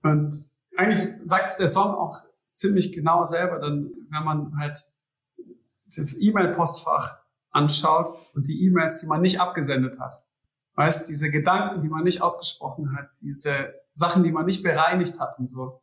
und 0.03 0.51
eigentlich 0.77 1.09
sagt 1.23 1.51
es 1.51 1.57
der 1.57 1.69
Song 1.69 1.95
auch 1.95 2.17
ziemlich 2.53 2.93
genau 2.93 3.25
selber, 3.25 3.59
dann, 3.59 3.93
wenn 4.11 4.25
man 4.25 4.59
halt 4.59 4.79
das 5.87 6.17
E-Mail-Postfach 6.19 7.19
anschaut 7.51 8.19
und 8.35 8.49
die 8.49 8.65
E-Mails, 8.65 8.99
die 8.99 9.07
man 9.07 9.21
nicht 9.21 9.41
abgesendet 9.41 10.01
hat. 10.01 10.25
Weißt, 10.75 11.09
diese 11.09 11.31
Gedanken, 11.31 11.83
die 11.83 11.89
man 11.89 12.03
nicht 12.03 12.21
ausgesprochen 12.21 12.97
hat, 12.97 13.11
diese 13.21 13.75
Sachen, 13.93 14.25
die 14.25 14.33
man 14.33 14.45
nicht 14.45 14.65
bereinigt 14.65 15.21
hat 15.21 15.39
und 15.39 15.49
so 15.49 15.81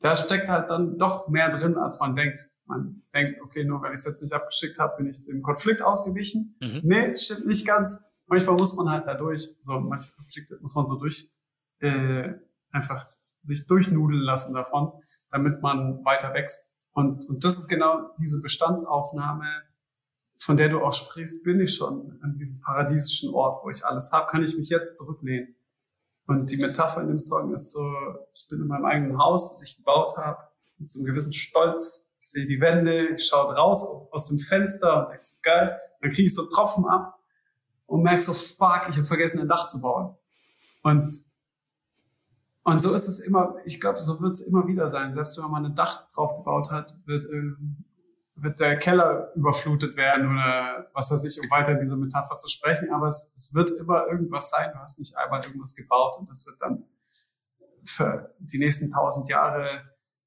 da 0.00 0.16
steckt 0.16 0.48
halt 0.48 0.70
dann 0.70 0.98
doch 0.98 1.28
mehr 1.28 1.50
drin, 1.50 1.76
als 1.76 2.00
man 2.00 2.16
denkt. 2.16 2.50
Man 2.64 3.02
denkt, 3.14 3.40
okay, 3.42 3.64
nur 3.64 3.82
weil 3.82 3.92
ich 3.92 4.00
es 4.00 4.04
jetzt 4.04 4.22
nicht 4.22 4.32
abgeschickt 4.32 4.78
habe, 4.78 4.96
bin 4.96 5.08
ich 5.08 5.24
dem 5.24 5.42
Konflikt 5.42 5.82
ausgewichen. 5.82 6.56
Mhm. 6.60 6.80
Nee, 6.82 7.16
stimmt 7.16 7.46
nicht 7.46 7.66
ganz. 7.66 8.04
Manchmal 8.26 8.56
muss 8.56 8.76
man 8.76 8.88
halt 8.88 9.06
dadurch, 9.06 9.58
so 9.60 9.80
manche 9.80 10.12
Konflikte 10.12 10.58
muss 10.60 10.74
man 10.74 10.86
so 10.86 10.96
durch, 10.96 11.32
äh, 11.80 12.32
einfach 12.70 13.02
sich 13.40 13.66
durchnudeln 13.66 14.22
lassen 14.22 14.54
davon, 14.54 14.92
damit 15.30 15.62
man 15.62 16.04
weiter 16.04 16.32
wächst. 16.34 16.76
Und, 16.92 17.28
und 17.28 17.44
das 17.44 17.58
ist 17.58 17.68
genau 17.68 18.10
diese 18.18 18.40
Bestandsaufnahme, 18.40 19.46
von 20.38 20.56
der 20.56 20.68
du 20.68 20.80
auch 20.80 20.92
sprichst, 20.92 21.44
bin 21.44 21.60
ich 21.60 21.74
schon 21.74 22.18
an 22.22 22.36
diesem 22.38 22.60
paradiesischen 22.60 23.34
Ort, 23.34 23.64
wo 23.64 23.70
ich 23.70 23.84
alles 23.84 24.12
habe, 24.12 24.26
kann 24.30 24.42
ich 24.42 24.56
mich 24.56 24.70
jetzt 24.70 24.96
zurücklehnen. 24.96 25.54
Und 26.30 26.48
die 26.48 26.58
Metapher 26.58 27.00
in 27.00 27.08
dem 27.08 27.18
Song 27.18 27.52
ist 27.52 27.72
so, 27.72 27.80
ich 28.32 28.46
bin 28.48 28.60
in 28.60 28.68
meinem 28.68 28.84
eigenen 28.84 29.18
Haus, 29.18 29.50
das 29.50 29.64
ich 29.64 29.78
gebaut 29.78 30.16
habe, 30.16 30.38
mit 30.78 30.88
so 30.88 31.00
einem 31.00 31.06
gewissen 31.06 31.32
Stolz. 31.32 32.08
Ich 32.20 32.26
sehe 32.30 32.46
die 32.46 32.60
Wände, 32.60 33.18
schaue 33.18 33.52
raus 33.52 33.82
aus 34.12 34.26
dem 34.26 34.38
Fenster 34.38 35.06
und 35.06 35.10
denke 35.10 35.24
so, 35.24 35.38
geil. 35.42 35.76
Dann 36.00 36.10
kriege 36.12 36.26
ich 36.26 36.34
so 36.36 36.46
Tropfen 36.46 36.86
ab 36.86 37.18
und 37.86 38.04
merke 38.04 38.20
so, 38.20 38.32
fuck, 38.32 38.86
ich 38.88 38.96
habe 38.96 39.06
vergessen, 39.06 39.40
ein 39.40 39.48
Dach 39.48 39.66
zu 39.66 39.80
bauen. 39.80 40.14
Und, 40.84 41.20
und 42.62 42.80
so 42.80 42.94
ist 42.94 43.08
es 43.08 43.18
immer, 43.18 43.56
ich 43.64 43.80
glaube, 43.80 43.98
so 43.98 44.20
wird 44.20 44.34
es 44.34 44.42
immer 44.42 44.68
wieder 44.68 44.86
sein. 44.86 45.12
Selbst 45.12 45.36
wenn 45.42 45.50
man 45.50 45.66
ein 45.66 45.74
Dach 45.74 46.06
drauf 46.14 46.36
gebaut 46.36 46.70
hat, 46.70 46.96
wird 47.06 47.24
wird 48.36 48.60
der 48.60 48.78
Keller 48.78 49.32
überflutet 49.34 49.96
werden 49.96 50.32
oder 50.32 50.90
was 50.94 51.10
weiß 51.10 51.24
ich, 51.24 51.38
um 51.42 51.50
weiter 51.50 51.74
diese 51.74 51.96
Metapher 51.96 52.36
zu 52.36 52.48
sprechen. 52.48 52.90
Aber 52.92 53.06
es, 53.06 53.32
es 53.34 53.54
wird 53.54 53.70
immer 53.70 54.06
irgendwas 54.06 54.50
sein. 54.50 54.70
Du 54.72 54.78
hast 54.78 54.98
nicht 54.98 55.16
einmal 55.16 55.40
irgendwas 55.44 55.74
gebaut 55.74 56.18
und 56.18 56.28
das 56.28 56.46
wird 56.46 56.56
dann 56.60 56.84
für 57.84 58.34
die 58.38 58.58
nächsten 58.58 58.90
tausend 58.90 59.28
Jahre 59.28 59.82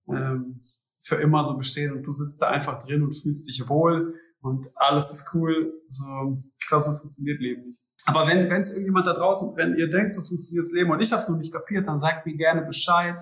ähm, 0.10 0.64
für 1.00 1.16
immer 1.16 1.44
so 1.44 1.58
bestehen 1.58 1.94
und 1.94 2.04
du 2.04 2.12
sitzt 2.12 2.42
da 2.42 2.50
einfach 2.50 2.80
drin 2.80 3.04
und 3.04 3.14
fühlst 3.14 3.48
dich 3.48 3.68
wohl 3.68 4.16
und 4.42 4.72
alles 4.76 5.12
ist 5.12 5.34
cool. 5.34 5.74
So, 5.88 6.38
ich 6.58 6.68
glaube, 6.68 6.84
so 6.84 6.94
funktioniert 6.94 7.40
Leben 7.40 7.68
nicht. 7.68 7.84
Aber 8.06 8.28
wenn 8.28 8.52
es 8.52 8.70
irgendjemand 8.70 9.08
da 9.08 9.14
draußen, 9.14 9.56
wenn 9.56 9.78
ihr 9.78 9.90
denkt, 9.90 10.14
so 10.14 10.22
funktioniert 10.22 10.72
Leben 10.72 10.92
und 10.92 11.02
ich 11.02 11.12
habe 11.12 11.22
es 11.22 11.30
noch 11.30 11.38
nicht 11.38 11.54
kapiert, 11.54 11.88
dann 11.88 11.98
sagt 11.98 12.26
mir 12.26 12.36
gerne 12.36 12.62
Bescheid, 12.64 13.20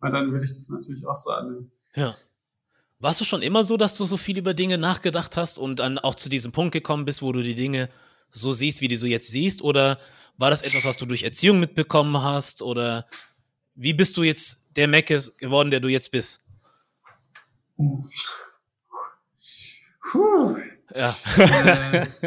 weil 0.00 0.12
dann 0.12 0.32
will 0.32 0.42
ich 0.42 0.54
das 0.54 0.68
natürlich 0.68 1.06
auch 1.06 1.14
so 1.14 1.30
annehmen. 1.30 1.72
Ja. 1.94 2.14
Warst 3.00 3.20
du 3.20 3.24
schon 3.24 3.42
immer 3.42 3.62
so, 3.62 3.76
dass 3.76 3.96
du 3.96 4.04
so 4.06 4.16
viel 4.16 4.38
über 4.38 4.54
Dinge 4.54 4.76
nachgedacht 4.76 5.36
hast 5.36 5.58
und 5.58 5.78
dann 5.78 5.98
auch 5.98 6.16
zu 6.16 6.28
diesem 6.28 6.50
Punkt 6.50 6.72
gekommen 6.72 7.04
bist, 7.04 7.22
wo 7.22 7.30
du 7.30 7.42
die 7.42 7.54
Dinge 7.54 7.88
so 8.32 8.52
siehst, 8.52 8.80
wie 8.80 8.88
du 8.88 8.96
sie 8.96 9.08
jetzt 9.08 9.30
siehst? 9.30 9.62
Oder 9.62 10.00
war 10.36 10.50
das 10.50 10.62
etwas, 10.62 10.84
was 10.84 10.96
du 10.96 11.06
durch 11.06 11.22
Erziehung 11.22 11.60
mitbekommen 11.60 12.20
hast? 12.22 12.60
Oder 12.60 13.06
wie 13.76 13.94
bist 13.94 14.16
du 14.16 14.24
jetzt 14.24 14.64
der 14.74 14.88
Mecke 14.88 15.22
geworden, 15.38 15.70
der 15.70 15.78
du 15.78 15.88
jetzt 15.88 16.10
bist? 16.10 16.40
Puh. 17.76 18.04
Ja. 20.94 21.14
Äh, 21.36 22.06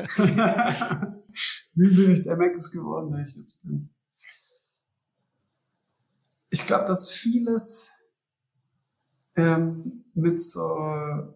wie 1.74 1.96
bin 1.96 2.12
ich 2.12 2.24
der 2.24 2.38
Meckes 2.38 2.72
geworden, 2.72 3.12
der 3.12 3.24
ich 3.24 3.36
jetzt 3.36 3.62
bin? 3.62 3.90
Ich 6.50 6.66
glaube, 6.66 6.86
dass 6.86 7.12
vieles 7.12 7.92
ähm, 9.36 10.01
mit 10.14 10.40
so 10.40 11.36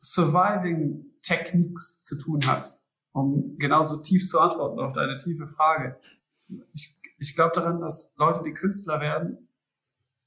Surviving 0.00 1.06
Techniques 1.22 2.02
zu 2.02 2.18
tun 2.18 2.46
hat, 2.46 2.78
um 3.12 3.56
genauso 3.58 4.02
tief 4.02 4.26
zu 4.26 4.38
antworten 4.38 4.78
auf 4.80 4.92
deine 4.92 5.16
tiefe 5.16 5.46
Frage. 5.46 5.98
Ich, 6.72 7.00
ich 7.18 7.34
glaube 7.34 7.52
daran, 7.54 7.80
dass 7.80 8.14
Leute, 8.16 8.42
die 8.44 8.52
Künstler 8.52 9.00
werden, 9.00 9.48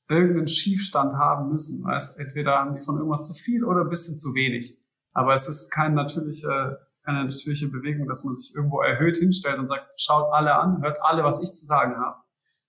irgendeinen 0.09 0.47
Schiefstand 0.47 1.13
haben 1.13 1.49
müssen. 1.49 1.83
Weißt? 1.83 2.17
Entweder 2.17 2.57
haben 2.57 2.75
die 2.75 2.83
von 2.83 2.95
irgendwas 2.95 3.25
zu 3.25 3.33
viel 3.33 3.63
oder 3.63 3.81
ein 3.81 3.89
bisschen 3.89 4.17
zu 4.17 4.33
wenig. 4.33 4.81
Aber 5.11 5.33
es 5.33 5.47
ist 5.47 5.69
kein 5.69 5.93
natürlicher 5.93 6.87
keine 7.07 7.23
natürliche 7.23 7.69
Bewegung, 7.69 8.05
dass 8.05 8.25
man 8.25 8.35
sich 8.35 8.53
irgendwo 8.53 8.81
erhöht 8.81 9.15
hinstellt 9.15 9.57
und 9.57 9.67
sagt, 9.67 9.89
schaut 9.95 10.33
alle 10.33 10.55
an, 10.55 10.81
hört 10.81 11.01
alle, 11.01 11.23
was 11.23 11.41
ich 11.41 11.53
zu 11.53 11.65
sagen 11.65 11.95
habe. 11.95 12.17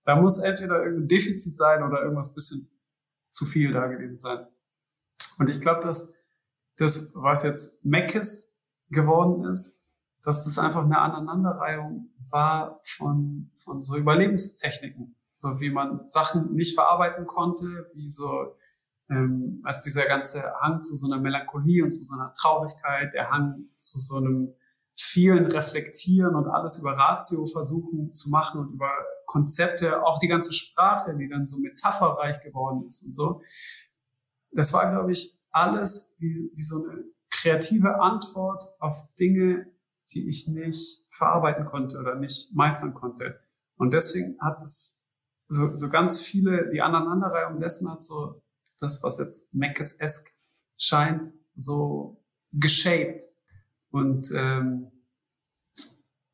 Da 0.04 0.14
muss 0.14 0.38
entweder 0.38 0.80
irgendein 0.84 1.08
Defizit 1.08 1.56
sein 1.56 1.82
oder 1.82 2.02
irgendwas 2.02 2.32
bisschen 2.32 2.70
zu 3.30 3.44
viel 3.44 3.72
da 3.72 3.88
gewesen 3.88 4.16
sein. 4.16 4.46
Und 5.38 5.48
ich 5.48 5.60
glaube, 5.60 5.82
dass 5.82 6.14
das, 6.76 7.12
was 7.14 7.42
jetzt 7.42 7.84
Meckes 7.84 8.56
geworden 8.90 9.44
ist, 9.44 9.84
dass 10.22 10.44
das 10.44 10.58
einfach 10.58 10.84
eine 10.84 10.98
Aneinanderreihung 10.98 12.10
war 12.30 12.80
von, 12.82 13.50
von 13.54 13.82
so 13.82 13.96
Überlebenstechniken. 13.96 15.16
So 15.36 15.60
wie 15.60 15.70
man 15.70 16.08
Sachen 16.08 16.54
nicht 16.54 16.74
verarbeiten 16.74 17.26
konnte, 17.26 17.86
wie 17.94 18.08
so, 18.08 18.56
ähm, 19.08 19.60
als 19.64 19.82
dieser 19.82 20.06
ganze 20.06 20.52
Hang 20.60 20.82
zu 20.82 20.94
so 20.94 21.10
einer 21.10 21.22
Melancholie 21.22 21.84
und 21.84 21.92
zu 21.92 22.02
so 22.02 22.14
einer 22.14 22.32
Traurigkeit, 22.34 23.14
der 23.14 23.30
Hang 23.30 23.68
zu 23.78 24.00
so 24.00 24.16
einem 24.16 24.54
vielen 24.96 25.46
Reflektieren 25.46 26.34
und 26.34 26.48
alles 26.48 26.78
über 26.78 26.92
Ratio 26.96 27.46
versuchen 27.46 28.12
zu 28.12 28.30
machen 28.30 28.60
und 28.60 28.74
über 28.74 28.90
Konzepte, 29.26 30.02
auch 30.02 30.18
die 30.18 30.26
ganze 30.26 30.52
Sprache, 30.52 31.16
die 31.16 31.28
dann 31.28 31.46
so 31.46 31.60
metapherreich 31.60 32.42
geworden 32.42 32.84
ist 32.86 33.04
und 33.04 33.14
so. 33.14 33.42
Das 34.50 34.72
war, 34.72 34.90
glaube 34.90 35.12
ich, 35.12 35.40
alles 35.50 36.16
wie, 36.18 36.50
wie 36.54 36.62
so 36.62 36.84
eine 36.84 37.04
kreative 37.30 38.00
Antwort 38.00 38.64
auf 38.80 38.96
Dinge, 39.18 39.66
die 40.10 40.28
ich 40.28 40.48
nicht 40.48 41.06
verarbeiten 41.10 41.66
konnte 41.66 41.98
oder 41.98 42.14
nicht 42.14 42.54
meistern 42.54 42.94
konnte. 42.94 43.40
Und 43.76 43.92
deswegen 43.92 44.40
hat 44.40 44.62
es 44.62 45.02
so, 45.48 45.74
so 45.74 45.88
ganz 45.88 46.20
viele, 46.20 46.70
die 46.70 46.82
Aneinanderreihung 46.82 47.60
dessen 47.60 47.90
hat 47.90 48.02
so 48.02 48.42
das, 48.78 49.02
was 49.02 49.18
jetzt 49.18 49.54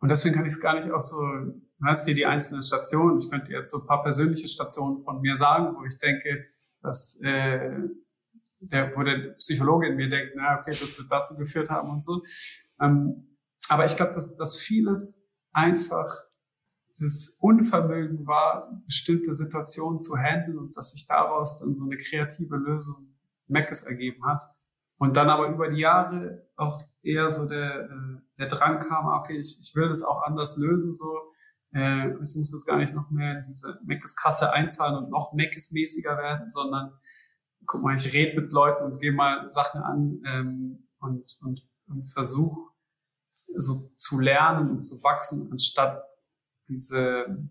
Und 0.01 0.09
deswegen 0.09 0.35
kann 0.35 0.45
ich 0.45 0.53
es 0.53 0.61
gar 0.61 0.75
nicht 0.75 0.91
auch 0.91 1.01
so, 1.01 1.19
du 1.19 1.87
hast 1.87 2.07
dir 2.07 2.15
die 2.15 2.27
einzelnen 2.27 2.63
Stationen, 2.63 3.19
ich 3.19 3.31
könnte 3.31 3.53
jetzt 3.53 3.71
so 3.71 3.81
ein 3.81 3.87
paar 3.87 4.03
persönliche 4.03 4.49
Stationen 4.49 5.01
von 5.01 5.21
mir 5.21 5.37
sagen, 5.37 5.75
wo 5.77 5.85
ich 5.85 5.99
denke, 5.99 6.47
dass 6.83 7.19
äh, 7.23 7.79
der, 8.71 8.95
wo 8.97 9.03
der 9.03 9.35
Psychologe 9.39 9.89
in 9.89 9.97
mir 9.97 10.09
denkt, 10.09 10.35
na 10.37 10.59
okay, 10.59 10.77
das 10.79 10.99
wird 10.99 11.11
dazu 11.11 11.37
geführt 11.37 11.71
haben 11.71 11.91
und 11.91 12.05
so. 12.05 12.23
Ähm, 12.81 13.37
aber 13.69 13.85
ich 13.85 13.97
glaube, 13.97 14.13
dass, 14.13 14.37
dass 14.37 14.59
vieles 14.59 15.31
einfach 15.53 16.09
das 17.01 17.39
Unvermögen 17.41 18.27
war, 18.27 18.83
bestimmte 18.87 19.35
Situationen 19.35 20.01
zu 20.01 20.17
handeln 20.17 20.59
und 20.59 20.77
dass 20.77 20.93
sich 20.93 21.07
daraus 21.07 21.61
dann 21.61 21.75
so 21.75 21.85
eine 21.85 21.97
kreative 21.97 22.57
Lösung 22.57 23.15
Meckes 23.49 23.83
ergeben 23.83 24.25
hat. 24.27 24.45
Und 24.97 25.17
dann 25.17 25.29
aber 25.29 25.49
über 25.49 25.69
die 25.69 25.81
Jahre 25.81 26.47
auch 26.57 26.81
eher 27.03 27.31
so 27.31 27.49
der, 27.49 27.85
äh, 27.85 28.21
der 28.39 28.47
Drang 28.47 28.79
kam, 28.81 29.07
okay, 29.07 29.37
ich, 29.37 29.59
ich 29.61 29.75
will 29.75 29.89
das 29.89 30.03
auch 30.03 30.23
anders 30.23 30.57
lösen, 30.57 30.95
so. 30.95 31.33
Äh, 31.75 32.11
ich 32.23 32.37
muss 32.37 32.53
jetzt 32.53 32.67
gar 32.67 32.79
nicht 32.79 32.95
noch 32.95 33.11
mehr 33.11 33.41
in 33.41 33.47
diese 33.49 33.81
Meckes-Kasse 33.85 34.53
einzahlen 34.53 34.97
und 34.97 35.11
noch 35.11 35.33
Meckes-mäßiger 35.33 36.17
werden, 36.17 36.49
sondern 36.49 36.93
guck 37.67 37.83
mal, 37.83 37.95
ich 37.95 38.13
rede 38.13 38.41
mit 38.41 38.53
Leuten 38.53 38.85
und 38.85 38.99
gehe 38.99 39.13
mal 39.13 39.51
Sachen 39.51 39.81
an 39.81 40.23
ähm, 40.27 40.87
und, 40.99 41.39
und, 41.43 41.63
und 41.89 42.05
versuche 42.07 42.71
so 43.57 43.91
zu 43.95 44.21
lernen 44.21 44.71
und 44.71 44.83
zu 44.83 45.03
wachsen, 45.03 45.51
anstatt 45.53 46.03
diese, 46.69 47.49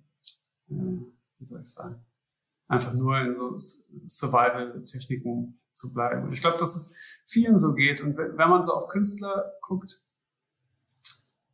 äh, 0.70 0.70
wie 0.70 1.45
soll 1.45 1.61
ich 1.61 1.72
sagen, 1.72 2.03
einfach 2.68 2.93
nur 2.93 3.18
in 3.20 3.34
so 3.34 3.57
Survival-Techniken 3.57 5.59
zu 5.72 5.93
bleiben. 5.93 6.24
Und 6.24 6.34
ich 6.34 6.41
glaube, 6.41 6.57
dass 6.57 6.76
es 6.76 6.95
vielen 7.26 7.57
so 7.57 7.74
geht. 7.74 8.01
Und 8.01 8.18
wenn 8.18 8.49
man 8.49 8.64
so 8.64 8.74
auf 8.74 8.89
Künstler 8.89 9.53
guckt, 9.61 10.05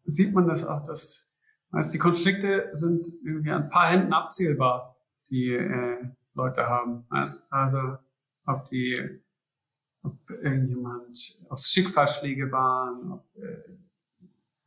sieht 0.06 0.34
man 0.34 0.48
das 0.48 0.66
auch, 0.66 0.84
dass 0.84 1.30
also 1.72 1.92
die 1.92 2.00
Konflikte 2.00 2.70
sind 2.72 3.08
irgendwie 3.24 3.52
an 3.52 3.64
ein 3.64 3.70
paar 3.70 3.88
Händen 3.88 4.14
abzählbar, 4.14 4.98
die 5.30 5.54
äh, 5.54 5.98
Leute 6.34 6.68
haben. 6.68 7.06
Also 7.10 7.48
gerade 7.50 8.00
ob 8.50 8.66
die, 8.66 9.22
ob 10.04 10.18
irgendjemand, 10.30 11.42
ob 11.46 11.54
es 11.54 11.72
Schicksalsschläge 11.72 12.52
waren, 12.52 13.12
ob 13.12 13.26
äh, 13.36 13.64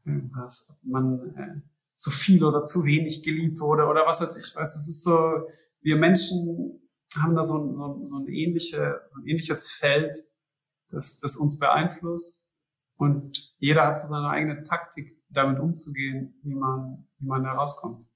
irgendwas, 0.05 0.71
ob 0.71 0.77
man 0.85 1.35
äh, 1.37 1.61
zu 1.97 2.11
viel 2.11 2.45
oder 2.45 2.65
zu 2.65 2.85
wenig 2.85 3.23
geliebt 3.23 3.61
wurde 3.61 3.87
oder 3.87 4.07
was 4.07 4.21
weiß 4.21 4.37
ich. 4.37 4.55
Weißt, 4.57 4.77
es 4.77 4.89
ist 4.89 5.03
so, 5.03 5.49
wir 5.81 5.97
Menschen 5.97 6.81
haben 7.17 7.35
da 7.35 7.45
so 7.45 7.59
ein, 7.59 7.75
so 7.75 7.95
ein, 7.95 8.07
so 8.07 8.19
ein, 8.19 8.29
ähnliche, 8.29 9.03
so 9.11 9.21
ein 9.21 9.27
ähnliches 9.27 9.73
Feld, 9.73 10.17
das, 10.89 11.19
das 11.19 11.37
uns 11.37 11.59
beeinflusst. 11.59 12.49
Und 12.97 13.55
jeder 13.59 13.87
hat 13.87 13.99
so 13.99 14.09
seine 14.09 14.29
eigene 14.29 14.63
Taktik, 14.63 15.21
damit 15.29 15.59
umzugehen, 15.59 16.39
wie 16.43 16.55
man, 16.55 17.09
wie 17.19 17.27
man 17.27 17.43
da 17.43 17.53
rauskommt. 17.53 18.07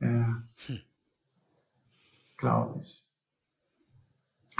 Äh, 0.00 0.06
hm. 0.06 0.80
Glaube 2.36 2.80
ich. 2.80 3.11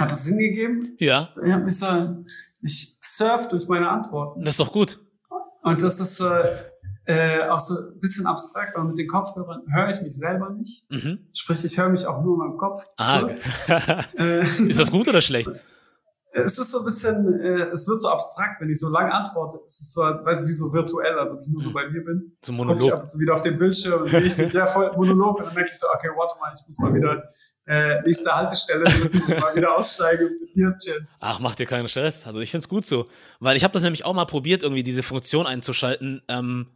Hat 0.03 0.11
das 0.11 0.25
Sinn 0.25 0.37
gegeben? 0.37 0.95
Ja. 0.99 1.29
Ich, 1.43 1.51
hab 1.51 1.63
mich 1.63 1.79
so, 1.79 1.87
ich 2.61 2.97
surf 3.01 3.47
durch 3.47 3.67
meine 3.67 3.89
Antworten. 3.89 4.41
Das 4.43 4.53
ist 4.53 4.59
doch 4.59 4.71
gut. 4.71 4.99
Und 5.61 5.81
das 5.81 5.99
ist 6.01 6.19
äh, 6.19 6.55
äh, 7.05 7.47
auch 7.47 7.59
so 7.59 7.75
ein 7.75 7.99
bisschen 7.99 8.25
abstrakt, 8.25 8.77
weil 8.77 8.83
mit 8.83 8.97
den 8.97 9.07
Kopfhörern 9.07 9.61
höre 9.73 9.89
ich 9.89 10.01
mich 10.01 10.17
selber 10.17 10.49
nicht. 10.49 10.89
Mhm. 10.91 11.19
Sprich, 11.33 11.63
ich 11.63 11.77
höre 11.77 11.89
mich 11.89 12.05
auch 12.05 12.21
nur 12.21 12.33
in 12.33 12.39
meinem 12.39 12.57
Kopf. 12.57 12.85
Ah, 12.97 13.21
so. 13.21 13.27
äh, 14.17 14.41
ist 14.69 14.79
das 14.79 14.91
gut 14.91 15.07
oder 15.07 15.21
schlecht? 15.21 15.49
Es 16.35 16.57
ist 16.57 16.71
so 16.71 16.79
ein 16.79 16.85
bisschen, 16.85 17.39
äh, 17.39 17.69
es 17.71 17.87
wird 17.87 18.01
so 18.01 18.09
abstrakt, 18.09 18.59
wenn 18.59 18.69
ich 18.69 18.79
so 18.79 18.89
lange 18.89 19.13
antworte. 19.13 19.59
Es 19.65 19.79
ist 19.79 19.93
so, 19.93 20.01
weiß 20.01 20.41
ich, 20.41 20.47
wie 20.47 20.53
so 20.53 20.73
virtuell, 20.73 21.17
also 21.17 21.35
wenn 21.35 21.43
ich 21.43 21.49
nur 21.49 21.61
so 21.61 21.71
bei 21.71 21.87
mir 21.87 22.03
bin. 22.03 22.35
So 22.43 22.51
Monolog. 22.51 22.79
Guck 22.79 22.87
ich 22.87 22.93
ab 22.93 23.01
und 23.03 23.09
zu 23.09 23.19
wieder 23.19 23.35
auf 23.35 23.41
den 23.41 23.57
Bildschirm 23.57 24.01
und 24.01 24.09
sehe 24.09 24.21
ich 24.21 24.35
mich 24.35 24.49
sehr 24.49 24.67
voll 24.67 24.91
Monolog 24.97 25.37
und 25.37 25.45
dann 25.45 25.53
merke 25.53 25.69
ich 25.69 25.77
so, 25.77 25.87
okay, 25.93 26.09
warte 26.15 26.39
mal, 26.39 26.51
ich 26.53 26.65
muss 26.65 26.79
mal 26.79 26.93
wieder 26.93 27.23
äh, 27.65 28.01
nächste 28.01 28.33
Haltestelle 28.35 28.83
mal 29.39 29.55
wieder 29.55 29.75
aussteigen 29.75 30.27
und 30.27 30.41
mit 30.41 30.55
dir 30.55 30.75
chillen. 30.77 31.07
Ach, 31.19 31.39
mach 31.39 31.55
dir 31.55 31.65
keinen 31.65 31.87
Stress. 31.87 32.25
Also 32.25 32.41
ich 32.41 32.51
find's 32.51 32.67
gut 32.67 32.85
so. 32.85 33.05
Weil 33.39 33.55
ich 33.55 33.63
habe 33.63 33.71
das 33.73 33.81
nämlich 33.81 34.05
auch 34.05 34.13
mal 34.13 34.25
probiert, 34.25 34.63
irgendwie 34.63 34.83
diese 34.83 35.03
Funktion 35.03 35.47
einzuschalten, 35.47 36.21
ähm, 36.27 36.67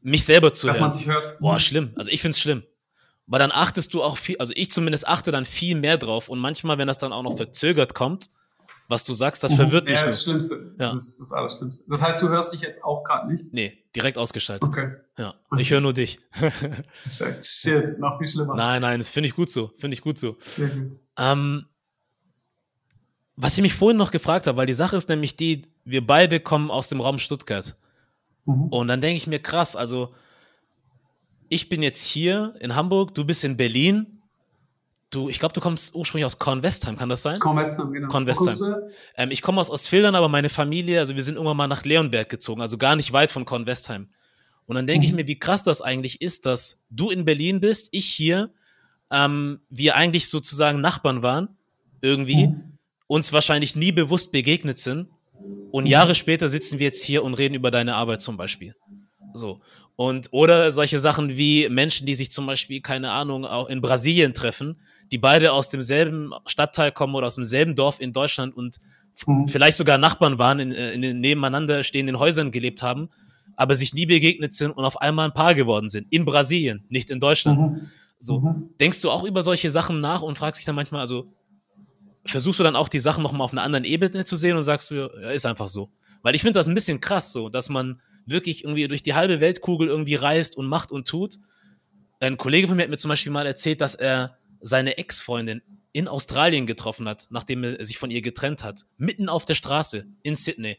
mich 0.00 0.24
selber 0.24 0.52
zu 0.52 0.66
Dass 0.66 0.76
hören. 0.76 0.84
man 0.84 0.92
sich 0.92 1.06
hört. 1.06 1.38
Boah, 1.38 1.58
schlimm. 1.58 1.92
Also 1.96 2.10
ich 2.10 2.22
find's 2.22 2.40
schlimm. 2.40 2.64
Weil 3.26 3.40
dann 3.40 3.50
achtest 3.50 3.92
du 3.94 4.02
auch 4.02 4.18
viel, 4.18 4.38
also 4.38 4.52
ich 4.54 4.70
zumindest 4.70 5.06
achte 5.06 5.32
dann 5.32 5.44
viel 5.44 5.76
mehr 5.76 5.98
drauf. 5.98 6.28
Und 6.28 6.38
manchmal, 6.38 6.78
wenn 6.78 6.86
das 6.86 6.98
dann 6.98 7.12
auch 7.12 7.22
noch 7.22 7.36
verzögert 7.36 7.94
kommt, 7.94 8.28
was 8.88 9.04
du 9.04 9.12
sagst, 9.12 9.42
das 9.42 9.54
verwirrt 9.54 9.84
mich. 9.84 9.94
Ja, 9.94 10.04
das 10.04 10.22
Schlimmste. 10.22 10.74
Ja. 10.78 10.92
Das 10.92 11.08
ist 11.08 11.20
das 11.20 11.32
Allerschlimmste. 11.32 11.84
Das 11.88 12.02
heißt, 12.02 12.22
du 12.22 12.28
hörst 12.28 12.52
dich 12.52 12.60
jetzt 12.60 12.84
auch 12.84 13.02
gerade 13.02 13.30
nicht? 13.30 13.52
Nee, 13.52 13.76
direkt 13.94 14.18
ausgeschaltet. 14.18 14.68
Okay. 14.68 14.94
Ja. 15.16 15.34
Okay. 15.50 15.62
Ich 15.62 15.70
höre 15.70 15.80
nur 15.80 15.92
dich. 15.92 16.20
Shit, 17.40 17.98
noch 17.98 18.18
viel 18.18 18.26
schlimmer. 18.26 18.54
Nein, 18.54 18.82
nein, 18.82 18.98
das 19.00 19.10
finde 19.10 19.28
ich 19.28 19.34
gut 19.34 19.50
so. 19.50 19.72
Finde 19.78 19.94
ich 19.94 20.02
gut 20.02 20.18
so. 20.18 20.34
Gut. 20.56 21.00
Ähm, 21.18 21.66
was 23.36 23.56
ich 23.56 23.62
mich 23.62 23.74
vorhin 23.74 23.96
noch 23.96 24.10
gefragt 24.10 24.46
habe, 24.46 24.56
weil 24.56 24.66
die 24.66 24.72
Sache 24.72 24.96
ist 24.96 25.08
nämlich 25.08 25.36
die, 25.36 25.62
wir 25.84 26.06
beide 26.06 26.40
kommen 26.40 26.70
aus 26.70 26.88
dem 26.88 27.00
Raum 27.00 27.18
Stuttgart. 27.18 27.74
Mhm. 28.44 28.68
Und 28.68 28.88
dann 28.88 29.00
denke 29.00 29.16
ich 29.16 29.26
mir, 29.26 29.40
krass, 29.40 29.76
also 29.76 30.14
ich 31.48 31.68
bin 31.68 31.82
jetzt 31.82 32.04
hier 32.04 32.54
in 32.60 32.74
Hamburg, 32.74 33.14
du 33.14 33.24
bist 33.24 33.44
in 33.44 33.56
Berlin 33.56 34.15
Du, 35.16 35.30
ich 35.30 35.38
glaube, 35.38 35.54
du 35.54 35.62
kommst 35.62 35.94
ursprünglich 35.94 36.26
aus 36.26 36.38
Kornwestheim, 36.38 36.98
kann 36.98 37.08
das 37.08 37.22
sein? 37.22 37.38
Kornwestheim, 37.38 37.90
genau. 37.90 38.08
Kornwestheim. 38.08 38.74
Ähm, 39.16 39.30
ich 39.30 39.40
komme 39.40 39.58
aus 39.62 39.70
Ostfildern, 39.70 40.14
aber 40.14 40.28
meine 40.28 40.50
Familie, 40.50 40.98
also 40.98 41.16
wir 41.16 41.22
sind 41.22 41.36
irgendwann 41.36 41.56
mal 41.56 41.68
nach 41.68 41.86
Leonberg 41.86 42.28
gezogen, 42.28 42.60
also 42.60 42.76
gar 42.76 42.96
nicht 42.96 43.14
weit 43.14 43.32
von 43.32 43.46
Kornwestheim. 43.46 44.10
Und 44.66 44.76
dann 44.76 44.86
denke 44.86 45.06
mhm. 45.06 45.10
ich 45.10 45.16
mir, 45.16 45.26
wie 45.26 45.38
krass 45.38 45.62
das 45.62 45.80
eigentlich 45.80 46.20
ist, 46.20 46.44
dass 46.44 46.82
du 46.90 47.08
in 47.08 47.24
Berlin 47.24 47.60
bist, 47.60 47.88
ich 47.92 48.04
hier, 48.04 48.50
ähm, 49.10 49.60
wir 49.70 49.96
eigentlich 49.96 50.28
sozusagen 50.28 50.82
Nachbarn 50.82 51.22
waren, 51.22 51.48
irgendwie, 52.02 52.48
mhm. 52.48 52.76
uns 53.06 53.32
wahrscheinlich 53.32 53.74
nie 53.74 53.92
bewusst 53.92 54.32
begegnet 54.32 54.78
sind. 54.78 55.08
Und 55.70 55.84
mhm. 55.84 55.90
Jahre 55.90 56.14
später 56.14 56.50
sitzen 56.50 56.78
wir 56.78 56.88
jetzt 56.88 57.02
hier 57.02 57.24
und 57.24 57.32
reden 57.32 57.54
über 57.54 57.70
deine 57.70 57.94
Arbeit 57.94 58.20
zum 58.20 58.36
Beispiel. 58.36 58.74
So. 59.32 59.60
Und, 59.96 60.28
oder 60.32 60.70
solche 60.72 61.00
Sachen 61.00 61.38
wie 61.38 61.70
Menschen, 61.70 62.06
die 62.06 62.16
sich 62.16 62.30
zum 62.30 62.44
Beispiel, 62.44 62.82
keine 62.82 63.12
Ahnung, 63.12 63.46
auch 63.46 63.70
in 63.70 63.80
Brasilien 63.80 64.34
treffen 64.34 64.76
die 65.10 65.18
beide 65.18 65.52
aus 65.52 65.68
demselben 65.68 66.32
Stadtteil 66.46 66.92
kommen 66.92 67.14
oder 67.14 67.26
aus 67.26 67.36
demselben 67.36 67.74
Dorf 67.74 68.00
in 68.00 68.12
Deutschland 68.12 68.56
und 68.56 68.78
mhm. 69.26 69.46
vielleicht 69.48 69.76
sogar 69.76 69.98
Nachbarn 69.98 70.38
waren, 70.38 70.58
in, 70.58 70.72
in 70.72 71.02
den 71.02 71.20
nebeneinander 71.20 71.82
stehenden 71.82 72.18
Häusern 72.18 72.50
gelebt 72.52 72.82
haben, 72.82 73.10
aber 73.56 73.74
sich 73.74 73.94
nie 73.94 74.06
begegnet 74.06 74.54
sind 74.54 74.72
und 74.72 74.84
auf 74.84 75.00
einmal 75.00 75.26
ein 75.28 75.34
Paar 75.34 75.54
geworden 75.54 75.88
sind. 75.88 76.06
In 76.10 76.24
Brasilien, 76.24 76.84
nicht 76.88 77.10
in 77.10 77.20
Deutschland. 77.20 77.60
Mhm. 77.60 77.90
So. 78.18 78.40
Mhm. 78.40 78.70
Denkst 78.80 79.00
du 79.02 79.10
auch 79.10 79.24
über 79.24 79.42
solche 79.42 79.70
Sachen 79.70 80.00
nach 80.00 80.22
und 80.22 80.36
fragst 80.38 80.58
dich 80.58 80.66
dann 80.66 80.74
manchmal, 80.74 81.00
also 81.00 81.32
versuchst 82.24 82.58
du 82.58 82.64
dann 82.64 82.76
auch 82.76 82.88
die 82.88 82.98
Sachen 82.98 83.22
nochmal 83.22 83.44
auf 83.44 83.52
einer 83.52 83.62
anderen 83.62 83.84
Ebene 83.84 84.24
zu 84.24 84.36
sehen 84.36 84.56
und 84.56 84.62
sagst 84.62 84.90
du, 84.90 84.94
ja, 84.94 85.30
ist 85.30 85.46
einfach 85.46 85.68
so. 85.68 85.90
Weil 86.22 86.34
ich 86.34 86.40
finde 86.40 86.58
das 86.58 86.66
ein 86.66 86.74
bisschen 86.74 87.00
krass 87.00 87.32
so, 87.32 87.48
dass 87.48 87.68
man 87.68 88.00
wirklich 88.26 88.64
irgendwie 88.64 88.88
durch 88.88 89.02
die 89.02 89.14
halbe 89.14 89.40
Weltkugel 89.40 89.86
irgendwie 89.86 90.16
reist 90.16 90.56
und 90.56 90.66
macht 90.66 90.90
und 90.90 91.06
tut. 91.06 91.38
Ein 92.18 92.36
Kollege 92.36 92.66
von 92.66 92.76
mir 92.76 92.82
hat 92.82 92.90
mir 92.90 92.96
zum 92.96 93.10
Beispiel 93.10 93.30
mal 93.30 93.46
erzählt, 93.46 93.80
dass 93.80 93.94
er 93.94 94.36
seine 94.60 94.98
Ex-Freundin 94.98 95.62
in 95.92 96.08
Australien 96.08 96.66
getroffen 96.66 97.08
hat, 97.08 97.26
nachdem 97.30 97.64
er 97.64 97.84
sich 97.84 97.98
von 97.98 98.10
ihr 98.10 98.22
getrennt 98.22 98.62
hat. 98.62 98.86
Mitten 98.98 99.28
auf 99.28 99.46
der 99.46 99.54
Straße 99.54 100.06
in 100.22 100.34
Sydney. 100.34 100.78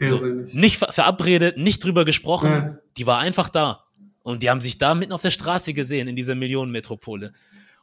So, 0.00 0.24
nicht 0.58 0.78
verabredet, 0.78 1.58
nicht 1.58 1.82
drüber 1.82 2.04
gesprochen. 2.04 2.50
Ja. 2.50 2.78
Die 2.96 3.06
war 3.06 3.18
einfach 3.18 3.48
da. 3.48 3.84
Und 4.22 4.42
die 4.42 4.50
haben 4.50 4.60
sich 4.60 4.78
da 4.78 4.94
mitten 4.94 5.12
auf 5.12 5.22
der 5.22 5.30
Straße 5.30 5.74
gesehen, 5.74 6.06
in 6.06 6.14
dieser 6.14 6.34
Millionenmetropole. 6.34 7.32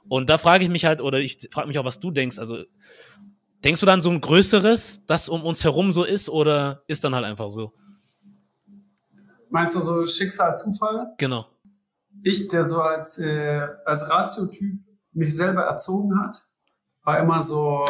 Und 0.08 0.30
da 0.30 0.38
frage 0.38 0.64
ich 0.64 0.70
mich 0.70 0.86
halt, 0.86 1.02
oder 1.02 1.20
ich 1.20 1.40
frage 1.52 1.68
mich 1.68 1.78
auch, 1.80 1.86
was 1.86 2.00
du 2.00 2.12
denkst. 2.12 2.40
Also, 2.40 2.64
denkst 3.64 3.80
du 3.80 3.86
dann 3.86 4.02
so 4.02 4.10
ein 4.12 4.22
größeres, 4.22 5.06
das 5.08 5.28
um 5.28 5.44
uns 5.44 5.64
herum 5.64 5.92
so 5.92 6.04
ist, 6.04 6.30
oder 6.30 6.84
ist 6.88 7.04
dann 7.04 7.16
halt 7.16 7.26
einfach 7.26 7.50
so? 7.50 7.74
Meinst 9.50 9.76
du 9.76 9.80
so 9.80 10.06
Schicksal, 10.06 10.56
Zufall? 10.56 11.14
Genau. 11.18 11.48
Ich, 12.24 12.48
der 12.48 12.64
so 12.64 12.82
als, 12.82 13.20
äh, 13.20 13.68
als 13.86 14.10
Ratiotyp 14.10 14.80
mich 15.16 15.36
selber 15.36 15.64
erzogen 15.64 16.20
hat, 16.22 16.44
war 17.04 17.20
immer 17.20 17.42
so, 17.42 17.86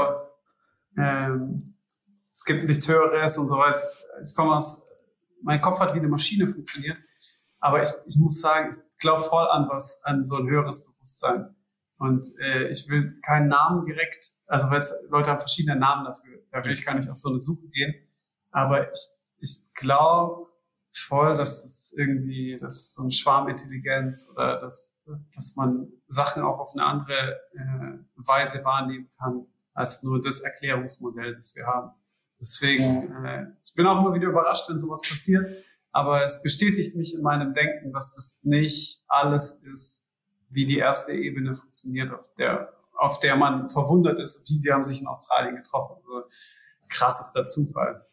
ähm, 0.97 1.76
es 2.32 2.45
gibt 2.45 2.65
nichts 2.65 2.88
Höheres 2.88 3.38
und 3.38 3.47
so 3.47 3.57
was. 3.57 4.03
Ich 4.23 4.36
komme 4.36 4.55
aus, 4.55 4.88
mein 5.41 5.61
Kopf 5.61 5.80
hat 5.80 5.93
wie 5.93 5.99
eine 5.99 6.07
Maschine 6.07 6.47
funktioniert, 6.47 6.97
aber 7.59 7.82
ich, 7.82 7.89
ich 8.07 8.17
muss 8.17 8.39
sagen, 8.39 8.69
ich 8.71 8.97
glaube 8.99 9.23
voll 9.23 9.47
an 9.47 9.67
was, 9.69 10.01
an 10.03 10.26
so 10.26 10.38
ein 10.38 10.47
höheres 10.47 10.86
Bewusstsein. 10.86 11.55
Und 11.97 12.28
äh, 12.39 12.67
ich 12.67 12.89
will 12.89 13.19
keinen 13.21 13.47
Namen 13.47 13.86
direkt, 13.86 14.32
also 14.47 14.69
weiß, 14.69 15.05
Leute 15.09 15.30
haben 15.30 15.39
verschiedene 15.39 15.80
Namen 15.80 16.05
dafür, 16.05 16.39
da 16.51 16.63
will 16.63 16.73
ich 16.73 16.86
gar 16.86 16.93
nicht 16.93 17.09
auf 17.09 17.17
so 17.17 17.30
eine 17.30 17.39
Suche 17.39 17.67
gehen. 17.69 17.95
Aber 18.51 18.91
ich, 18.91 19.07
ich 19.39 19.73
glaube, 19.73 20.47
voll, 20.97 21.35
dass 21.35 21.63
das 21.63 21.93
irgendwie, 21.97 22.57
dass 22.59 22.93
so 22.93 23.03
eine 23.03 23.11
Schwarmintelligenz 23.11 24.31
oder 24.31 24.59
dass, 24.61 24.97
dass 25.35 25.55
man 25.55 25.91
Sachen 26.07 26.43
auch 26.43 26.59
auf 26.59 26.73
eine 26.73 26.85
andere 26.85 27.39
äh, 27.53 27.99
Weise 28.15 28.63
wahrnehmen 28.63 29.09
kann, 29.17 29.45
als 29.73 30.03
nur 30.03 30.21
das 30.21 30.39
Erklärungsmodell, 30.39 31.35
das 31.35 31.55
wir 31.55 31.65
haben. 31.65 31.91
Deswegen, 32.39 33.13
äh, 33.25 33.47
ich 33.63 33.75
bin 33.75 33.85
auch 33.87 33.99
immer 33.99 34.13
wieder 34.13 34.27
überrascht, 34.27 34.69
wenn 34.69 34.79
sowas 34.79 35.01
passiert. 35.01 35.63
aber 35.91 36.23
es 36.23 36.41
bestätigt 36.41 36.95
mich 36.95 37.15
in 37.15 37.21
meinem 37.21 37.53
Denken, 37.53 37.93
dass 37.93 38.13
das 38.13 38.39
nicht 38.43 39.03
alles 39.07 39.63
ist, 39.63 40.09
wie 40.49 40.65
die 40.65 40.77
erste 40.77 41.13
Ebene 41.13 41.55
funktioniert, 41.55 42.13
auf 42.13 42.33
der, 42.35 42.73
auf 42.97 43.19
der 43.19 43.35
man 43.35 43.69
verwundert 43.69 44.19
ist, 44.19 44.49
wie 44.49 44.59
die 44.59 44.71
haben 44.71 44.83
sich 44.83 45.01
in 45.01 45.07
Australien 45.07 45.55
getroffen. 45.55 45.95
Also, 45.97 46.23
krassester 46.89 47.45
Zufall. 47.45 48.05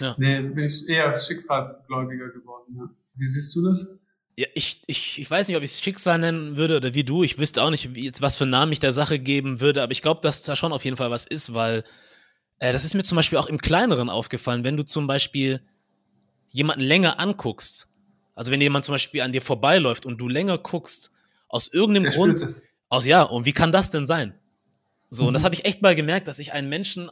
Ja. 0.00 0.14
Nee, 0.18 0.40
bin 0.40 0.64
ich 0.64 0.88
eher 0.88 1.16
schicksalsgläubiger 1.16 2.28
geworden. 2.30 2.76
Ja. 2.76 2.90
Wie 3.14 3.24
siehst 3.24 3.54
du 3.54 3.64
das? 3.64 3.98
Ja, 4.38 4.46
ich, 4.54 4.82
ich, 4.86 5.18
ich 5.18 5.30
weiß 5.30 5.48
nicht, 5.48 5.56
ob 5.56 5.62
ich 5.62 5.72
es 5.72 5.80
Schicksal 5.80 6.18
nennen 6.18 6.56
würde 6.56 6.76
oder 6.76 6.94
wie 6.94 7.04
du. 7.04 7.22
Ich 7.22 7.38
wüsste 7.38 7.62
auch 7.62 7.70
nicht, 7.70 7.94
wie, 7.94 8.10
was 8.20 8.36
für 8.36 8.44
einen 8.44 8.52
Namen 8.52 8.72
ich 8.72 8.80
der 8.80 8.92
Sache 8.92 9.18
geben 9.18 9.60
würde, 9.60 9.82
aber 9.82 9.92
ich 9.92 10.02
glaube, 10.02 10.20
dass 10.22 10.42
da 10.42 10.56
schon 10.56 10.72
auf 10.72 10.84
jeden 10.84 10.96
Fall 10.96 11.10
was 11.10 11.26
ist, 11.26 11.52
weil 11.52 11.84
äh, 12.58 12.72
das 12.72 12.84
ist 12.84 12.94
mir 12.94 13.02
zum 13.02 13.16
Beispiel 13.16 13.38
auch 13.38 13.46
im 13.46 13.58
Kleineren 13.58 14.08
aufgefallen, 14.08 14.64
wenn 14.64 14.76
du 14.76 14.84
zum 14.84 15.06
Beispiel 15.06 15.60
jemanden 16.48 16.84
länger 16.84 17.18
anguckst. 17.20 17.88
Also 18.34 18.50
wenn 18.50 18.60
jemand 18.60 18.84
zum 18.84 18.94
Beispiel 18.94 19.20
an 19.20 19.32
dir 19.32 19.42
vorbeiläuft 19.42 20.06
und 20.06 20.18
du 20.18 20.28
länger 20.28 20.56
guckst, 20.56 21.10
aus 21.48 21.68
irgendeinem 21.68 22.04
der 22.04 22.12
Grund. 22.12 22.46
Aus 22.88 23.04
ja, 23.04 23.22
und 23.22 23.44
wie 23.44 23.52
kann 23.52 23.72
das 23.72 23.90
denn 23.90 24.06
sein? 24.06 24.34
So, 25.10 25.24
mhm. 25.24 25.28
und 25.28 25.34
das 25.34 25.42
mhm. 25.42 25.44
habe 25.44 25.54
ich 25.56 25.64
echt 25.64 25.82
mal 25.82 25.94
gemerkt, 25.94 26.28
dass 26.28 26.38
ich 26.38 26.52
einen 26.52 26.68
Menschen 26.68 27.10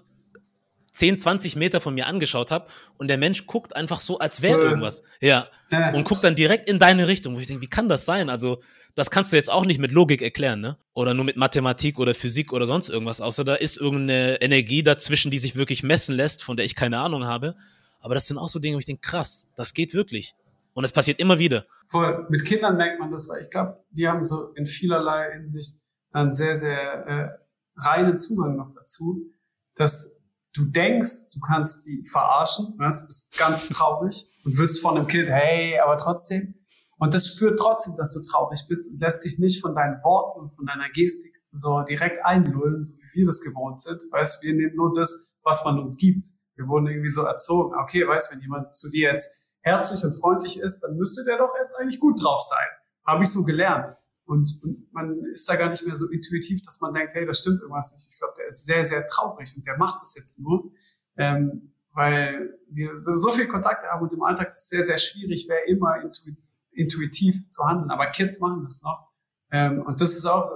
10, 0.99 1.21
20 1.21 1.55
Meter 1.55 1.81
von 1.81 1.95
mir 1.95 2.09
angeschaut 2.09 2.51
habe 2.51 2.67
und 2.97 3.07
der 3.09 3.19
Mensch 3.19 3.47
guckt 3.47 3.77
einfach 3.77 4.01
so, 4.01 4.19
als 4.19 4.43
wäre 4.43 4.61
irgendwas. 4.61 5.05
Ja. 5.21 5.49
Und 5.95 6.05
guckt 6.05 6.25
dann 6.25 6.35
direkt 6.35 6.69
in 6.69 6.81
deine 6.81 7.07
Richtung, 7.07 7.37
wo 7.37 7.41
ich 7.41 7.47
denke, 7.47 7.63
wie 7.63 7.69
kann 7.69 7.89
das 7.89 8.05
sein? 8.05 8.29
Also, 8.29 8.61
das 8.97 9.11
kannst 9.11 9.33
du 9.33 9.37
jetzt 9.37 9.49
auch 9.49 9.65
nicht 9.65 9.79
mit 9.79 9.93
Logik 9.93 10.23
erklären, 10.23 10.61
ne? 10.61 10.77
Oder 10.95 11.15
nur 11.15 11.25
mit 11.25 11.37
Mathematik 11.37 12.01
oder 12.01 12.15
Physik 12.15 12.53
oder 12.53 12.67
sonst 12.67 12.89
irgendwas, 12.89 13.21
außer 13.21 13.45
da 13.45 13.55
ist 13.55 13.77
irgendeine 13.77 14.43
Energie 14.43 14.83
dazwischen, 14.83 15.31
die 15.31 15.39
sich 15.39 15.55
wirklich 15.55 15.85
messen 15.85 16.17
lässt, 16.17 16.43
von 16.43 16.57
der 16.57 16.67
ich 16.67 16.75
keine 16.75 16.99
Ahnung 16.99 17.25
habe. 17.25 17.55
Aber 18.01 18.15
das 18.15 18.27
sind 18.27 18.39
auch 18.39 18.49
so 18.49 18.59
Dinge, 18.59 18.75
wo 18.75 18.81
ich 18.81 18.87
denke, 18.87 19.03
krass, 19.03 19.49
das 19.55 19.75
geht 19.75 19.95
wirklich. 19.95 20.35
Und 20.75 20.85
es 20.85 20.91
passiert 20.91 21.21
immer 21.21 21.39
wieder. 21.39 21.65
Voll. 21.87 22.27
Mit 22.29 22.45
Kindern 22.45 22.77
merkt 22.77 22.99
man 22.99 23.13
das, 23.13 23.29
weil 23.29 23.43
ich 23.43 23.51
glaube, 23.51 23.85
die 23.91 24.09
haben 24.09 24.25
so 24.25 24.53
in 24.55 24.67
vielerlei 24.67 25.33
Hinsicht 25.33 25.81
einen 26.11 26.33
sehr, 26.33 26.57
sehr 26.57 27.07
äh, 27.07 27.29
reinen 27.77 28.19
Zugang 28.19 28.57
noch 28.57 28.75
dazu, 28.75 29.33
dass 29.77 30.18
du 30.55 30.65
denkst, 30.65 31.31
du 31.33 31.41
kannst 31.41 31.87
die 31.87 32.05
verarschen, 32.11 32.77
ne? 32.79 32.89
du 32.89 33.07
bist 33.07 33.37
ganz 33.37 33.69
traurig 33.69 34.27
und 34.45 34.59
wirst 34.59 34.81
von 34.81 34.97
einem 34.97 35.07
Kind, 35.07 35.29
hey, 35.29 35.79
aber 35.79 35.97
trotzdem. 35.97 36.55
Und 36.99 37.15
das 37.15 37.29
spürt 37.29 37.59
trotzdem, 37.59 37.95
dass 37.97 38.13
du 38.13 38.23
traurig 38.23 38.61
bist 38.69 38.91
und 38.91 39.01
lässt 39.01 39.23
sich 39.23 39.39
nicht 39.39 39.61
von 39.61 39.75
deinen 39.75 40.03
Worten 40.03 40.41
und 40.41 40.51
von 40.51 40.67
deiner 40.67 40.89
Gestik 40.91 41.33
so 41.53 41.83
direkt 41.83 42.25
einlullen, 42.25 42.85
so 42.85 42.95
wie 42.95 43.21
wir 43.21 43.27
das 43.27 43.41
gewohnt 43.41 43.81
sind. 43.81 44.03
Weißt, 44.11 44.43
wir 44.43 44.55
nehmen 44.55 44.75
nur 44.75 44.93
das, 44.95 45.33
was 45.43 45.65
man 45.65 45.79
uns 45.79 45.97
gibt. 45.97 46.27
Wir 46.57 46.67
wurden 46.67 46.89
irgendwie 46.89 47.09
so 47.09 47.23
erzogen. 47.23 47.75
Okay, 47.81 48.07
weißt, 48.07 48.33
wenn 48.33 48.41
jemand 48.41 48.77
zu 48.77 48.91
dir 48.91 49.11
jetzt 49.13 49.31
herzlich 49.63 50.03
und 50.05 50.19
freundlich 50.21 50.59
ist, 50.61 50.81
dann 50.81 50.97
müsste 50.97 51.25
der 51.25 51.39
doch 51.39 51.53
jetzt 51.61 51.75
eigentlich 51.79 52.01
gut 52.01 52.23
drauf 52.23 52.41
sein. 52.41 52.69
Habe 53.07 53.23
ich 53.23 53.31
so 53.31 53.45
gelernt. 53.45 53.91
Und, 54.29 54.61
und 54.63 54.93
man 54.93 55.25
ist 55.33 55.49
da 55.49 55.57
gar 55.57 55.71
nicht 55.71 55.87
mehr 55.87 55.97
so 55.97 56.07
intuitiv, 56.11 56.61
dass 56.61 56.83
man 56.83 56.93
denkt, 56.93 57.15
hey, 57.15 57.25
das 57.25 57.39
stimmt 57.39 57.61
irgendwas 57.61 57.93
nicht. 57.93 58.13
Ich 58.13 58.19
glaube, 58.19 58.35
der 58.37 58.49
ist 58.49 58.67
sehr, 58.67 58.85
sehr 58.85 59.07
traurig 59.07 59.55
und 59.57 59.67
der 59.67 59.79
macht 59.79 60.03
das 60.03 60.15
jetzt 60.17 60.39
nur, 60.39 60.71
ähm, 61.17 61.73
weil 61.95 62.59
wir 62.69 63.01
so 63.01 63.33
viel 63.33 63.49
Kontakte 63.49 63.89
haben 63.89 64.03
und 64.03 64.13
im 64.13 64.23
Alltag 64.23 64.51
ist 64.51 64.65
es 64.65 64.69
sehr, 64.69 64.85
sehr 64.85 64.99
schwierig, 64.99 65.49
wäre 65.49 65.65
immer 65.67 66.03
intu 66.03 66.33
intuitiv 66.73 67.49
zu 67.49 67.65
handeln. 67.65 67.91
Aber 67.91 68.07
Kids 68.09 68.39
machen 68.39 68.65
das 68.65 68.83
noch. 68.83 69.11
Ähm, 69.51 69.81
und 69.81 69.99
das 69.99 70.11
ist 70.11 70.27
auch, 70.27 70.53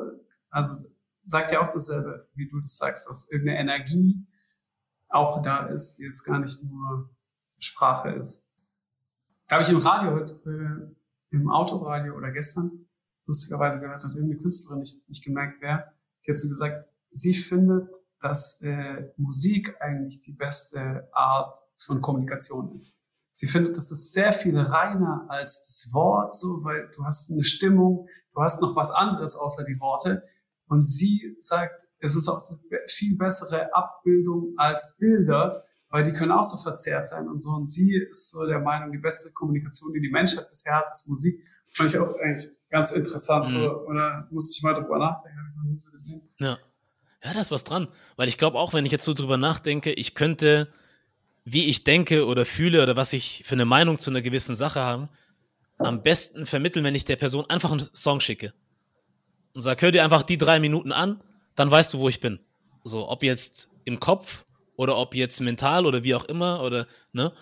also 0.51 0.87
sagt 1.25 1.51
ja 1.51 1.63
auch 1.63 1.73
dasselbe, 1.73 2.29
wie 2.35 2.49
du 2.49 2.61
das 2.61 2.77
sagst, 2.77 3.09
dass 3.09 3.31
irgendeine 3.31 3.59
Energie 3.59 4.27
auch 5.09 5.41
da 5.41 5.67
ist, 5.67 5.95
die 5.95 6.05
jetzt 6.05 6.25
gar 6.25 6.39
nicht 6.39 6.63
nur 6.63 7.11
Sprache 7.59 8.11
ist. 8.11 8.47
Da 9.49 9.57
habe 9.57 9.65
ich 9.65 9.71
im 9.71 9.79
Radio 9.79 10.19
äh, 10.19 10.95
im 11.31 11.51
Autoradio 11.51 12.15
oder 12.15 12.31
gestern, 12.31 12.87
lustigerweise 13.33 13.81
gehört 13.81 14.05
hat, 14.05 14.15
irgendeine 14.15 14.41
Künstlerin, 14.41 14.81
nicht, 14.81 15.09
nicht 15.09 15.25
gemerkt 15.25 15.57
wer, 15.61 15.93
die 16.27 16.33
hat 16.33 16.39
so 16.39 16.49
gesagt, 16.49 16.87
sie 17.11 17.33
findet, 17.33 17.89
dass 18.21 18.61
äh, 18.61 19.11
Musik 19.17 19.75
eigentlich 19.81 20.21
die 20.21 20.33
beste 20.33 21.09
Art 21.13 21.59
von 21.77 22.03
Kommunikation 22.03 22.77
ist. 22.77 23.01
Sie 23.33 23.49
findet, 23.49 23.77
das 23.77 23.91
ist 23.91 24.13
sehr 24.13 24.33
viel 24.33 24.59
reiner 24.59 25.27
als 25.29 25.67
das 25.67 25.95
Wort, 25.95 26.37
so, 26.37 26.63
weil 26.63 26.91
du 26.95 27.05
hast 27.05 27.31
eine 27.31 27.45
Stimmung, 27.45 28.07
du 28.35 28.43
hast 28.43 28.61
noch 28.61 28.77
was 28.77 28.91
anderes 28.91 29.35
außer 29.35 29.65
die 29.65 29.81
Worte. 29.81 30.23
Und 30.67 30.87
sie 30.87 31.37
sagt, 31.41 31.89
es 31.99 32.15
ist 32.15 32.29
auch 32.29 32.49
viel 32.87 33.17
bessere 33.17 33.75
Abbildung 33.75 34.53
als 34.59 34.97
Bilder, 34.99 35.65
weil 35.89 36.05
die 36.05 36.13
können 36.13 36.33
auch 36.33 36.45
so 36.45 36.63
verzerrt 36.63 37.09
sein 37.09 37.27
und 37.29 37.41
so. 37.41 37.51
Und 37.51 37.73
sie 37.73 37.97
ist 37.97 38.31
so 38.31 38.45
der 38.47 38.61
Meinung, 38.61 38.93
die 38.93 38.99
beste 38.99 39.33
Kommunikation, 39.33 39.93
die 39.95 40.01
die 40.01 40.11
Menschheit 40.11 40.49
bisher 40.51 40.77
hat, 40.77 40.91
ist 40.93 41.09
Musik. 41.09 41.43
Fand 41.71 41.91
ich 41.91 41.99
auch 41.99 42.15
eigentlich 42.19 42.62
ganz 42.73 42.91
interessant. 42.91 43.45
Mhm. 43.45 43.51
So, 43.51 43.87
oder 43.87 44.27
musste 44.31 44.57
ich 44.57 44.63
mal 44.65 44.75
drüber 44.75 44.99
nachdenken, 44.99 45.39
habe 45.39 45.49
ich 45.51 45.57
noch 45.57 45.71
nie 45.71 45.77
so 45.77 45.93
gesehen. 45.93 46.23
Ja. 46.41 46.59
Ja, 47.25 47.35
da 47.35 47.41
ist 47.41 47.53
was 47.53 47.63
dran. 47.63 47.87
Weil 48.17 48.27
ich 48.27 48.37
glaube 48.37 48.59
auch, 48.59 48.73
wenn 48.73 48.85
ich 48.85 48.91
jetzt 48.91 49.05
so 49.05 49.15
drüber 49.15 49.37
nachdenke, 49.37 49.93
ich 49.93 50.17
könnte, 50.17 50.73
wie 51.45 51.67
ich 51.67 51.85
denke 51.85 52.27
oder 52.27 52.45
fühle 52.45 52.83
oder 52.83 52.97
was 52.97 53.13
ich 53.13 53.45
für 53.45 53.55
eine 53.55 53.65
Meinung 53.65 54.01
zu 54.01 54.11
einer 54.11 54.23
gewissen 54.23 54.57
Sache 54.57 54.81
habe, 54.81 55.09
am 55.79 56.03
besten 56.03 56.47
vermitteln, 56.47 56.85
wenn 56.85 56.97
ich 56.97 57.05
der 57.05 57.15
Person 57.15 57.49
einfach 57.49 57.71
einen 57.71 57.89
Song 57.95 58.19
schicke. 58.19 58.53
Und 59.55 59.61
sage, 59.61 59.83
hör 59.83 59.93
dir 59.93 60.03
einfach 60.03 60.23
die 60.23 60.39
drei 60.39 60.59
Minuten 60.59 60.91
an, 60.91 61.23
dann 61.55 61.71
weißt 61.71 61.95
du, 61.95 61.99
wo 61.99 62.09
ich 62.09 62.21
bin. 62.21 62.41
So, 62.83 63.09
ob 63.09 63.23
jetzt 63.23 63.71
im 63.85 64.01
Kopf 64.01 64.45
oder 64.75 64.97
ob 64.97 65.15
jetzt 65.15 65.41
mental 65.41 65.87
oder 65.87 66.03
wie 66.03 66.17
auch 66.17 66.25
immer 66.25 66.63
oder, 66.63 66.89
ne? 67.13 67.33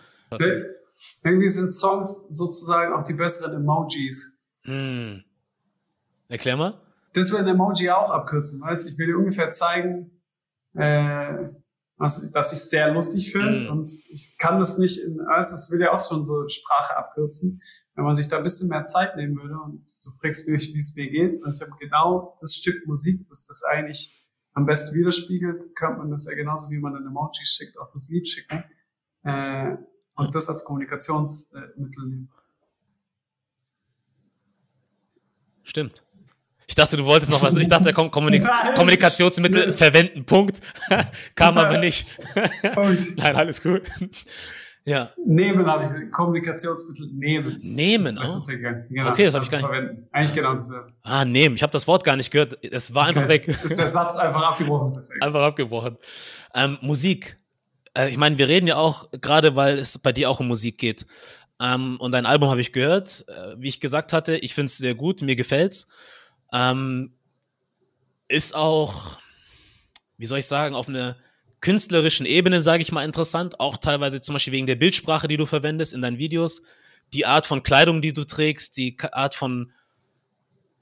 Irgendwie 1.25 1.49
sind 1.49 1.73
Songs 1.73 2.27
sozusagen 2.29 2.93
auch 2.93 3.05
die 3.05 3.15
besseren 3.15 3.55
Emojis. 3.55 4.40
Hm. 4.65 5.25
Erklär 6.29 6.57
mal. 6.57 6.81
Das 7.13 7.33
will 7.33 7.41
ein 7.41 7.49
Emoji 7.49 7.91
auch 7.91 8.11
abkürzen, 8.11 8.61
weißt 8.61 8.89
Ich 8.89 8.99
will 8.99 9.09
dir 9.09 9.19
ungefähr 9.19 9.51
zeigen, 9.51 10.11
äh, 10.75 11.49
was, 11.97 12.31
dass 12.31 12.53
ich 12.53 12.61
sehr 12.61 12.93
lustig 12.93 13.33
finde 13.33 13.69
mm. 13.69 13.73
und 13.73 13.93
ich 14.09 14.37
kann 14.39 14.59
das 14.59 14.79
nicht 14.79 14.99
in, 15.05 15.19
weißt, 15.19 15.53
das 15.53 15.71
will 15.71 15.81
ja 15.81 15.93
auch 15.93 15.99
schon 15.99 16.25
so 16.25 16.49
Sprache 16.49 16.97
abkürzen. 16.97 17.61
Wenn 17.95 18.05
man 18.05 18.15
sich 18.15 18.29
da 18.29 18.39
ein 18.39 18.43
bisschen 18.43 18.69
mehr 18.69 18.87
Zeit 18.87 19.17
nehmen 19.17 19.37
würde 19.37 19.55
und 19.63 19.85
du 20.05 20.11
fragst 20.13 20.49
mich, 20.49 20.73
wie 20.73 20.79
es 20.79 20.95
mir 20.97 21.11
geht 21.11 21.43
und 21.43 21.55
ich 21.55 21.61
habe 21.61 21.73
genau 21.79 22.37
das 22.41 22.55
Stück 22.55 22.87
Musik, 22.87 23.29
das 23.29 23.45
das 23.45 23.63
eigentlich 23.65 24.25
am 24.55 24.65
besten 24.65 24.95
widerspiegelt, 24.95 25.75
könnte 25.77 25.99
man 25.99 26.11
das 26.11 26.27
ja 26.27 26.35
genauso 26.35 26.71
wie 26.71 26.79
man 26.79 26.97
ein 26.97 27.07
Emoji 27.07 27.45
schickt, 27.45 27.79
auch 27.79 27.91
das 27.93 28.09
Lied 28.09 28.29
schicken. 28.29 28.65
Äh, 29.25 29.77
und 30.17 30.35
das 30.35 30.49
als 30.49 30.65
Kommunikationsmittel 30.65 32.07
nehmen. 32.07 32.31
Stimmt. 35.65 36.03
Ich 36.71 36.77
dachte, 36.77 36.97
du 36.97 37.05
wolltest 37.05 37.33
noch 37.33 37.43
was. 37.43 37.57
Ich 37.57 37.69
dachte, 37.69 37.93
Kommunik 37.93 38.47
Kommunikationsmittel 38.77 39.73
verwenden. 39.73 40.25
Punkt. 40.25 40.61
Kam 41.35 41.59
aber 41.59 41.79
nicht. 41.79 42.17
Punkt. 42.75 43.17
Nein, 43.17 43.35
alles 43.35 43.61
gut. 43.61 43.83
Ja. 44.85 45.11
Nehmen 45.27 45.67
habe 45.67 45.85
ich 45.85 46.13
Kommunikationsmittel 46.13 47.09
nehmen. 47.13 47.59
Nehmen, 47.61 48.17
oh. 48.19 48.43
Genau, 48.47 49.11
okay, 49.11 49.25
das 49.25 49.35
habe 49.35 49.45
ich 49.45 49.51
gar 49.51 49.59
nicht. 49.59 49.67
Verwenden. 49.67 50.09
Eigentlich 50.13 50.35
genau 50.35 50.55
dasselbe. 50.55 50.93
Ah, 51.03 51.25
nehmen. 51.25 51.57
Ich 51.57 51.63
habe 51.63 51.73
das 51.73 51.89
Wort 51.89 52.05
gar 52.05 52.15
nicht 52.15 52.31
gehört. 52.31 52.57
Es 52.65 52.95
war 52.95 53.07
einfach 53.07 53.25
okay. 53.25 53.47
weg. 53.47 53.49
Ist 53.49 53.79
der 53.79 53.89
Satz 53.89 54.17
einfach 54.17 54.43
abgebrochen. 54.43 54.93
Perfekt. 54.93 55.23
Einfach 55.23 55.43
abgebrochen. 55.43 55.97
Ähm, 56.55 56.79
Musik. 56.83 57.37
Äh, 57.95 58.11
ich 58.11 58.17
meine, 58.17 58.39
wir 58.39 58.47
reden 58.47 58.69
ja 58.69 58.77
auch, 58.77 59.11
gerade 59.21 59.57
weil 59.57 59.79
es 59.79 59.99
bei 59.99 60.13
dir 60.13 60.31
auch 60.31 60.41
um 60.41 60.49
Musik 60.49 60.79
geht. 60.79 61.05
Ähm, 61.61 61.97
und 61.99 62.13
dein 62.13 62.27
Album 62.27 62.49
habe 62.49 62.61
ich 62.61 62.73
gehört. 62.73 63.25
Äh, 63.29 63.57
wie 63.59 63.69
ich 63.69 63.81
gesagt 63.81 64.13
hatte, 64.13 64.37
ich 64.37 64.55
finde 64.55 64.71
es 64.71 64.79
sehr 64.79 64.95
gut, 64.95 65.21
mir 65.21 65.37
gefällt's. 65.37 65.89
Ähm, 66.53 67.13
ist 68.29 68.55
auch, 68.55 69.19
wie 70.17 70.27
soll 70.27 70.39
ich 70.39 70.47
sagen, 70.47 70.75
auf 70.75 70.89
einer 70.89 71.17
künstlerischen 71.61 72.25
Ebene, 72.25 72.63
sage 72.63 72.83
ich 72.83 72.93
mal, 72.93 73.05
interessant. 73.05 73.61
Auch 73.61 73.77
teilweise 73.77 74.21
zum 74.21 74.33
Beispiel 74.35 74.55
wegen 74.55 74.67
der 74.67 74.77
Bildsprache, 74.77 75.29
die 75.29 75.37
du 75.37 75.47
verwendest 75.47 75.93
in 75.93 76.01
deinen 76.01 76.19
Videos. 76.19 76.63
Die 77.13 77.27
Art 77.27 77.47
von 77.47 77.63
Kleidung, 77.63 78.01
die 78.01 78.13
du 78.13 78.25
trägst, 78.25 78.77
die 78.77 78.97
Art 79.13 79.35
von 79.35 79.73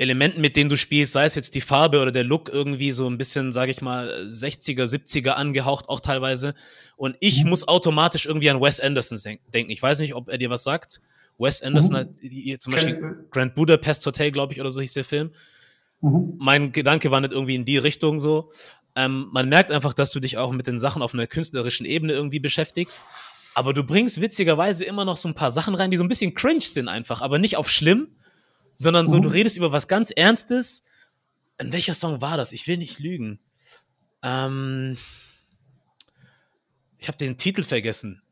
Elementen, 0.01 0.41
mit 0.41 0.55
denen 0.55 0.71
du 0.71 0.77
spielst, 0.77 1.13
sei 1.13 1.25
es 1.25 1.35
jetzt 1.35 1.57
die 1.57 1.61
Farbe 1.61 2.01
oder 2.01 2.13
der 2.13 2.23
Look 2.23 2.49
irgendwie 2.49 2.93
so 2.93 3.09
ein 3.11 3.19
bisschen, 3.19 3.53
sage 3.53 3.73
ich 3.73 3.83
mal, 3.83 4.29
60er, 4.29 4.85
70er 4.85 5.31
angehaucht 5.31 5.89
auch 5.89 5.99
teilweise. 5.99 6.55
Und 6.97 7.17
ich 7.19 7.43
mhm. 7.43 7.51
muss 7.51 7.67
automatisch 7.67 8.25
irgendwie 8.25 8.49
an 8.49 8.61
Wes 8.61 8.79
Anderson 8.79 9.19
denken. 9.53 9.73
Ich 9.73 9.83
weiß 9.83 9.99
nicht, 9.99 10.15
ob 10.15 10.29
er 10.29 10.39
dir 10.39 10.51
was 10.51 10.63
sagt. 10.63 11.01
Wes 11.37 11.63
Anderson 11.63 11.95
mhm. 11.95 12.53
hat 12.53 12.61
zum 12.61 12.73
Beispiel 12.73 13.27
Grand 13.33 13.57
Budapest 13.57 14.07
Hotel, 14.07 14.31
glaube 14.31 14.53
ich, 14.53 14.61
oder 14.61 14.71
so 14.71 14.81
hieß 14.81 14.93
der 14.93 15.05
Film. 15.05 15.33
Mhm. 16.01 16.35
Mein 16.39 16.71
Gedanke 16.71 17.11
war 17.11 17.21
nicht 17.21 17.33
irgendwie 17.33 17.57
in 17.57 17.65
die 17.65 17.79
Richtung 17.79 18.21
so. 18.21 18.53
Ähm, 18.95 19.29
man 19.33 19.49
merkt 19.49 19.73
einfach, 19.73 19.95
dass 19.95 20.13
du 20.13 20.21
dich 20.21 20.37
auch 20.39 20.53
mit 20.53 20.69
den 20.69 20.79
Sachen 20.79 21.03
auf 21.03 21.13
einer 21.13 21.27
künstlerischen 21.27 21.87
Ebene 21.87 22.13
irgendwie 22.13 22.41
beschäftigst. 22.41 23.05
Aber 23.57 23.75
du 23.75 23.83
bringst 23.83 24.21
witzigerweise 24.21 24.85
immer 24.85 25.05
noch 25.05 25.17
so 25.17 25.27
ein 25.27 25.35
paar 25.35 25.51
Sachen 25.51 25.75
rein, 25.75 25.91
die 25.91 25.97
so 25.97 26.05
ein 26.05 26.09
bisschen 26.09 26.35
cringe 26.35 26.61
sind 26.61 26.87
einfach, 26.87 27.21
aber 27.21 27.39
nicht 27.39 27.57
auf 27.57 27.69
schlimm, 27.69 28.09
sondern 28.79 29.09
so, 29.09 29.19
du 29.19 29.29
mhm. 29.29 29.35
redest 29.35 29.57
über 29.57 29.73
was 29.73 29.89
ganz 29.89 30.11
Ernstes. 30.11 30.85
In 31.61 31.73
welcher 31.73 31.95
Song 31.95 32.21
war 32.21 32.37
das? 32.37 32.53
Ich 32.53 32.67
will 32.67 32.79
nicht 32.79 33.01
lügen. 33.01 33.41
Ähm, 34.23 34.97
ich 36.97 37.09
habe 37.09 37.19
den 37.19 37.37
Titel 37.37 37.63
vergessen. 37.63 38.23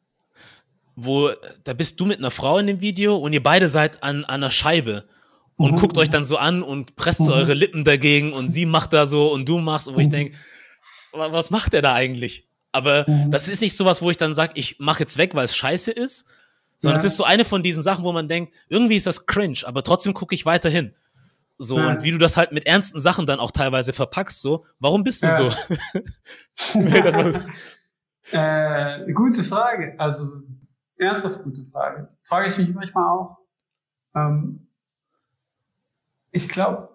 wo 0.95 1.31
da 1.65 1.75
bist 1.75 2.01
du 2.01 2.07
mit 2.07 2.19
einer 2.19 2.31
Frau 2.31 2.59
in 2.59 2.67
dem 2.67 2.81
Video 2.81 3.17
und 3.17 3.33
ihr 3.33 3.43
beide 3.43 3.69
seid 3.69 4.03
an, 4.03 4.25
an 4.25 4.43
einer 4.43 4.51
Scheibe 4.51 5.05
und 5.57 5.73
mhm. 5.73 5.77
guckt 5.77 5.99
euch 5.99 6.09
dann 6.09 6.25
so 6.25 6.39
an 6.39 6.63
und 6.63 6.97
presst 6.97 7.25
so 7.25 7.33
mhm. 7.33 7.39
eure 7.39 7.55
Lippen 7.55 7.85
dagegen 7.85 8.33
und 8.33 8.49
sie 8.49 8.65
macht 8.65 8.93
da 8.93 9.05
so 9.05 9.31
und 9.33 9.49
du 9.49 9.59
machst 9.59 9.89
und 9.89 9.97
wo 9.97 10.01
ich 10.01 10.07
mhm. 10.07 10.13
denke, 10.13 10.39
was 11.13 11.51
macht 11.51 11.73
der 11.73 11.83
da 11.83 11.93
eigentlich? 11.93 12.49
Aber 12.73 13.05
mhm. 13.09 13.31
das 13.31 13.49
ist 13.49 13.61
nicht 13.61 13.77
sowas, 13.77 14.01
wo 14.01 14.11
ich 14.11 14.17
dann 14.17 14.35
sage, 14.35 14.53
ich 14.55 14.79
mache 14.79 15.01
jetzt 15.01 15.19
weg, 15.19 15.35
weil 15.35 15.45
es 15.45 15.57
scheiße 15.57 15.91
ist, 15.91 16.27
sondern 16.79 17.01
ja. 17.01 17.07
es 17.07 17.13
ist 17.13 17.17
so 17.17 17.25
eine 17.25 17.45
von 17.45 17.63
diesen 17.63 17.83
Sachen, 17.83 18.05
wo 18.05 18.13
man 18.13 18.29
denkt, 18.29 18.53
irgendwie 18.69 18.97
ist 18.97 19.07
das 19.07 19.27
cringe, 19.27 19.61
aber 19.65 19.83
trotzdem 19.83 20.15
gucke 20.15 20.35
ich 20.35 20.47
weiterhin. 20.47 20.95
So, 21.59 21.79
ja. 21.79 21.89
und 21.89 22.03
wie 22.03 22.11
du 22.11 22.19
das 22.19 22.37
halt 22.37 22.53
mit 22.53 22.67
ernsten 22.67 23.01
Sachen 23.01 23.27
dann 23.27 23.41
auch 23.41 23.51
teilweise 23.51 23.93
verpackst, 23.93 24.43
so, 24.43 24.67
warum 24.79 25.05
bist 25.05 25.23
du 25.23 25.27
ja. 25.27 25.37
so? 25.37 25.51
äh, 28.33 29.13
gute 29.13 29.43
Frage. 29.43 29.95
Also, 29.99 30.43
ernsthaft 30.97 31.43
gute 31.45 31.65
Frage. 31.65 32.09
Frage 32.23 32.49
ich 32.49 32.59
mich 32.59 32.75
manchmal 32.75 33.05
auch. 33.05 33.39
Ähm, 34.15 34.69
ich 36.31 36.49
glaube, 36.49 36.91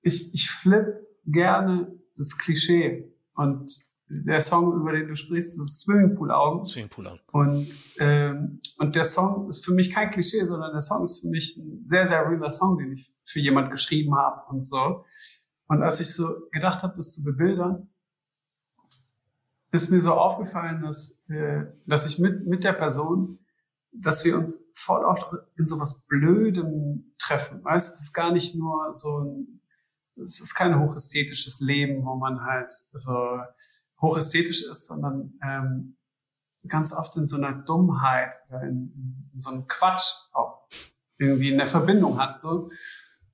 ich, 0.00 0.32
ich 0.32 0.50
flip 0.50 1.06
gerne 1.26 1.92
das 2.16 2.38
Klischee 2.38 3.12
und 3.34 3.70
der 4.10 4.40
Song, 4.40 4.74
über 4.80 4.92
den 4.92 5.08
du 5.08 5.14
sprichst, 5.14 5.58
ist 5.58 5.80
Swimmingpool-Augen. 5.80 6.64
Swimmingpool-Augen. 6.64 7.20
Und, 7.32 7.78
ähm, 7.98 8.60
und 8.78 8.96
der 8.96 9.04
Song 9.04 9.48
ist 9.48 9.64
für 9.64 9.72
mich 9.72 9.92
kein 9.92 10.10
Klischee, 10.10 10.44
sondern 10.44 10.72
der 10.72 10.80
Song 10.80 11.04
ist 11.04 11.20
für 11.20 11.28
mich 11.28 11.56
ein 11.56 11.84
sehr, 11.84 12.06
sehr 12.06 12.26
realer 12.28 12.50
Song, 12.50 12.78
den 12.78 12.92
ich 12.92 13.14
für 13.24 13.40
jemand 13.40 13.70
geschrieben 13.70 14.14
habe 14.16 14.42
und 14.50 14.64
so. 14.64 15.04
Und 15.66 15.82
als 15.82 16.00
ich 16.00 16.14
so 16.14 16.48
gedacht 16.50 16.82
habe, 16.82 16.94
das 16.96 17.12
zu 17.12 17.24
bebildern, 17.24 17.90
ist 19.70 19.90
mir 19.90 20.00
so 20.00 20.14
aufgefallen, 20.14 20.80
dass, 20.82 21.22
äh, 21.28 21.66
dass 21.86 22.06
ich 22.06 22.18
mit, 22.18 22.46
mit 22.46 22.64
der 22.64 22.72
Person, 22.72 23.38
dass 23.92 24.24
wir 24.24 24.38
uns 24.38 24.70
voll 24.72 25.04
oft 25.04 25.30
in 25.56 25.66
so 25.66 25.78
was 25.78 26.06
Blödem 26.06 27.14
treffen. 27.18 27.62
Weißt, 27.62 27.94
es 27.94 28.00
ist 28.00 28.12
gar 28.14 28.32
nicht 28.32 28.54
nur 28.54 28.94
so 28.94 29.20
ein, 29.20 29.60
es 30.16 30.40
ist 30.40 30.54
kein 30.54 30.78
hochästhetisches 30.78 31.60
Leben, 31.60 32.04
wo 32.04 32.14
man 32.14 32.42
halt 32.42 32.72
so 32.92 33.40
hochästhetisch 34.00 34.62
ist, 34.62 34.86
sondern 34.86 35.38
ähm, 35.42 35.96
ganz 36.66 36.92
oft 36.92 37.16
in 37.16 37.26
so 37.26 37.36
einer 37.36 37.52
Dummheit, 37.52 38.34
in, 38.62 39.30
in 39.32 39.40
so 39.40 39.50
einem 39.50 39.66
Quatsch 39.66 40.12
auch 40.32 40.68
irgendwie 41.18 41.52
eine 41.52 41.66
Verbindung 41.66 42.18
hat. 42.18 42.40
So. 42.40 42.68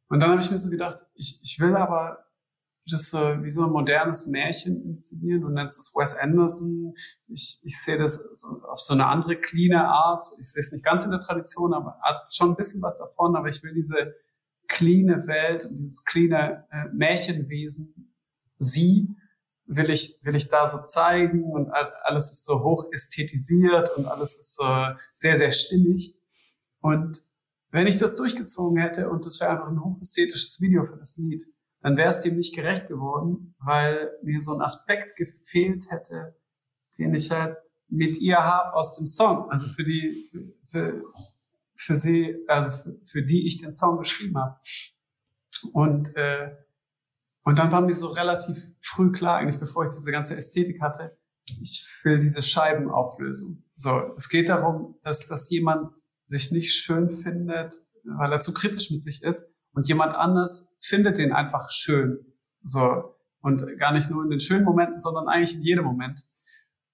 Und 0.08 0.20
dann 0.20 0.30
habe 0.30 0.40
ich 0.40 0.50
mir 0.50 0.58
so 0.58 0.70
gedacht, 0.70 1.04
ich, 1.14 1.40
ich 1.42 1.58
will 1.60 1.76
aber 1.76 2.24
das 2.86 3.10
so 3.10 3.18
wie 3.42 3.50
so 3.50 3.64
ein 3.64 3.70
modernes 3.70 4.26
Märchen 4.26 4.82
inszenieren. 4.84 5.40
Du 5.40 5.48
nennst 5.48 5.78
es 5.78 5.94
Wes 5.94 6.14
Anderson. 6.16 6.94
Ich, 7.28 7.60
ich 7.64 7.80
sehe 7.80 7.98
das 7.98 8.22
so 8.32 8.62
auf 8.70 8.78
so 8.78 8.92
eine 8.92 9.06
andere 9.06 9.36
cleane 9.36 9.88
Art. 9.88 10.22
Ich 10.38 10.52
sehe 10.52 10.60
es 10.60 10.72
nicht 10.72 10.84
ganz 10.84 11.04
in 11.04 11.10
der 11.10 11.20
Tradition, 11.20 11.72
aber 11.72 11.98
hat 12.02 12.34
schon 12.34 12.50
ein 12.50 12.56
bisschen 12.56 12.82
was 12.82 12.98
davon. 12.98 13.36
Aber 13.36 13.48
ich 13.48 13.62
will 13.62 13.72
diese 13.72 14.14
cleane 14.68 15.26
Welt 15.26 15.64
und 15.64 15.76
dieses 15.76 16.04
cleane 16.04 16.66
äh, 16.70 16.88
Märchenwesen, 16.92 18.14
sie, 18.58 19.16
will 19.66 19.90
ich, 19.90 20.20
will 20.22 20.34
ich 20.34 20.48
da 20.48 20.68
so 20.68 20.84
zeigen 20.84 21.44
und 21.44 21.70
alles 21.70 22.30
ist 22.30 22.44
so 22.44 22.62
hoch 22.62 22.86
ästhetisiert 22.92 23.96
und 23.96 24.06
alles 24.06 24.36
ist 24.36 24.56
so 24.56 24.64
sehr, 25.14 25.36
sehr 25.36 25.50
stimmig. 25.50 26.20
Und 26.80 27.22
wenn 27.70 27.86
ich 27.86 27.96
das 27.96 28.14
durchgezogen 28.14 28.78
hätte 28.78 29.08
und 29.08 29.24
das 29.24 29.40
wäre 29.40 29.52
einfach 29.52 29.68
ein 29.68 29.82
hochästhetisches 29.82 30.60
Video 30.60 30.84
für 30.84 30.96
das 30.96 31.16
Lied, 31.16 31.44
dann 31.80 31.96
wäre 31.96 32.08
es 32.08 32.22
dem 32.22 32.36
nicht 32.36 32.54
gerecht 32.54 32.88
geworden, 32.88 33.54
weil 33.58 34.12
mir 34.22 34.40
so 34.40 34.54
ein 34.54 34.62
Aspekt 34.62 35.16
gefehlt 35.16 35.90
hätte, 35.90 36.36
den 36.98 37.14
ich 37.14 37.30
halt 37.30 37.56
mit 37.88 38.18
ihr 38.20 38.38
habe 38.38 38.74
aus 38.74 38.96
dem 38.96 39.06
Song. 39.06 39.50
Also 39.50 39.68
für 39.68 39.84
die, 39.84 40.26
für, 40.30 40.54
für, 40.66 41.02
für 41.74 41.94
sie, 41.94 42.36
also 42.48 42.70
für, 42.70 43.00
für 43.04 43.22
die 43.22 43.46
ich 43.46 43.58
den 43.58 43.72
Song 43.72 43.98
geschrieben 43.98 44.38
habe. 44.38 44.58
Und 45.72 46.16
äh, 46.16 46.52
und 47.44 47.58
dann 47.58 47.70
war 47.70 47.80
mir 47.82 47.94
so 47.94 48.08
relativ 48.08 48.56
früh 48.80 49.12
klar, 49.12 49.36
eigentlich 49.38 49.60
bevor 49.60 49.84
ich 49.84 49.90
diese 49.90 50.10
ganze 50.10 50.36
Ästhetik 50.36 50.80
hatte, 50.80 51.16
ich 51.60 51.86
will 52.02 52.18
diese 52.18 52.42
Scheibenauflösung. 52.42 53.62
So, 53.74 54.14
es 54.16 54.28
geht 54.28 54.48
darum, 54.48 54.96
dass, 55.02 55.26
dass 55.26 55.50
jemand 55.50 55.92
sich 56.26 56.52
nicht 56.52 56.72
schön 56.72 57.10
findet, 57.10 57.74
weil 58.04 58.32
er 58.32 58.40
zu 58.40 58.54
kritisch 58.54 58.90
mit 58.90 59.02
sich 59.02 59.22
ist 59.22 59.52
und 59.72 59.88
jemand 59.88 60.14
anders 60.14 60.74
findet 60.80 61.18
den 61.18 61.32
einfach 61.32 61.70
schön. 61.70 62.18
So, 62.62 63.14
und 63.40 63.78
gar 63.78 63.92
nicht 63.92 64.10
nur 64.10 64.24
in 64.24 64.30
den 64.30 64.40
schönen 64.40 64.64
Momenten, 64.64 64.98
sondern 64.98 65.28
eigentlich 65.28 65.56
in 65.56 65.62
jedem 65.62 65.84
Moment. 65.84 66.22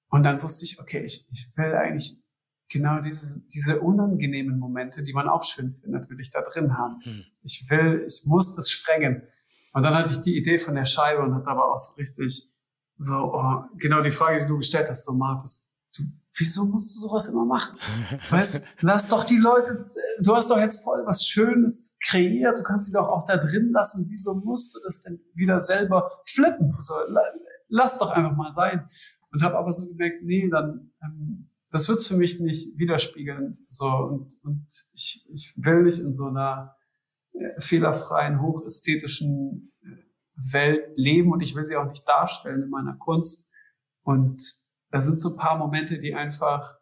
Und 0.08 0.24
dann 0.24 0.42
wusste 0.42 0.64
ich, 0.64 0.80
okay, 0.80 1.04
ich, 1.04 1.28
ich 1.30 1.56
will 1.56 1.72
eigentlich 1.74 2.24
genau 2.68 3.00
diese, 3.00 3.46
diese 3.46 3.80
unangenehmen 3.80 4.58
Momente, 4.58 5.04
die 5.04 5.12
man 5.12 5.28
auch 5.28 5.44
schön 5.44 5.72
findet, 5.72 6.10
will 6.10 6.18
ich 6.18 6.32
da 6.32 6.42
drin 6.42 6.76
haben. 6.76 7.00
Hm. 7.04 7.24
Ich 7.42 7.66
will, 7.70 8.04
ich 8.04 8.24
muss 8.26 8.56
das 8.56 8.68
sprengen. 8.68 9.22
Und 9.72 9.82
dann 9.82 9.94
hatte 9.94 10.10
ich 10.10 10.20
die 10.22 10.36
Idee 10.36 10.58
von 10.58 10.74
der 10.74 10.86
Scheibe 10.86 11.22
und 11.22 11.34
hatte 11.34 11.48
aber 11.48 11.72
auch 11.72 11.78
so 11.78 11.94
richtig 11.94 12.56
so, 13.00 13.14
oh, 13.14 13.64
genau 13.76 14.02
die 14.02 14.10
Frage, 14.10 14.40
die 14.40 14.46
du 14.46 14.58
gestellt 14.58 14.88
hast, 14.90 15.04
so 15.06 15.14
Markus, 15.14 15.70
du, 15.96 16.02
wieso 16.36 16.66
musst 16.66 16.94
du 16.94 17.00
sowas 17.00 17.28
immer 17.28 17.46
machen? 17.46 17.78
Weißt, 18.30 18.66
lass 18.80 19.08
doch 19.08 19.24
die 19.24 19.38
Leute, 19.38 19.82
du 20.20 20.36
hast 20.36 20.50
doch 20.50 20.58
jetzt 20.58 20.84
voll 20.84 21.02
was 21.06 21.24
Schönes 21.26 21.96
kreiert, 22.04 22.58
du 22.58 22.62
kannst 22.62 22.88
sie 22.88 22.92
doch 22.92 23.08
auch 23.08 23.24
da 23.24 23.38
drin 23.38 23.70
lassen, 23.72 24.06
wieso 24.10 24.34
musst 24.34 24.74
du 24.74 24.80
das 24.84 25.02
denn 25.02 25.20
wieder 25.34 25.60
selber 25.60 26.10
flippen? 26.26 26.74
So, 26.78 26.94
lass 27.68 27.96
doch 27.98 28.10
einfach 28.10 28.36
mal 28.36 28.52
sein. 28.52 28.86
Und 29.32 29.42
habe 29.42 29.56
aber 29.56 29.72
so 29.72 29.86
gemerkt, 29.86 30.22
nee, 30.22 30.48
dann, 30.50 30.92
ähm, 31.02 31.48
das 31.70 31.88
wird's 31.88 32.08
für 32.08 32.16
mich 32.16 32.40
nicht 32.40 32.76
widerspiegeln. 32.78 33.64
So, 33.68 33.86
und, 33.86 34.34
und 34.42 34.66
ich, 34.92 35.24
ich 35.32 35.54
will 35.56 35.84
nicht 35.84 36.00
in 36.00 36.12
so 36.12 36.26
einer 36.26 36.74
fehlerfreien, 37.58 38.40
hochästhetischen 38.40 39.72
äh, 39.82 40.52
Welt 40.52 40.84
leben 40.96 41.32
und 41.32 41.40
ich 41.40 41.54
will 41.54 41.66
sie 41.66 41.76
auch 41.76 41.88
nicht 41.88 42.08
darstellen 42.08 42.62
in 42.62 42.70
meiner 42.70 42.96
Kunst. 42.96 43.50
Und 44.02 44.42
da 44.90 45.02
sind 45.02 45.20
so 45.20 45.30
ein 45.30 45.36
paar 45.36 45.58
Momente, 45.58 45.98
die 45.98 46.14
einfach 46.14 46.80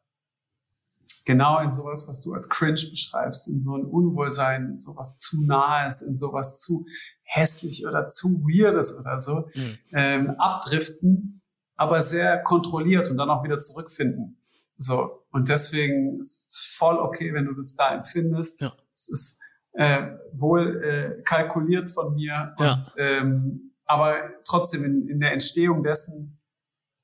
genau 1.25 1.61
in 1.61 1.73
sowas, 1.73 2.09
was 2.09 2.23
du 2.23 2.33
als 2.33 2.49
cringe 2.49 2.89
beschreibst, 2.91 3.49
in 3.49 3.61
so 3.61 3.77
ein 3.77 3.85
Unwohlsein, 3.85 4.71
in 4.73 4.79
sowas 4.79 5.19
zu 5.19 5.45
nahes, 5.45 6.01
in 6.01 6.17
sowas 6.17 6.59
zu 6.59 6.87
hässlich 7.23 7.87
oder 7.87 8.07
zu 8.07 8.41
weirdes 8.45 8.99
oder 8.99 9.21
so, 9.21 9.49
mhm. 9.55 9.79
ähm, 9.93 10.31
abdriften, 10.39 11.43
aber 11.77 12.03
sehr 12.03 12.43
kontrolliert 12.43 13.11
und 13.11 13.19
dann 13.19 13.29
auch 13.29 13.45
wieder 13.45 13.61
zurückfinden. 13.61 14.41
So. 14.79 15.27
Und 15.31 15.49
deswegen 15.49 16.19
ist 16.19 16.49
es 16.49 16.75
voll 16.75 16.97
okay, 16.97 17.35
wenn 17.35 17.45
du 17.45 17.53
das 17.53 17.75
da 17.75 17.95
empfindest. 17.95 18.63
Ja. 18.63 18.73
Es 18.95 19.09
ist 19.09 19.38
äh, 19.73 20.09
wohl 20.33 20.83
äh, 20.83 21.23
kalkuliert 21.23 21.91
von 21.91 22.14
mir. 22.14 22.55
Ja. 22.59 22.75
Und, 22.75 22.93
ähm, 22.97 23.73
aber 23.85 24.16
trotzdem 24.45 24.85
in, 24.85 25.09
in 25.09 25.21
der 25.21 25.33
Entstehung 25.33 25.83
dessen 25.83 26.39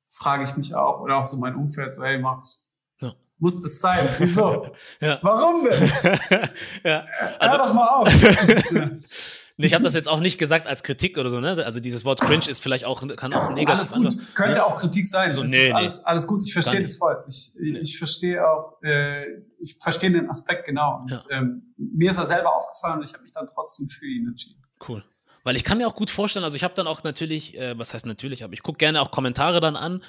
frage 0.09 0.45
ich 0.45 0.57
mich 0.57 0.75
auch, 0.75 1.01
oder 1.01 1.19
auch 1.19 1.27
so 1.27 1.39
mein 1.39 1.55
Umfeld, 1.55 1.95
so, 1.95 2.05
hey 2.05 2.21
ja. 2.21 3.13
muss 3.39 3.61
das 3.61 3.81
sein? 3.81 4.09
Wieso? 4.19 4.71
ja. 5.01 5.19
Warum 5.23 5.65
denn? 5.65 5.91
ja. 6.85 7.05
Also, 7.39 7.57
Hör 7.57 7.67
doch 7.67 7.75
mal 7.75 7.89
auf. 7.89 8.09
Ich 9.57 9.75
habe 9.75 9.85
das 9.85 9.95
jetzt 9.95 10.09
auch 10.09 10.21
nicht 10.21 10.39
gesagt 10.39 10.67
als 10.67 10.83
Kritik 10.83 11.17
oder 11.17 11.31
so, 11.31 11.39
ne? 11.39 11.65
Also 11.65 11.79
dieses 11.79 12.05
Wort 12.05 12.21
cringe 12.21 12.49
ist 12.49 12.63
vielleicht 12.63 12.85
auch, 12.85 13.07
kann 13.17 13.33
auch 13.33 13.51
negativ 13.51 13.69
Alles 13.69 13.93
gut, 13.93 14.07
also, 14.07 14.19
könnte 14.35 14.57
ja. 14.57 14.65
auch 14.65 14.77
Kritik 14.77 15.07
sein. 15.07 15.31
So, 15.31 15.43
nee, 15.43 15.71
alles, 15.71 15.99
nee. 15.99 16.05
alles 16.07 16.27
gut, 16.27 16.43
ich 16.45 16.53
verstehe 16.53 16.83
das 16.83 16.97
voll. 16.97 17.23
Ich, 17.29 17.53
nee. 17.61 17.79
ich 17.79 17.99
verstehe 17.99 18.47
auch, 18.47 18.83
äh, 18.83 19.25
ich 19.61 19.77
verstehe 19.81 20.11
den 20.11 20.29
Aspekt 20.29 20.67
genau. 20.67 21.01
Und, 21.03 21.11
ja. 21.11 21.19
ähm, 21.31 21.75
mir 21.77 22.11
ist 22.11 22.19
er 22.19 22.25
selber 22.25 22.55
aufgefallen 22.57 22.99
und 22.99 23.09
ich 23.09 23.13
habe 23.13 23.23
mich 23.23 23.33
dann 23.33 23.47
trotzdem 23.47 23.89
für 23.89 24.07
ihn 24.07 24.27
entschieden. 24.27 24.61
Cool. 24.89 25.05
Weil 25.45 25.57
ich 25.57 25.65
kann 25.65 25.79
mir 25.79 25.87
auch 25.87 25.95
gut 25.95 26.11
vorstellen, 26.11 26.45
also 26.45 26.57
ich 26.57 26.65
habe 26.65 26.75
dann 26.75 26.87
auch 26.87 27.05
natürlich, 27.05 27.57
äh, 27.57 27.79
was 27.79 27.95
heißt 27.95 28.07
natürlich, 28.07 28.43
aber 28.43 28.55
ich 28.55 28.63
gucke 28.63 28.79
gerne 28.79 29.01
auch 29.01 29.11
Kommentare 29.11 29.61
dann 29.61 29.77
an 29.77 30.03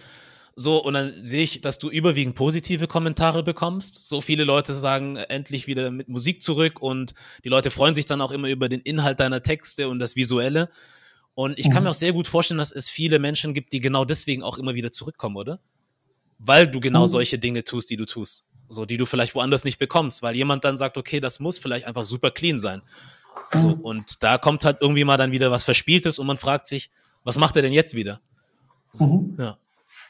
so, 0.57 0.81
und 0.81 0.93
dann 0.93 1.21
sehe 1.21 1.43
ich, 1.43 1.59
dass 1.59 1.79
du 1.79 1.89
überwiegend 1.89 2.35
positive 2.35 2.87
Kommentare 2.87 3.43
bekommst. 3.43 4.07
So 4.07 4.21
viele 4.21 4.45
Leute 4.45 4.73
sagen 4.73 5.17
endlich 5.17 5.67
wieder 5.67 5.91
mit 5.91 6.07
Musik 6.07 6.41
zurück 6.41 6.81
und 6.81 7.13
die 7.43 7.49
Leute 7.49 7.71
freuen 7.71 7.93
sich 7.93 8.05
dann 8.05 8.21
auch 8.21 8.31
immer 8.31 8.47
über 8.47 8.69
den 8.69 8.79
Inhalt 8.79 9.19
deiner 9.19 9.41
Texte 9.41 9.89
und 9.89 9.99
das 9.99 10.15
Visuelle. 10.15 10.69
Und 11.33 11.59
ich 11.59 11.65
kann 11.65 11.79
mhm. 11.79 11.83
mir 11.83 11.89
auch 11.89 11.95
sehr 11.95 12.13
gut 12.13 12.27
vorstellen, 12.27 12.59
dass 12.59 12.71
es 12.71 12.89
viele 12.89 13.19
Menschen 13.19 13.53
gibt, 13.53 13.73
die 13.73 13.81
genau 13.81 14.05
deswegen 14.05 14.43
auch 14.43 14.57
immer 14.57 14.75
wieder 14.75 14.93
zurückkommen, 14.93 15.35
oder? 15.35 15.59
Weil 16.39 16.67
du 16.67 16.79
genau 16.79 17.01
mhm. 17.01 17.07
solche 17.07 17.37
Dinge 17.37 17.65
tust, 17.65 17.89
die 17.89 17.97
du 17.97 18.05
tust. 18.05 18.45
So, 18.69 18.85
die 18.85 18.95
du 18.95 19.05
vielleicht 19.05 19.35
woanders 19.35 19.65
nicht 19.65 19.77
bekommst, 19.77 20.21
weil 20.21 20.37
jemand 20.37 20.63
dann 20.63 20.77
sagt, 20.77 20.97
okay, 20.97 21.19
das 21.19 21.41
muss 21.41 21.59
vielleicht 21.59 21.85
einfach 21.85 22.05
super 22.05 22.31
clean 22.31 22.61
sein. 22.61 22.81
So, 23.51 23.75
mhm. 23.75 23.81
und 23.81 24.23
da 24.23 24.37
kommt 24.37 24.63
halt 24.63 24.77
irgendwie 24.79 25.03
mal 25.03 25.17
dann 25.17 25.33
wieder 25.33 25.51
was 25.51 25.65
Verspieltes 25.65 26.17
und 26.17 26.27
man 26.27 26.37
fragt 26.37 26.67
sich, 26.67 26.91
was 27.25 27.37
macht 27.37 27.57
er 27.57 27.61
denn 27.61 27.73
jetzt 27.73 27.93
wieder? 27.93 28.21
So, 28.93 29.05
mhm. 29.05 29.35
ja 29.37 29.57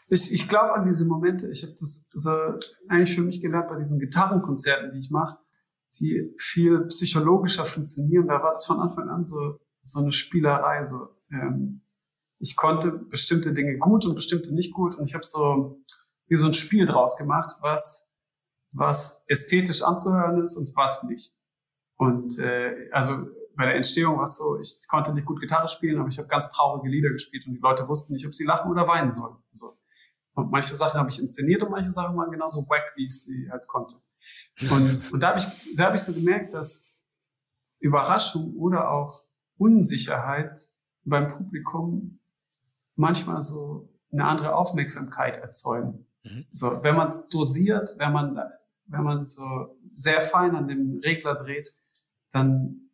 ich, 0.07 0.31
ich 0.31 0.47
glaube 0.47 0.73
an 0.73 0.85
diese 0.85 1.05
Momente. 1.05 1.49
Ich 1.49 1.63
habe 1.63 1.73
das 1.79 2.09
so 2.13 2.31
eigentlich 2.87 3.15
für 3.15 3.21
mich 3.21 3.41
gelernt 3.41 3.67
bei 3.69 3.77
diesen 3.77 3.99
Gitarrenkonzerten, 3.99 4.91
die 4.91 4.99
ich 4.99 5.11
mache, 5.11 5.37
die 5.99 6.33
viel 6.37 6.85
psychologischer 6.87 7.65
funktionieren. 7.65 8.27
Da 8.27 8.41
war 8.41 8.51
das 8.51 8.65
von 8.65 8.79
Anfang 8.79 9.09
an 9.09 9.25
so, 9.25 9.59
so 9.81 9.99
eine 9.99 10.11
Spielerei. 10.11 10.83
So, 10.83 11.09
ähm, 11.31 11.81
ich 12.39 12.55
konnte 12.55 12.91
bestimmte 12.91 13.53
Dinge 13.53 13.77
gut 13.77 14.05
und 14.05 14.15
bestimmte 14.15 14.53
nicht 14.53 14.73
gut. 14.73 14.95
Und 14.95 15.07
ich 15.07 15.13
habe 15.13 15.25
so 15.25 15.81
wie 16.27 16.35
so 16.35 16.47
ein 16.47 16.53
Spiel 16.53 16.85
draus 16.85 17.17
gemacht, 17.17 17.53
was 17.61 18.15
was 18.75 19.23
ästhetisch 19.27 19.81
anzuhören 19.81 20.41
ist 20.43 20.57
und 20.57 20.75
was 20.75 21.03
nicht. 21.03 21.33
Und 21.97 22.37
äh, 22.39 22.89
also 22.91 23.27
bei 23.55 23.65
der 23.65 23.75
Entstehung 23.75 24.17
war 24.17 24.23
es 24.23 24.35
so, 24.35 24.59
ich 24.59 24.81
konnte 24.89 25.13
nicht 25.13 25.25
gut 25.25 25.39
Gitarre 25.39 25.69
spielen, 25.69 25.97
aber 25.97 26.09
ich 26.09 26.17
habe 26.17 26.27
ganz 26.27 26.51
traurige 26.51 26.89
Lieder 26.89 27.09
gespielt 27.09 27.47
und 27.47 27.53
die 27.53 27.61
Leute 27.61 27.87
wussten 27.87 28.13
nicht, 28.13 28.27
ob 28.27 28.35
sie 28.35 28.43
lachen 28.43 28.69
oder 28.69 28.85
weinen 28.85 29.11
sollen. 29.11 29.37
So. 29.51 29.77
Und 30.35 30.51
manche 30.51 30.75
Sachen 30.75 30.99
habe 30.99 31.09
ich 31.09 31.19
inszeniert 31.19 31.63
und 31.63 31.71
manche 31.71 31.89
Sachen 31.89 32.15
waren 32.17 32.29
genauso 32.29 32.67
wack, 32.69 32.83
wie 32.95 33.05
ich 33.05 33.23
sie 33.23 33.49
halt 33.49 33.67
konnte. 33.67 33.95
Und, 34.69 35.11
und 35.11 35.23
da 35.23 35.29
habe 35.29 35.39
ich, 35.39 35.75
da 35.75 35.93
ich 35.93 36.01
so 36.01 36.13
gemerkt, 36.13 36.53
dass 36.53 36.93
Überraschung 37.79 38.55
oder 38.57 38.91
auch 38.91 39.13
Unsicherheit 39.57 40.59
beim 41.05 41.29
Publikum 41.29 42.19
manchmal 42.95 43.41
so 43.41 43.89
eine 44.11 44.25
andere 44.25 44.55
Aufmerksamkeit 44.55 45.37
erzeugen. 45.37 46.05
Mhm. 46.23 46.45
So, 46.51 46.83
wenn 46.83 46.95
man 46.95 47.07
es 47.07 47.29
dosiert, 47.29 47.95
wenn 47.97 48.11
man, 48.11 48.37
wenn 48.87 49.03
man 49.03 49.25
so 49.25 49.77
sehr 49.87 50.21
fein 50.21 50.55
an 50.55 50.67
dem 50.67 50.99
Regler 51.03 51.35
dreht, 51.35 51.71
dann 52.31 52.89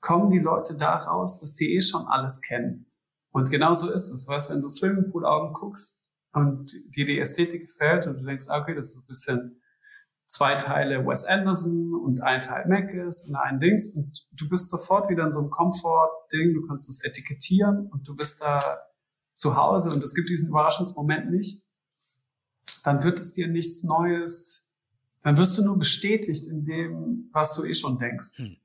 kommen 0.00 0.30
die 0.30 0.38
Leute 0.40 0.76
da 0.76 0.96
raus, 0.96 1.40
dass 1.40 1.54
die 1.54 1.74
eh 1.76 1.82
schon 1.82 2.06
alles 2.06 2.40
kennen. 2.40 2.86
Und 3.30 3.50
genau 3.50 3.74
so 3.74 3.92
ist 3.92 4.10
es. 4.10 4.26
Weißt, 4.26 4.50
wenn 4.50 4.62
du 4.62 4.68
Swimmingpool-Augen 4.68 5.52
guckst 5.52 5.97
und 6.38 6.72
dir 6.94 7.06
die 7.06 7.18
Ästhetik 7.18 7.62
gefällt 7.62 8.06
und 8.06 8.18
du 8.18 8.24
denkst, 8.24 8.46
ah, 8.48 8.60
okay, 8.60 8.74
das 8.74 8.90
ist 8.90 9.02
ein 9.02 9.06
bisschen 9.06 9.62
zwei 10.26 10.54
Teile 10.56 11.06
Wes 11.06 11.24
Anderson 11.24 11.94
und 11.94 12.20
ein 12.22 12.40
Teil 12.42 12.66
Mac 12.68 12.92
ist 12.92 13.28
und 13.28 13.36
ein 13.36 13.60
Dings 13.60 13.94
und 13.94 14.26
du 14.32 14.48
bist 14.48 14.68
sofort 14.68 15.10
wieder 15.10 15.24
in 15.24 15.32
so 15.32 15.40
einem 15.40 15.50
Komfort-Ding, 15.50 16.54
du 16.54 16.66
kannst 16.66 16.88
das 16.88 17.02
etikettieren 17.02 17.86
und 17.86 18.06
du 18.06 18.14
bist 18.14 18.42
da 18.42 18.60
zu 19.34 19.56
Hause 19.56 19.90
und 19.90 20.02
es 20.04 20.14
gibt 20.14 20.28
diesen 20.28 20.48
Überraschungsmoment 20.48 21.30
nicht, 21.30 21.66
dann 22.84 23.02
wird 23.02 23.18
es 23.18 23.32
dir 23.32 23.48
nichts 23.48 23.84
Neues, 23.84 24.68
dann 25.22 25.38
wirst 25.38 25.56
du 25.58 25.64
nur 25.64 25.78
bestätigt 25.78 26.46
in 26.46 26.64
dem, 26.64 27.30
was 27.32 27.54
du 27.54 27.64
eh 27.64 27.74
schon 27.74 27.98
denkst. 27.98 28.38
Hm. 28.38 28.56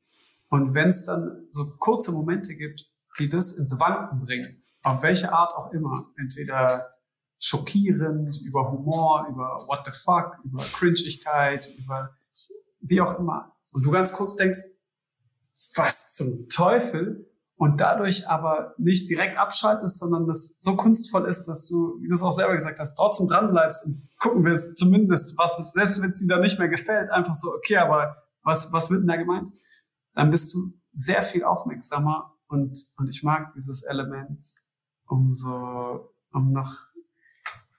Und 0.49 0.73
wenn 0.73 0.89
es 0.89 1.05
dann 1.05 1.47
so 1.49 1.75
kurze 1.77 2.11
Momente 2.11 2.55
gibt, 2.55 2.91
die 3.19 3.29
das 3.29 3.53
ins 3.53 3.79
Wanken 3.79 4.19
bringen, 4.19 4.63
auf 4.83 5.01
welche 5.01 5.31
Art 5.31 5.53
auch 5.55 5.71
immer, 5.71 6.11
entweder 6.17 6.91
schockierend, 7.39 8.29
über 8.45 8.71
Humor, 8.71 9.27
über 9.29 9.57
What 9.67 9.85
the 9.85 9.91
fuck, 9.91 10.37
über 10.43 10.63
Cringigkeit, 10.63 11.71
über 11.77 12.15
wie 12.81 13.01
auch 13.01 13.19
immer. 13.19 13.53
Und 13.71 13.85
du 13.85 13.91
ganz 13.91 14.13
kurz 14.13 14.35
denkst, 14.35 14.59
was 15.75 16.11
zum 16.11 16.49
Teufel? 16.49 17.29
Und 17.55 17.79
dadurch 17.79 18.27
aber 18.27 18.73
nicht 18.77 19.09
direkt 19.09 19.37
abschaltest, 19.37 19.99
sondern 19.99 20.27
das 20.27 20.57
so 20.59 20.75
kunstvoll 20.75 21.27
ist, 21.27 21.45
dass 21.45 21.67
du, 21.67 21.97
wie 22.01 22.07
du 22.07 22.13
es 22.15 22.23
auch 22.23 22.31
selber 22.31 22.55
gesagt 22.55 22.79
hast, 22.79 22.95
trotzdem 22.95 23.27
dranbleibst 23.27 23.85
und 23.85 24.09
gucken 24.19 24.43
willst, 24.43 24.75
zumindest, 24.75 25.37
was 25.37 25.55
das, 25.55 25.71
selbst 25.71 26.01
wenn 26.01 26.09
es 26.09 26.19
dir 26.19 26.27
da 26.27 26.39
nicht 26.39 26.59
mehr 26.59 26.67
gefällt, 26.67 27.09
einfach 27.11 27.35
so, 27.35 27.53
okay, 27.53 27.77
aber 27.77 28.15
was, 28.43 28.73
was 28.73 28.89
wird 28.89 29.01
denn 29.01 29.07
da 29.07 29.15
gemeint? 29.15 29.49
Dann 30.13 30.29
bist 30.29 30.53
du 30.53 30.73
sehr 30.91 31.23
viel 31.23 31.43
aufmerksamer 31.43 32.33
und, 32.47 32.77
und 32.97 33.07
ich 33.07 33.23
mag 33.23 33.53
dieses 33.53 33.83
Element, 33.83 34.55
um 35.07 35.33
so, 35.33 36.11
um 36.33 36.51
noch 36.51 36.71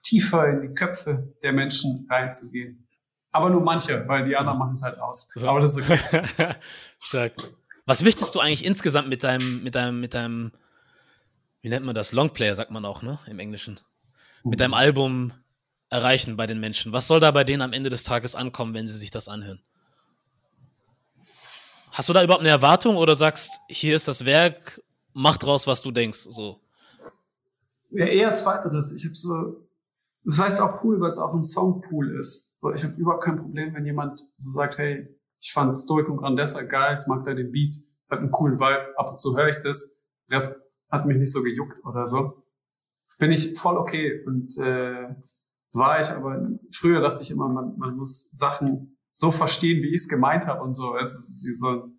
tiefer 0.05 0.47
in 0.49 0.61
die 0.61 0.73
Köpfe 0.73 1.33
der 1.41 1.51
Menschen 1.51 2.07
reinzugehen. 2.09 2.87
Aber 3.31 3.49
nur 3.49 3.61
manche, 3.61 4.07
weil 4.07 4.25
die 4.25 4.35
anderen 4.37 4.59
machen 4.59 4.73
es 4.73 4.83
halt 4.83 4.99
aus. 4.99 5.27
So. 5.33 5.49
Aber 5.49 5.59
das 5.59 5.75
ist 5.75 5.89
okay. 5.89 7.31
Was 7.85 8.01
möchtest 8.01 8.33
du 8.33 8.39
eigentlich 8.39 8.63
insgesamt 8.63 9.09
mit 9.09 9.23
deinem, 9.23 9.63
mit 9.63 9.75
deinem, 9.75 9.99
mit 9.99 10.13
deinem, 10.13 10.51
wie 11.61 11.69
nennt 11.69 11.85
man 11.85 11.93
das? 11.93 12.13
Longplayer, 12.13 12.55
sagt 12.55 12.71
man 12.71 12.85
auch, 12.85 13.01
ne? 13.01 13.19
Im 13.27 13.39
Englischen. 13.39 13.79
Mit 14.43 14.59
deinem 14.59 14.73
Album 14.73 15.33
erreichen 15.89 16.37
bei 16.37 16.45
den 16.45 16.59
Menschen? 16.59 16.93
Was 16.93 17.07
soll 17.07 17.19
da 17.19 17.31
bei 17.31 17.43
denen 17.43 17.61
am 17.61 17.73
Ende 17.73 17.89
des 17.89 18.03
Tages 18.03 18.35
ankommen, 18.35 18.73
wenn 18.73 18.87
sie 18.87 18.97
sich 18.97 19.11
das 19.11 19.27
anhören? 19.27 19.61
Hast 21.91 22.09
du 22.09 22.13
da 22.13 22.23
überhaupt 22.23 22.41
eine 22.41 22.49
Erwartung 22.49 22.95
oder 22.95 23.15
sagst, 23.15 23.59
hier 23.69 23.95
ist 23.95 24.07
das 24.07 24.25
Werk, 24.25 24.81
mach 25.13 25.37
draus, 25.37 25.67
was 25.67 25.81
du 25.81 25.91
denkst? 25.91 26.19
So. 26.29 26.61
Ja, 27.91 28.05
eher 28.05 28.33
zweiteres. 28.35 28.93
Ich 28.93 29.05
habe 29.05 29.15
so 29.15 29.64
das 30.25 30.39
heißt 30.39 30.59
auch 30.59 30.81
Pool, 30.81 30.99
weil 30.99 31.07
es 31.07 31.19
auch 31.19 31.33
ein 31.33 31.43
Songpool 31.43 32.19
ist. 32.19 32.51
So, 32.61 32.73
ich 32.73 32.83
habe 32.83 32.95
überhaupt 32.95 33.23
kein 33.23 33.37
Problem, 33.37 33.73
wenn 33.75 33.85
jemand 33.85 34.19
so 34.37 34.51
sagt, 34.51 34.77
hey, 34.77 35.07
ich 35.39 35.51
fand 35.53 35.77
Stoic 35.77 36.09
und 36.09 36.17
Grandessa 36.17 36.63
geil, 36.63 36.97
ich 36.99 37.07
mag 37.07 37.23
da 37.23 37.33
den 37.33 37.51
Beat, 37.51 37.75
hat 38.09 38.19
einen 38.19 38.31
coolen 38.31 38.59
Vibe, 38.59 38.97
ab 38.97 39.11
und 39.11 39.19
zu 39.19 39.37
höre 39.37 39.49
ich 39.49 39.57
das, 39.57 39.99
Rest 40.31 40.55
hat 40.89 41.05
mich 41.05 41.17
nicht 41.17 41.31
so 41.31 41.43
gejuckt 41.43 41.83
oder 41.85 42.05
so. 42.07 42.43
Bin 43.19 43.31
ich 43.31 43.57
voll 43.57 43.77
okay 43.77 44.23
und 44.25 44.57
äh, 44.57 45.15
war 45.73 45.99
ich, 45.99 46.09
aber 46.09 46.49
früher 46.71 47.01
dachte 47.01 47.21
ich 47.21 47.31
immer, 47.31 47.47
man, 47.47 47.77
man 47.77 47.95
muss 47.95 48.31
Sachen 48.31 48.97
so 49.11 49.31
verstehen, 49.31 49.83
wie 49.83 49.89
ich 49.89 50.01
es 50.01 50.07
gemeint 50.07 50.47
habe 50.47 50.61
und 50.61 50.73
so. 50.73 50.97
Es 50.97 51.13
ist 51.13 51.45
wie 51.45 51.53
so, 51.53 51.91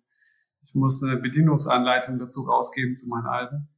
ich 0.61 0.75
muss 0.75 1.01
eine 1.01 1.17
Bedienungsanleitung 1.17 2.17
dazu 2.17 2.41
rausgeben 2.41 2.97
zu 2.97 3.07
meinen 3.07 3.27
Alten. 3.27 3.69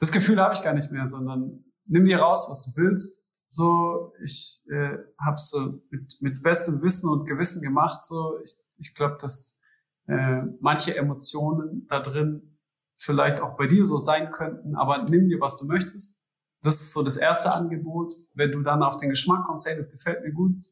Das 0.00 0.10
Gefühl 0.10 0.40
habe 0.40 0.54
ich 0.54 0.62
gar 0.62 0.74
nicht 0.74 0.90
mehr, 0.90 1.06
sondern 1.06 1.64
nimm 1.86 2.04
dir 2.04 2.18
raus, 2.18 2.48
was 2.50 2.64
du 2.64 2.72
willst, 2.74 3.23
so, 3.54 4.12
ich 4.22 4.64
äh, 4.70 4.98
habe 5.24 5.36
so 5.36 5.80
mit, 5.90 6.16
mit 6.20 6.42
bestem 6.42 6.82
Wissen 6.82 7.08
und 7.08 7.26
Gewissen 7.26 7.62
gemacht. 7.62 8.04
So, 8.04 8.38
ich, 8.42 8.52
ich 8.78 8.94
glaube, 8.94 9.16
dass 9.20 9.60
äh, 10.06 10.42
manche 10.60 10.96
Emotionen 10.96 11.86
da 11.88 12.00
drin 12.00 12.58
vielleicht 12.96 13.40
auch 13.40 13.56
bei 13.56 13.66
dir 13.66 13.84
so 13.84 13.98
sein 13.98 14.30
könnten, 14.30 14.74
aber 14.76 15.04
nimm 15.08 15.28
dir, 15.28 15.40
was 15.40 15.56
du 15.56 15.66
möchtest. 15.66 16.22
Das 16.62 16.76
ist 16.76 16.92
so 16.92 17.02
das 17.02 17.16
erste 17.16 17.52
Angebot. 17.52 18.14
Wenn 18.32 18.52
du 18.52 18.62
dann 18.62 18.82
auf 18.82 18.96
den 18.96 19.10
Geschmack 19.10 19.44
kommst, 19.44 19.66
hey, 19.66 19.76
das 19.76 19.90
gefällt 19.90 20.22
mir 20.22 20.32
gut, 20.32 20.64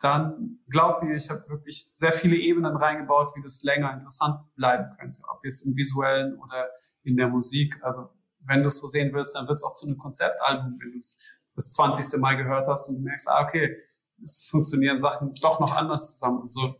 dann 0.00 0.60
glaub 0.68 1.02
mir, 1.02 1.16
ich 1.16 1.30
habe 1.30 1.48
wirklich 1.48 1.92
sehr 1.96 2.12
viele 2.12 2.36
Ebenen 2.36 2.76
reingebaut, 2.76 3.30
wie 3.34 3.42
das 3.42 3.62
länger 3.62 3.92
interessant 3.94 4.40
bleiben 4.54 4.94
könnte, 4.98 5.22
ob 5.28 5.44
jetzt 5.44 5.66
im 5.66 5.74
visuellen 5.74 6.38
oder 6.38 6.68
in 7.02 7.16
der 7.16 7.28
Musik. 7.28 7.78
Also 7.82 8.10
wenn 8.40 8.62
du 8.62 8.68
es 8.68 8.78
so 8.78 8.86
sehen 8.86 9.12
willst, 9.12 9.34
dann 9.34 9.48
wird 9.48 9.56
es 9.56 9.64
auch 9.64 9.74
zu 9.74 9.86
einem 9.86 9.98
Konzeptalbum, 9.98 10.78
wenn 10.78 10.92
du 10.92 10.98
es 10.98 11.37
das 11.58 11.72
zwanzigste 11.72 12.18
Mal 12.18 12.36
gehört 12.36 12.68
hast 12.68 12.88
und 12.88 12.96
du 12.96 13.02
merkst, 13.02 13.28
ah, 13.28 13.44
okay, 13.44 13.76
es 14.22 14.46
funktionieren 14.48 15.00
Sachen 15.00 15.34
doch 15.42 15.58
noch 15.60 15.74
anders 15.74 16.12
zusammen 16.12 16.42
und 16.42 16.52
so. 16.52 16.76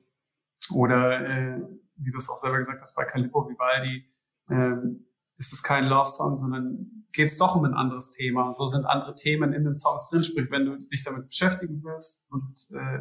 Oder 0.73 1.23
äh, 1.23 1.61
wie 1.97 2.11
du 2.11 2.19
es 2.19 2.29
auch 2.29 2.39
selber 2.39 2.59
gesagt 2.59 2.81
hast, 2.81 2.95
bei 2.95 3.05
Calippo 3.05 3.49
Vivaldi 3.49 4.05
äh, 4.51 4.77
ist 5.37 5.53
es 5.53 5.63
kein 5.63 5.87
Love-Song, 5.87 6.37
sondern 6.37 7.07
geht 7.13 7.29
es 7.29 7.39
doch 7.39 7.57
um 7.57 7.65
ein 7.65 7.75
anderes 7.75 8.11
Thema. 8.11 8.47
Und 8.47 8.57
so 8.57 8.67
sind 8.67 8.87
andere 8.87 9.15
Themen 9.15 9.53
in 9.53 9.65
den 9.65 9.75
Songs 9.75 10.09
drin. 10.11 10.23
Sprich, 10.23 10.51
wenn 10.51 10.67
du 10.67 10.77
dich 10.77 11.03
damit 11.05 11.29
beschäftigen 11.29 11.83
willst 11.83 12.31
und 12.31 12.69
äh, 12.73 13.01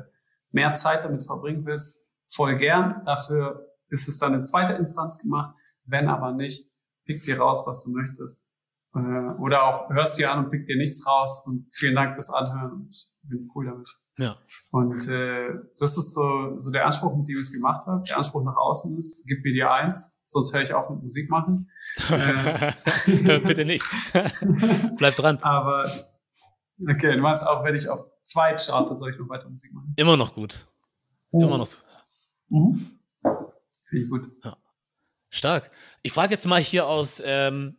mehr 0.51 0.73
Zeit 0.73 1.03
damit 1.03 1.23
verbringen 1.23 1.65
willst, 1.65 2.07
voll 2.27 2.57
gern. 2.57 3.03
Dafür 3.05 3.67
ist 3.89 4.07
es 4.07 4.17
dann 4.17 4.33
in 4.33 4.43
zweiter 4.43 4.77
Instanz 4.77 5.19
gemacht. 5.19 5.55
Wenn 5.85 6.07
aber 6.07 6.31
nicht, 6.31 6.71
pick 7.05 7.23
dir 7.23 7.39
raus, 7.39 7.63
was 7.65 7.83
du 7.83 7.91
möchtest. 7.91 8.49
Äh, 8.95 9.33
oder 9.39 9.63
auch 9.63 9.89
hörst 9.89 10.17
dir 10.17 10.31
an 10.31 10.45
und 10.45 10.51
pick 10.51 10.65
dir 10.65 10.77
nichts 10.77 11.05
raus 11.05 11.43
und 11.45 11.67
vielen 11.73 11.95
Dank 11.95 12.13
fürs 12.13 12.29
Anhören 12.29 12.87
ich 12.89 13.13
bin 13.23 13.49
cool 13.55 13.65
damit. 13.65 13.87
Ja. 14.17 14.37
Und 14.71 15.07
äh, 15.09 15.53
das 15.77 15.97
ist 15.97 16.13
so, 16.13 16.59
so 16.59 16.71
der 16.71 16.85
Anspruch, 16.85 17.15
mit 17.15 17.27
dem 17.27 17.35
ich 17.35 17.41
es 17.41 17.53
gemacht 17.53 17.85
habe. 17.85 18.01
Der 18.07 18.17
Anspruch 18.17 18.43
nach 18.43 18.55
außen 18.55 18.97
ist, 18.97 19.25
gib 19.27 19.43
mir 19.43 19.53
dir 19.53 19.71
eins, 19.71 20.19
sonst 20.25 20.53
höre 20.53 20.61
ich 20.61 20.73
auf 20.73 20.89
mit 20.89 21.03
Musik 21.03 21.29
machen. 21.29 21.69
äh, 22.09 23.39
Bitte 23.39 23.65
nicht. 23.65 23.85
Bleib 24.97 25.15
dran. 25.15 25.37
Aber 25.41 25.91
okay, 26.81 27.15
du 27.15 27.21
meinst 27.21 27.45
auch, 27.45 27.63
wenn 27.63 27.75
ich 27.75 27.87
auf 27.89 28.05
zwei 28.23 28.55
charte, 28.57 28.95
soll 28.95 29.11
ich 29.11 29.19
noch 29.19 29.29
weiter 29.29 29.49
Musik 29.49 29.71
machen? 29.73 29.93
Immer 29.97 30.17
noch 30.17 30.33
gut. 30.33 30.67
Oh. 31.31 31.43
Immer 31.43 31.59
noch. 31.59 31.67
Mhm. 32.49 32.99
Finde 33.89 34.03
ich 34.03 34.09
gut. 34.09 34.25
Ja. 34.43 34.57
Stark. 35.29 35.69
Ich 36.01 36.13
frage 36.13 36.33
jetzt 36.33 36.47
mal 36.47 36.61
hier 36.61 36.87
aus 36.87 37.21
ähm, 37.23 37.77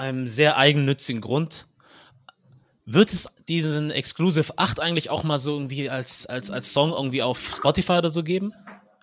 einem 0.00 0.26
sehr 0.26 0.56
eigennützigen 0.56 1.20
Grund. 1.20 1.66
Wird 2.86 3.12
es 3.12 3.28
diesen 3.46 3.90
Exclusive 3.90 4.52
8 4.56 4.80
eigentlich 4.80 5.10
auch 5.10 5.22
mal 5.22 5.38
so 5.38 5.52
irgendwie 5.52 5.88
als, 5.88 6.26
als, 6.26 6.50
als 6.50 6.72
Song 6.72 6.90
irgendwie 6.90 7.22
auf 7.22 7.38
Spotify 7.54 7.92
oder 7.92 8.10
so 8.10 8.24
geben? 8.24 8.52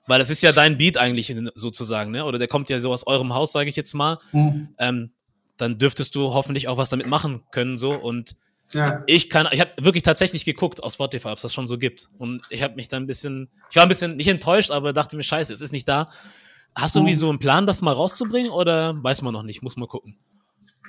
Weil 0.07 0.19
das 0.19 0.29
ist 0.29 0.41
ja 0.41 0.51
dein 0.51 0.77
Beat 0.77 0.97
eigentlich 0.97 1.33
sozusagen, 1.55 2.11
ne? 2.11 2.25
Oder 2.25 2.39
der 2.39 2.47
kommt 2.47 2.69
ja 2.69 2.79
so 2.79 2.91
aus 2.91 3.05
eurem 3.05 3.33
Haus, 3.33 3.51
sage 3.51 3.69
ich 3.69 3.75
jetzt 3.75 3.93
mal. 3.93 4.19
Mhm. 4.31 4.69
Ähm, 4.77 5.11
dann 5.57 5.77
dürftest 5.77 6.15
du 6.15 6.33
hoffentlich 6.33 6.67
auch 6.67 6.77
was 6.77 6.89
damit 6.89 7.07
machen 7.07 7.43
können, 7.51 7.77
so. 7.77 7.93
Und 7.93 8.35
ja. 8.71 9.03
ich 9.05 9.29
kann, 9.29 9.47
ich 9.51 9.59
habe 9.59 9.71
wirklich 9.79 10.03
tatsächlich 10.03 10.45
geguckt 10.45 10.81
auf 10.81 10.93
Spotify, 10.93 11.29
ob 11.29 11.35
es 11.35 11.41
das 11.41 11.53
schon 11.53 11.67
so 11.67 11.77
gibt. 11.77 12.09
Und 12.17 12.45
ich 12.49 12.63
habe 12.63 12.75
mich 12.75 12.87
dann 12.87 13.03
ein 13.03 13.07
bisschen, 13.07 13.49
ich 13.69 13.75
war 13.75 13.83
ein 13.83 13.89
bisschen 13.89 14.15
nicht 14.15 14.27
enttäuscht, 14.27 14.71
aber 14.71 14.93
dachte 14.93 15.15
mir, 15.15 15.23
scheiße, 15.23 15.51
es 15.51 15.61
ist 15.61 15.71
nicht 15.71 15.87
da. 15.87 16.09
Hast 16.75 16.95
du 16.95 16.99
irgendwie 16.99 17.15
mhm. 17.15 17.19
so 17.19 17.29
einen 17.29 17.39
Plan, 17.39 17.65
das 17.65 17.81
mal 17.81 17.93
rauszubringen 17.93 18.51
oder 18.51 19.01
weiß 19.03 19.21
man 19.23 19.33
noch 19.33 19.43
nicht? 19.43 19.61
Muss 19.61 19.77
man 19.77 19.87
gucken. 19.87 20.17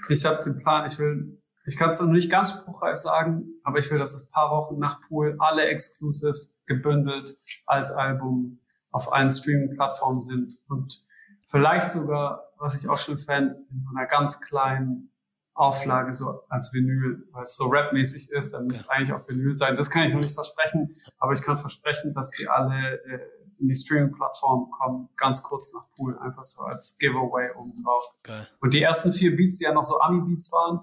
Ich 0.09 0.25
habe 0.25 0.43
den 0.43 0.59
Plan, 0.59 0.87
ich 0.87 0.99
will, 0.99 1.43
ich 1.65 1.77
kann 1.77 1.91
es 1.91 2.01
noch 2.01 2.09
nicht 2.09 2.31
ganz 2.31 2.53
spruchreif 2.53 2.97
sagen, 2.97 3.47
aber 3.63 3.79
ich 3.79 3.91
will, 3.91 3.99
dass 3.99 4.15
es 4.15 4.31
paar 4.31 4.51
Wochen 4.51 4.79
nach 4.79 5.01
Pool 5.03 5.37
alle 5.39 5.67
Exclusives 5.67 6.59
gebündelt 6.67 7.31
als 7.67 7.93
Album 7.93 8.61
auf 8.91 9.13
allen 9.13 9.31
Streaming-Plattformen 9.31 10.23
sind 10.23 10.55
und 10.69 11.05
vielleicht 11.45 11.91
sogar, 11.91 12.53
was 12.59 12.83
ich 12.83 12.89
auch 12.89 12.99
schon 12.99 13.19
fände, 13.19 13.57
in 13.71 13.83
so 13.83 13.91
einer 13.95 14.07
ganz 14.07 14.41
kleinen 14.41 15.13
Auflage 15.59 16.13
so 16.13 16.43
als 16.49 16.73
Vinyl, 16.73 17.27
weil 17.33 17.43
es 17.43 17.57
so 17.57 17.67
rapmäßig 17.67 18.31
ist, 18.31 18.55
dann 18.55 18.67
müsste 18.67 18.85
es 18.85 18.89
eigentlich 18.89 19.13
auch 19.13 19.29
Vinyl 19.29 19.53
sein. 19.53 19.77
Das 19.77 19.91
kann 19.91 20.05
ich 20.05 20.13
noch 20.13 20.21
nicht 20.21 20.35
versprechen, 20.35 20.95
aber 21.19 21.33
ich 21.33 21.43
kann 21.43 21.57
versprechen, 21.57 22.15
dass 22.15 22.31
die 22.31 22.49
alle 22.49 23.03
äh, 23.05 23.21
in 23.61 23.69
die 23.69 23.75
Streaming-Plattform 23.75 24.71
kommen, 24.71 25.09
ganz 25.17 25.43
kurz 25.43 25.73
nach 25.73 25.87
Pool, 25.97 26.17
einfach 26.19 26.45
so 26.45 26.63
als 26.63 26.97
Giveaway 26.99 27.51
oben 27.57 27.83
drauf. 27.83 28.15
Geil. 28.23 28.47
Und 28.61 28.75
die 28.75 28.83
ersten 28.83 29.13
vier 29.13 29.37
Beats, 29.37 29.59
die 29.59 29.65
ja 29.65 29.73
noch 29.73 29.83
so 29.83 30.01
Ami-Beats 30.01 30.53
waren, 30.53 30.81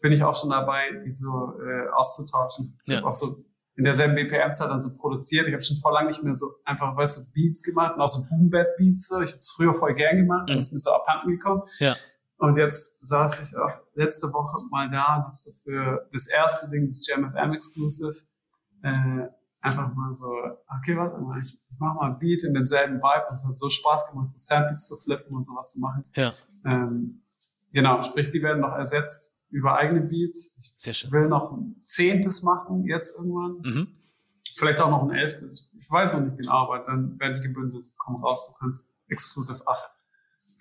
bin 0.00 0.12
ich 0.12 0.22
auch 0.22 0.34
schon 0.34 0.50
dabei, 0.50 0.90
die 1.04 1.10
so 1.10 1.54
äh, 1.58 1.88
auszutauschen. 1.92 2.78
Ich 2.84 2.92
ja. 2.92 2.98
habe 2.98 3.08
auch 3.08 3.14
so 3.14 3.44
in 3.76 3.84
derselben 3.84 4.14
BPM-Zeit 4.14 4.70
dann 4.70 4.80
so 4.80 4.94
produziert. 4.94 5.46
Ich 5.46 5.52
habe 5.52 5.62
schon 5.62 5.76
vor 5.76 5.92
lang 5.92 6.06
nicht 6.06 6.22
mehr 6.22 6.34
so 6.34 6.54
einfach, 6.64 6.96
weißt 6.96 7.18
du, 7.18 7.32
Beats 7.32 7.62
gemacht 7.62 7.94
und 7.94 8.00
auch 8.00 8.08
so 8.08 8.26
Boom-Bap-Beats. 8.28 9.08
So. 9.08 9.20
Ich 9.20 9.30
habe 9.30 9.40
es 9.40 9.52
früher 9.54 9.74
voll 9.74 9.94
gern 9.94 10.16
gemacht, 10.16 10.48
dann 10.48 10.58
ist 10.58 10.72
mir 10.72 10.78
so 10.78 10.92
abhanden 10.92 11.30
gekommen. 11.30 11.62
Ja. 11.78 11.94
Und 12.38 12.56
jetzt 12.56 13.06
saß 13.06 13.40
ich 13.40 13.56
auch 13.58 13.72
letzte 13.94 14.32
Woche 14.32 14.66
mal 14.70 14.90
da 14.90 15.16
und 15.16 15.24
habe 15.24 15.36
so 15.36 15.50
für 15.62 16.08
das 16.12 16.26
erste 16.26 16.68
Ding, 16.68 16.86
das 16.86 17.06
JamFM 17.06 17.54
Exclusive, 17.54 18.14
äh, 18.82 19.28
einfach 19.66 19.94
mal 19.94 20.12
so, 20.12 20.26
okay, 20.78 20.96
warte 20.96 21.18
mal, 21.18 21.38
ich, 21.38 21.54
ich 21.54 21.76
mach 21.78 21.94
mal 21.94 22.12
ein 22.12 22.18
Beat 22.18 22.44
in 22.44 22.54
demselben 22.54 22.96
Vibe. 22.96 23.26
Und 23.28 23.34
es 23.34 23.46
hat 23.46 23.58
so 23.58 23.68
Spaß 23.68 24.10
gemacht, 24.10 24.30
so 24.30 24.38
Samples 24.38 24.86
zu 24.86 24.96
flippen 24.96 25.34
und 25.36 25.44
sowas 25.44 25.68
zu 25.68 25.80
machen. 25.80 26.04
Ja. 26.14 26.32
Ähm, 26.64 27.22
genau, 27.72 28.00
sprich, 28.02 28.30
die 28.30 28.42
werden 28.42 28.60
noch 28.60 28.72
ersetzt 28.74 29.36
über 29.50 29.76
eigene 29.76 30.00
Beats. 30.00 30.56
Ich 30.58 30.74
Sehr 30.78 30.94
schön. 30.94 31.12
will 31.12 31.28
noch 31.28 31.52
ein 31.52 31.82
Zehntes 31.84 32.42
machen, 32.42 32.84
jetzt 32.84 33.16
irgendwann. 33.16 33.60
Mhm. 33.62 33.88
Vielleicht 34.54 34.80
auch 34.80 34.90
noch 34.90 35.02
ein 35.02 35.10
Elftes. 35.10 35.74
Ich 35.78 35.90
weiß 35.90 36.14
noch 36.14 36.20
nicht 36.20 36.38
genau, 36.38 36.64
aber 36.64 36.78
dann 36.86 37.18
werden 37.18 37.40
die 37.40 37.48
gebündelt, 37.48 37.92
komm 37.98 38.24
raus, 38.24 38.52
du 38.52 38.58
kannst 38.58 38.96
Exclusive 39.08 39.62
8 39.66 39.90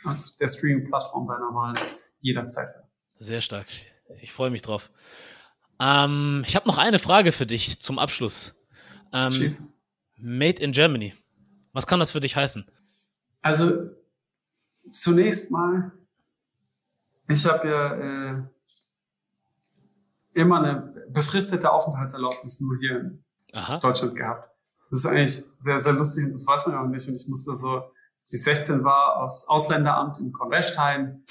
auf 0.06 0.32
der 0.40 0.48
Streaming-Plattform 0.48 1.28
deiner 1.28 1.54
Wahl 1.54 1.74
jederzeit. 2.20 2.70
Sehr 3.18 3.42
stark. 3.42 3.68
Ich 4.22 4.34
freue 4.34 4.50
mich 4.50 4.62
drauf. 4.62 4.92
Ähm, 5.80 6.44
ich 6.46 6.56
habe 6.56 6.68
noch 6.68 6.78
eine 6.78 7.00
Frage 7.00 7.32
für 7.32 7.46
dich 7.46 7.80
zum 7.80 8.00
Abschluss. 8.00 8.56
Ähm, 9.16 9.52
Made 10.18 10.62
in 10.62 10.74
Germany. 10.74 11.14
Was 11.72 11.88
kann 11.88 12.00
das 12.00 12.12
für 12.12 12.20
dich 12.20 12.36
heißen? 12.36 12.66
Also 13.42 13.92
zunächst 14.92 15.52
mal, 15.52 15.92
ich 17.28 17.46
habe 17.46 17.68
ja 17.70 17.94
äh, 17.94 18.44
immer 20.34 20.60
eine 20.60 21.06
befristete 21.10 21.72
Aufenthaltserlaubnis 21.72 22.60
nur 22.60 22.78
hier 22.80 23.00
in 23.00 23.24
Aha. 23.54 23.78
Deutschland 23.78 24.16
gehabt. 24.16 24.50
Das 24.92 25.00
ist 25.00 25.06
eigentlich 25.06 25.44
sehr, 25.60 25.80
sehr 25.80 25.94
lustig 25.94 26.26
und 26.26 26.34
das 26.34 26.46
weiß 26.46 26.68
man 26.68 26.76
ja 26.76 26.84
auch 26.84 26.88
nicht. 26.88 27.08
Und 27.08 27.16
ich 27.16 27.28
musste 27.28 27.56
so, 27.56 27.78
als 28.22 28.34
ich 28.34 28.44
16 28.44 28.84
war, 28.84 29.24
aufs 29.24 29.48
Ausländeramt 29.48 30.20
in 30.20 30.32
Kornwestheim 30.34 31.24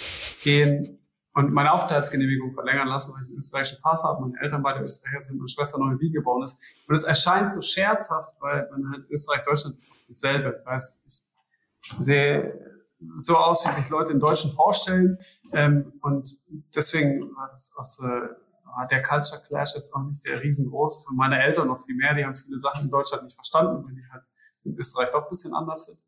gehen 0.43 1.04
und 1.35 1.53
meine 1.53 1.73
Aufenthaltsgenehmigung 1.73 2.53
verlängern 2.53 2.87
lassen, 2.87 3.13
weil 3.13 3.23
ich 3.23 3.29
einen 3.29 3.39
österreichischen 3.39 3.83
Pass 3.83 4.05
habe, 4.05 4.21
meine 4.21 4.41
Eltern 4.41 4.63
beide 4.63 4.81
Österreicher 4.81 5.21
sind, 5.21 5.39
meine 5.39 5.49
Schwester 5.49 5.79
noch 5.79 5.91
in 5.91 5.99
Wien 5.99 6.13
geboren 6.13 6.43
ist. 6.45 6.77
Und 6.87 6.95
es 6.95 7.03
erscheint 7.03 7.53
so 7.53 7.61
scherzhaft, 7.61 8.37
weil 8.41 8.69
man 8.71 8.93
halt 8.93 9.11
Österreich, 9.11 9.43
Deutschland 9.43 9.77
ist 9.77 9.91
doch 9.91 9.97
dasselbe. 10.07 10.63
Weißt, 10.65 11.05
ich 11.07 12.05
sehe 12.05 12.75
so 13.17 13.37
aus, 13.37 13.67
wie 13.67 13.73
sich 13.73 13.91
Leute 13.91 14.13
in 14.13 14.21
Deutschen 14.21 14.53
vorstellen. 14.53 15.19
Ähm, 15.53 15.93
und 16.03 16.31
deswegen 16.75 17.23
war 17.35 17.51
das 17.51 17.97
so, 17.97 18.05
war 18.05 18.87
der 18.89 19.03
Culture 19.03 19.43
Clash 19.49 19.75
jetzt 19.75 19.93
auch 19.93 20.03
nicht 20.05 20.25
der 20.25 20.41
riesengroße. 20.41 21.05
Für 21.09 21.15
meine 21.15 21.43
Eltern 21.43 21.67
noch 21.67 21.81
viel 21.81 21.97
mehr. 21.97 22.15
Die 22.15 22.25
haben 22.25 22.37
viele 22.37 22.59
Sachen 22.59 22.85
in 22.85 22.91
Deutschland 22.91 23.25
nicht 23.25 23.35
verstanden, 23.35 23.85
weil 23.85 23.95
die 23.95 24.03
halt 24.13 24.23
in 24.63 24.77
Österreich 24.77 25.11
doch 25.11 25.25
ein 25.25 25.29
bisschen 25.29 25.53
anders 25.53 25.87
sind. 25.87 25.99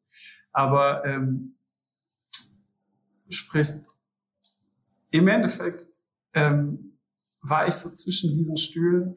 Aber 0.52 1.04
ähm, 1.04 1.58
sprich, 3.28 3.68
im 5.16 5.28
Endeffekt 5.28 5.86
ähm, 6.34 6.98
war 7.40 7.66
ich 7.66 7.74
so 7.74 7.88
zwischen 7.90 8.36
diesen 8.36 8.56
Stühlen 8.56 9.14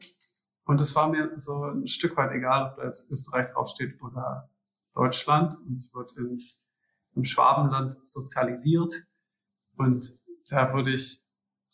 und 0.70 0.80
es 0.80 0.94
war 0.94 1.08
mir 1.08 1.36
so 1.36 1.64
ein 1.64 1.86
Stück 1.88 2.16
weit 2.16 2.30
egal, 2.32 2.70
ob 2.70 2.76
da 2.76 2.84
jetzt 2.84 3.10
Österreich 3.10 3.50
draufsteht 3.50 4.00
oder 4.02 4.48
Deutschland. 4.94 5.56
Und 5.66 5.76
ich 5.76 5.92
wurde 5.92 6.10
in, 6.18 6.38
im 7.16 7.24
Schwabenland 7.24 7.96
sozialisiert. 8.08 8.94
Und 9.76 10.12
da 10.48 10.72
wurde 10.72 10.92
ich, 10.92 11.24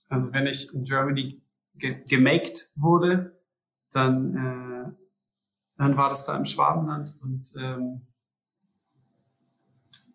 also 0.08 0.32
wenn 0.32 0.46
ich 0.46 0.72
in 0.72 0.84
Germany 0.84 1.42
ge 1.74 2.02
gemaked 2.08 2.72
wurde, 2.76 3.38
dann, 3.90 4.34
äh, 4.34 4.96
dann 5.76 5.96
war 5.98 6.08
das 6.08 6.24
da 6.24 6.34
im 6.36 6.46
Schwabenland. 6.46 7.18
Und 7.22 7.52
ähm, 7.58 8.06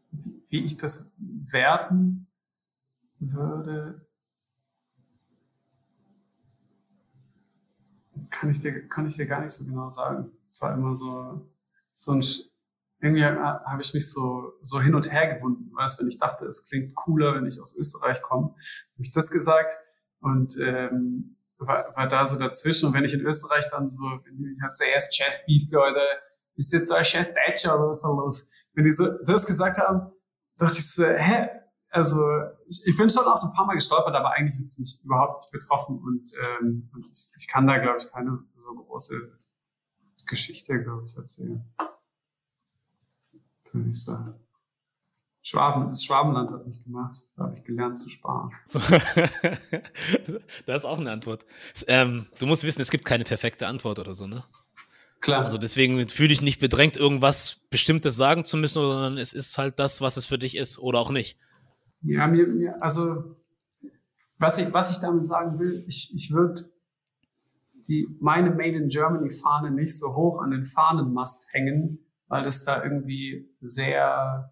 wie, 0.09 0.43
wie 0.49 0.66
ich 0.66 0.78
das 0.78 1.12
werten 1.18 2.30
würde, 3.22 4.05
kann 8.30 8.49
ich 8.49 8.59
dir, 8.59 8.88
kann 8.88 9.05
ich 9.05 9.15
dir 9.15 9.28
gar 9.28 9.41
nicht 9.41 9.51
so 9.51 9.65
genau 9.65 9.89
sagen. 9.89 10.32
Es 10.51 10.61
war 10.61 10.74
immer 10.74 10.95
so, 10.95 11.49
so 11.93 12.13
ein, 12.13 12.24
irgendwie 12.99 13.24
habe 13.24 13.82
ich 13.82 13.93
mich 13.93 14.11
so, 14.11 14.53
so 14.61 14.82
hin 14.82 14.95
und 14.95 15.11
her 15.11 15.36
gewunden, 15.36 15.72
weißt, 15.76 15.99
wenn 15.99 16.07
ich 16.07 16.19
dachte, 16.19 16.45
es 16.45 16.67
klingt 16.67 16.95
cooler, 16.95 17.36
wenn 17.36 17.45
ich 17.45 17.59
aus 17.59 17.76
Österreich 17.78 18.22
komme, 18.22 18.49
habe 18.49 19.01
ich 19.01 19.11
das 19.11 19.30
gesagt 19.30 19.72
und 20.19 20.57
ähm, 20.59 21.38
war, 21.57 21.95
war 21.95 22.07
da 22.07 22.26
so 22.26 22.38
dazwischen. 22.38 22.88
Und 22.88 22.93
wenn 22.93 23.03
ich 23.03 23.13
in 23.13 23.22
Österreich 23.22 23.69
dann 23.69 23.88
so, 23.88 24.01
wenn 24.01 24.55
ich 24.55 24.61
halt 24.61 24.74
zuerst 24.74 25.13
Chat 25.13 25.45
Beef 25.45 25.69
bist 26.55 26.74
du 26.74 26.78
jetzt 26.78 26.89
so 26.89 26.95
ein 26.95 27.05
scheiß 27.05 27.30
Deutscher 27.34 27.76
oder 27.76 27.89
was 27.89 27.97
ist 27.97 28.03
da 28.03 28.09
los? 28.09 28.51
Wenn 28.74 28.84
die 28.84 28.91
so 28.91 29.07
das 29.26 29.45
gesagt 29.45 29.78
haben, 29.78 30.11
dachte 30.57 30.78
ich 30.78 30.91
so, 30.91 31.05
hä, 31.05 31.49
also 31.92 32.20
ich, 32.68 32.82
ich 32.86 32.98
bin 32.98 33.10
schon 33.10 33.26
auch 33.26 33.36
so 33.36 33.48
ein 33.48 33.54
paar 33.54 33.66
Mal 33.66 33.76
gestolpert, 33.76 34.16
aber 34.16 34.32
eigentlich 34.32 34.60
jetzt 34.60 34.80
mich 34.80 35.00
überhaupt 35.04 35.44
nicht 35.44 35.52
betroffen 35.52 36.00
und, 36.00 36.32
ähm, 36.62 36.89
und 36.94 37.06
ich, 37.06 37.30
ich 37.38 37.48
kann 37.48 37.68
da, 37.68 37.78
glaube 37.78 37.98
ich, 38.00 38.12
keine 38.12 38.39
so 38.56 38.74
große 38.76 39.38
Geschichte, 40.26 40.82
glaube 40.82 41.04
ich, 41.06 41.18
erzählen. 41.18 41.64
Würde 43.72 43.89
ich 43.89 44.04
sagen. 44.04 44.36
Schwaben, 45.44 45.88
das 45.88 46.04
Schwabenland 46.04 46.52
hat 46.52 46.68
mich 46.68 46.84
gemacht. 46.84 47.18
Da 47.36 47.44
habe 47.44 47.56
ich 47.58 47.64
gelernt 47.64 48.00
zu 48.00 48.10
sparen. 48.10 48.52
So. 48.68 48.80
das 50.66 50.82
ist 50.82 50.86
auch 50.86 51.00
eine 51.00 51.12
Antwort. 51.12 51.46
Ähm, 51.88 52.26
du 52.38 52.46
musst 52.46 52.64
wissen, 52.64 52.82
es 52.82 52.92
gibt 52.92 53.06
keine 53.06 53.24
perfekte 53.24 53.68
Antwort 53.68 53.98
oder 53.98 54.14
so, 54.14 54.28
ne? 54.28 54.44
Klar. 55.20 55.42
Also 55.44 55.58
deswegen 55.58 56.10
fühle 56.10 56.30
dich 56.30 56.42
nicht 56.42 56.60
bedrängt, 56.60 56.96
irgendwas 56.96 57.58
Bestimmtes 57.70 58.16
sagen 58.16 58.46
zu 58.46 58.58
müssen, 58.58 58.82
sondern 58.82 59.18
es 59.18 59.34
ist 59.34 59.58
halt 59.58 59.80
das, 59.80 60.02
was 60.02 60.18
es 60.18 60.26
für 60.26 60.38
dich 60.38 60.56
ist 60.56 60.78
oder 60.80 61.00
auch 61.00 61.12
nicht. 61.12 61.38
Ja, 62.02 62.28
mir, 62.28 62.47
mir 62.47 62.82
also 62.82 63.36
was 64.38 64.58
ich, 64.58 64.74
was 64.74 64.91
ich 64.91 64.97
damit 64.97 65.26
sagen 65.26 65.60
will, 65.60 65.84
ich, 65.88 66.12
ich 66.16 66.32
würde 66.32 66.64
die 67.88 68.08
meine 68.20 68.49
Made 68.52 68.78
in 68.78 68.89
Germany 68.89 69.30
Fahne 69.30 69.72
nicht 69.72 69.97
so 69.97 70.16
hoch 70.16 70.41
an 70.41 70.52
den 70.52 70.66
Fahnenmast 70.66 71.47
hängen, 71.52 71.99
weil 72.28 72.43
das 72.43 72.64
da 72.66 72.84
irgendwie 72.84 73.49
sehr 73.60 74.52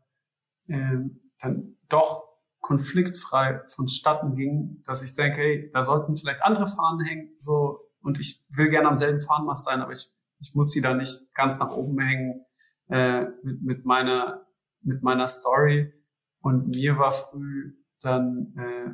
äh, 0.67 0.97
dann 1.39 1.75
doch 1.89 2.27
konfliktfrei 2.59 3.61
vonstatten 3.67 4.35
ging, 4.35 4.83
dass 4.85 5.01
ich 5.01 5.15
denke, 5.15 5.37
hey, 5.37 5.71
da 5.73 5.81
sollten 5.81 6.15
vielleicht 6.15 6.43
andere 6.43 6.67
Fahnen 6.67 7.05
hängen, 7.05 7.31
so 7.37 7.79
und 8.01 8.19
ich 8.19 8.45
will 8.51 8.69
gerne 8.69 8.87
am 8.87 8.95
selben 8.95 9.21
Fahnenmast 9.21 9.65
sein, 9.65 9.81
aber 9.81 9.91
ich, 9.91 10.07
ich 10.39 10.53
muss 10.55 10.71
die 10.71 10.81
da 10.81 10.93
nicht 10.93 11.33
ganz 11.33 11.59
nach 11.59 11.71
oben 11.71 11.99
hängen 11.99 12.45
äh, 12.89 13.25
mit, 13.43 13.61
mit 13.61 13.85
meiner 13.85 14.45
mit 14.81 15.03
meiner 15.03 15.27
Story. 15.27 15.93
Und 16.41 16.75
mir 16.75 16.97
war 16.97 17.11
früh 17.11 17.75
dann 18.01 18.53
äh, 18.57 18.91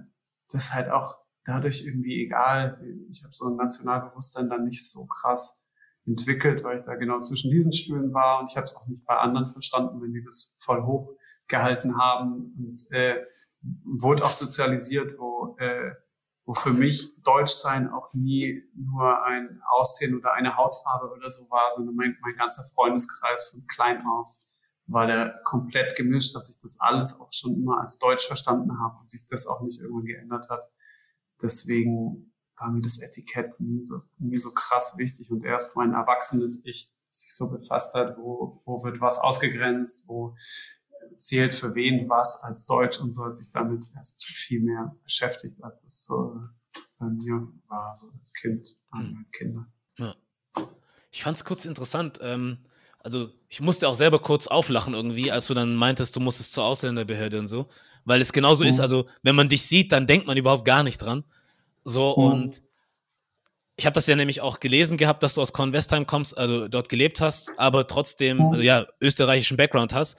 das 0.49 0.73
halt 0.73 0.89
auch 0.89 1.19
dadurch 1.45 1.85
irgendwie 1.85 2.23
egal. 2.23 2.81
Ich 3.09 3.23
habe 3.23 3.33
so 3.33 3.47
ein 3.47 3.55
Nationalbewusstsein 3.55 4.49
dann 4.49 4.65
nicht 4.65 4.89
so 4.89 5.05
krass 5.05 5.61
entwickelt, 6.07 6.63
weil 6.63 6.79
ich 6.79 6.85
da 6.85 6.95
genau 6.95 7.19
zwischen 7.21 7.51
diesen 7.51 7.71
Stühlen 7.71 8.13
war 8.13 8.39
und 8.39 8.51
ich 8.51 8.57
habe 8.57 8.65
es 8.65 8.75
auch 8.75 8.87
nicht 8.87 9.05
bei 9.05 9.17
anderen 9.17 9.47
verstanden, 9.47 10.01
wenn 10.01 10.13
die 10.13 10.23
das 10.23 10.55
voll 10.59 10.83
hoch 10.83 11.11
gehalten 11.47 11.97
haben 11.97 12.55
und 12.57 12.91
äh, 12.91 13.23
wurde 13.83 14.23
auch 14.23 14.31
sozialisiert, 14.31 15.17
wo 15.17 15.55
äh, 15.59 15.93
wo 16.45 16.53
für 16.53 16.71
mich 16.71 17.21
Deutschsein 17.23 17.89
auch 17.89 18.13
nie 18.13 18.63
nur 18.75 19.23
ein 19.23 19.61
Aussehen 19.67 20.15
oder 20.15 20.33
eine 20.33 20.55
Hautfarbe 20.55 21.11
oder 21.11 21.29
so 21.29 21.49
war, 21.49 21.71
sondern 21.71 21.95
mein, 21.95 22.17
mein 22.21 22.35
ganzer 22.35 22.63
Freundeskreis 22.63 23.49
von 23.49 23.65
klein 23.65 24.05
auf 24.05 24.29
war 24.87 25.07
der 25.07 25.39
komplett 25.43 25.95
gemischt, 25.95 26.35
dass 26.35 26.49
ich 26.49 26.59
das 26.61 26.79
alles 26.79 27.19
auch 27.19 27.31
schon 27.31 27.55
immer 27.55 27.81
als 27.81 27.97
Deutsch 27.97 28.27
verstanden 28.27 28.79
habe 28.79 28.99
und 28.99 29.09
sich 29.09 29.25
das 29.27 29.47
auch 29.47 29.61
nicht 29.61 29.81
irgendwann 29.81 30.05
geändert 30.05 30.49
hat. 30.49 30.69
Deswegen 31.41 32.33
war 32.57 32.71
mir 32.71 32.81
das 32.81 33.01
Etikett 33.01 33.59
nie 33.59 33.83
so, 33.83 34.01
nie 34.17 34.37
so 34.37 34.51
krass 34.53 34.95
wichtig 34.97 35.31
und 35.31 35.43
erst 35.43 35.75
mein 35.75 35.93
erwachsenes 35.93 36.65
Ich 36.65 36.93
sich 37.09 37.33
so 37.33 37.49
befasst 37.49 37.95
hat, 37.95 38.17
wo, 38.17 38.61
wo 38.65 38.83
wird 38.83 39.01
was 39.01 39.17
ausgegrenzt, 39.17 40.03
wo 40.07 40.35
zählt 41.17 41.55
für 41.55 41.73
wen 41.75 42.09
was 42.09 42.43
als 42.43 42.65
Deutsch 42.65 42.99
und 42.99 43.11
so 43.11 43.25
hat 43.25 43.37
sich 43.37 43.51
damit 43.51 43.85
erst 43.95 44.23
viel 44.25 44.61
mehr 44.61 44.95
beschäftigt, 45.03 45.63
als 45.63 45.83
es 45.85 46.05
so 46.05 46.39
bei 46.97 47.07
mir 47.07 47.47
war, 47.67 47.95
so 47.95 48.09
als 48.19 48.33
Kind, 48.33 48.77
mhm. 48.93 49.25
Kinder. 49.31 49.65
Ja. 49.97 50.15
Ich 51.11 51.23
fand 51.23 51.37
es 51.37 51.45
kurz 51.45 51.65
interessant. 51.65 52.19
Ähm, 52.21 52.65
also 53.05 53.29
ich 53.49 53.61
musste 53.61 53.87
auch 53.87 53.93
selber 53.93 54.17
kurz 54.17 54.47
auflachen 54.47 54.95
irgendwie, 54.95 55.31
als 55.31 55.45
du 55.45 55.53
dann 55.53 55.75
meintest, 55.75 56.15
du 56.15 56.19
musstest 56.19 56.53
zur 56.53 56.63
Ausländerbehörde 56.65 57.37
und 57.37 57.47
so, 57.47 57.69
weil 58.03 58.19
es 58.19 58.33
genauso 58.33 58.63
mhm. 58.63 58.71
ist, 58.71 58.79
also 58.79 59.05
wenn 59.21 59.35
man 59.35 59.47
dich 59.47 59.67
sieht, 59.67 59.91
dann 59.91 60.07
denkt 60.07 60.25
man 60.25 60.35
überhaupt 60.37 60.65
gar 60.65 60.81
nicht 60.81 60.97
dran. 60.97 61.23
So, 61.83 62.15
mhm. 62.17 62.23
und 62.23 62.63
ich 63.75 63.85
habe 63.85 63.93
das 63.93 64.07
ja 64.07 64.15
nämlich 64.15 64.41
auch 64.41 64.59
gelesen 64.59 64.97
gehabt, 64.97 65.21
dass 65.21 65.35
du 65.35 65.41
aus 65.41 65.53
Kornwestheim 65.53 66.07
kommst, 66.07 66.35
also 66.35 66.67
dort 66.67 66.89
gelebt 66.89 67.21
hast, 67.21 67.51
aber 67.57 67.87
trotzdem, 67.87 68.41
also 68.41 68.61
ja, 68.61 68.87
österreichischen 68.99 69.55
Background 69.55 69.93
hast. 69.93 70.17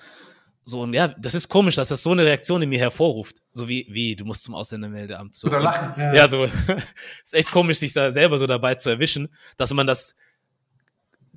So, 0.63 0.83
und 0.83 0.95
ja, 0.95 1.09
das 1.09 1.35
ist 1.35 1.49
komisch, 1.49 1.75
dass 1.75 1.89
das 1.89 2.05
so 2.05 2.13
eine 2.13 2.25
Reaktion 2.25 2.63
in 2.63 2.69
mir 2.69 2.79
hervorruft. 2.79 3.43
So 3.53 3.69
wie, 3.69 3.87
wie, 3.91 4.15
du 4.15 4.25
musst 4.25 4.45
zum 4.45 4.55
Ausländermeldeamt. 4.55 5.35
So, 5.35 5.49
so 5.49 5.59
lachen. 5.59 5.93
Ja, 6.01 6.15
ja 6.15 6.29
so, 6.29 6.45
ist 7.25 7.35
echt 7.35 7.51
komisch, 7.51 7.79
sich 7.79 7.93
da 7.95 8.13
selber 8.13 8.39
so 8.39 8.47
dabei 8.47 8.77
zu 8.77 8.91
erwischen, 8.91 9.29
dass 9.57 9.73
man 9.73 9.89
das 9.89 10.15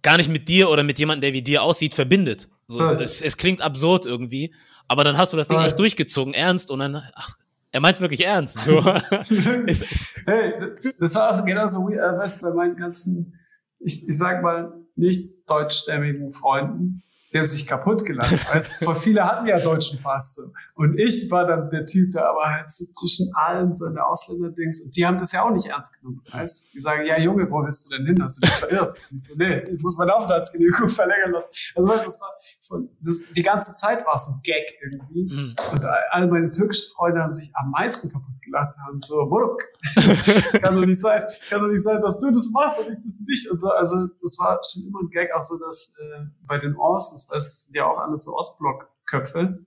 gar 0.02 0.18
nicht 0.18 0.30
mit 0.30 0.48
dir 0.48 0.70
oder 0.70 0.84
mit 0.84 1.00
jemandem, 1.00 1.22
der 1.22 1.34
wie 1.34 1.42
dir 1.42 1.64
aussieht, 1.64 1.94
verbindet. 1.94 2.48
So, 2.68 2.80
ja. 2.80 3.00
es, 3.00 3.22
es, 3.22 3.38
klingt 3.38 3.62
absurd 3.62 4.06
irgendwie, 4.06 4.54
aber 4.88 5.04
dann 5.04 5.18
hast 5.18 5.34
du 5.34 5.38
das 5.38 5.48
Ding 5.48 5.60
ja. 5.60 5.66
echt 5.66 5.80
durchgezogen, 5.80 6.34
ernst, 6.34 6.70
und 6.70 6.80
dann, 6.80 7.02
ach, 7.16 7.36
er 7.72 7.82
meint 7.82 8.00
wirklich 8.02 8.26
ernst. 8.26 8.60
So. 8.60 8.84
hey, 10.26 10.54
das 11.00 11.16
war 11.16 11.36
auch 11.36 11.46
genauso 11.46 11.88
wie, 11.90 11.96
äh, 11.96 12.42
bei 12.42 12.54
meinen 12.54 12.76
ganzen, 12.76 13.40
ich, 13.80 14.08
ich 14.08 14.18
sag 14.18 14.42
mal, 14.44 14.74
nicht 14.96 15.50
deutschstämmigen 15.50 16.32
Freunden, 16.32 17.04
die 17.32 17.38
haben 17.38 17.46
sich 17.46 17.68
kaputt 17.68 18.06
gelacht. 18.06 18.54
Weißt, 18.54 18.84
voll 18.84 18.96
viele 18.96 19.24
hatten 19.24 19.46
ja 19.46 19.60
deutschen 19.60 20.02
Pass. 20.02 20.36
So. 20.36 20.52
Und 20.76 21.00
ich 21.00 21.30
war 21.30 21.46
dann 21.46 21.70
der 21.70 21.86
Typ, 21.86 22.12
der 22.12 22.28
aber 22.28 22.46
halt 22.46 22.72
so 22.72 22.86
zwischen 22.86 23.32
allen 23.36 23.74
so 23.74 23.86
in 23.86 23.94
der 23.94 24.08
Ausländerdings. 24.08 24.82
Und 24.82 24.96
die 24.96 25.06
haben 25.06 25.20
das 25.20 25.32
ja 25.32 25.44
auch 25.44 25.52
nicht 25.52 25.68
ernst 25.68 26.00
genommen. 26.00 26.22
Weißt? 26.32 26.68
Die 26.74 26.80
sagen, 26.80 27.06
ja 27.06 27.20
Junge, 27.20 27.50
wo 27.52 27.64
willst 27.64 27.92
du 27.92 27.98
denn 27.98 28.08
hin? 28.08 28.24
Hast 28.24 28.38
du 28.38 28.42
dich 28.42 28.56
verirrt? 28.56 28.96
Und 29.12 29.18
ich 29.18 29.26
so, 29.26 29.36
nee, 29.36 29.60
ich 29.60 29.82
muss 29.82 29.98
meine 29.98 30.16
Aufenthaltsgenehmigung 30.16 30.90
verlängern 30.90 31.32
lassen. 31.32 31.52
Also 31.76 31.88
weißt 31.88 32.08
das 32.08 32.22
war 32.22 32.32
von, 32.68 32.90
das, 33.00 33.24
die 33.36 33.44
ganze 33.44 33.76
Zeit 33.76 34.06
war 34.06 34.16
es 34.16 34.28
ein 34.28 34.40
Gag 34.44 34.66
irgendwie. 34.82 35.32
Mhm. 35.32 35.56
Und 35.72 35.86
all 35.86 36.28
meine 36.28 36.50
türkischen 36.50 36.92
Freunde 36.96 37.22
haben 37.22 37.34
sich 37.34 37.52
am 37.54 37.70
meisten 37.70 38.12
kaputt 38.12 38.40
gelacht 38.50 38.76
haben, 38.78 39.00
so, 39.00 39.26
Moruk, 39.26 39.62
kann 40.62 40.76
doch 40.76 40.86
nicht 40.86 41.00
sein, 41.00 41.24
kann 41.50 41.62
doch 41.62 41.68
nicht 41.68 41.84
sein, 41.84 42.02
dass 42.02 42.20
du 42.20 42.32
das 42.32 42.50
machst 42.52 42.80
und 42.80 42.90
ich 42.90 42.96
das 43.04 43.20
nicht 43.26 43.50
und 43.50 43.60
so. 43.60 43.70
Also 43.70 44.08
das 44.22 44.38
war 44.40 44.60
schon 44.64 44.88
immer 44.88 45.00
ein 45.02 45.10
Gag, 45.10 45.30
auch 45.36 45.42
so, 45.42 45.58
dass 45.60 45.94
äh, 46.00 46.26
bei 46.48 46.58
den 46.58 46.76
Osts, 46.76 47.19
das 47.28 47.66
sind 47.66 47.76
ja 47.76 47.86
auch 47.86 47.98
alles 48.00 48.24
so 48.24 48.36
Ostblock-Köpfe, 48.36 49.66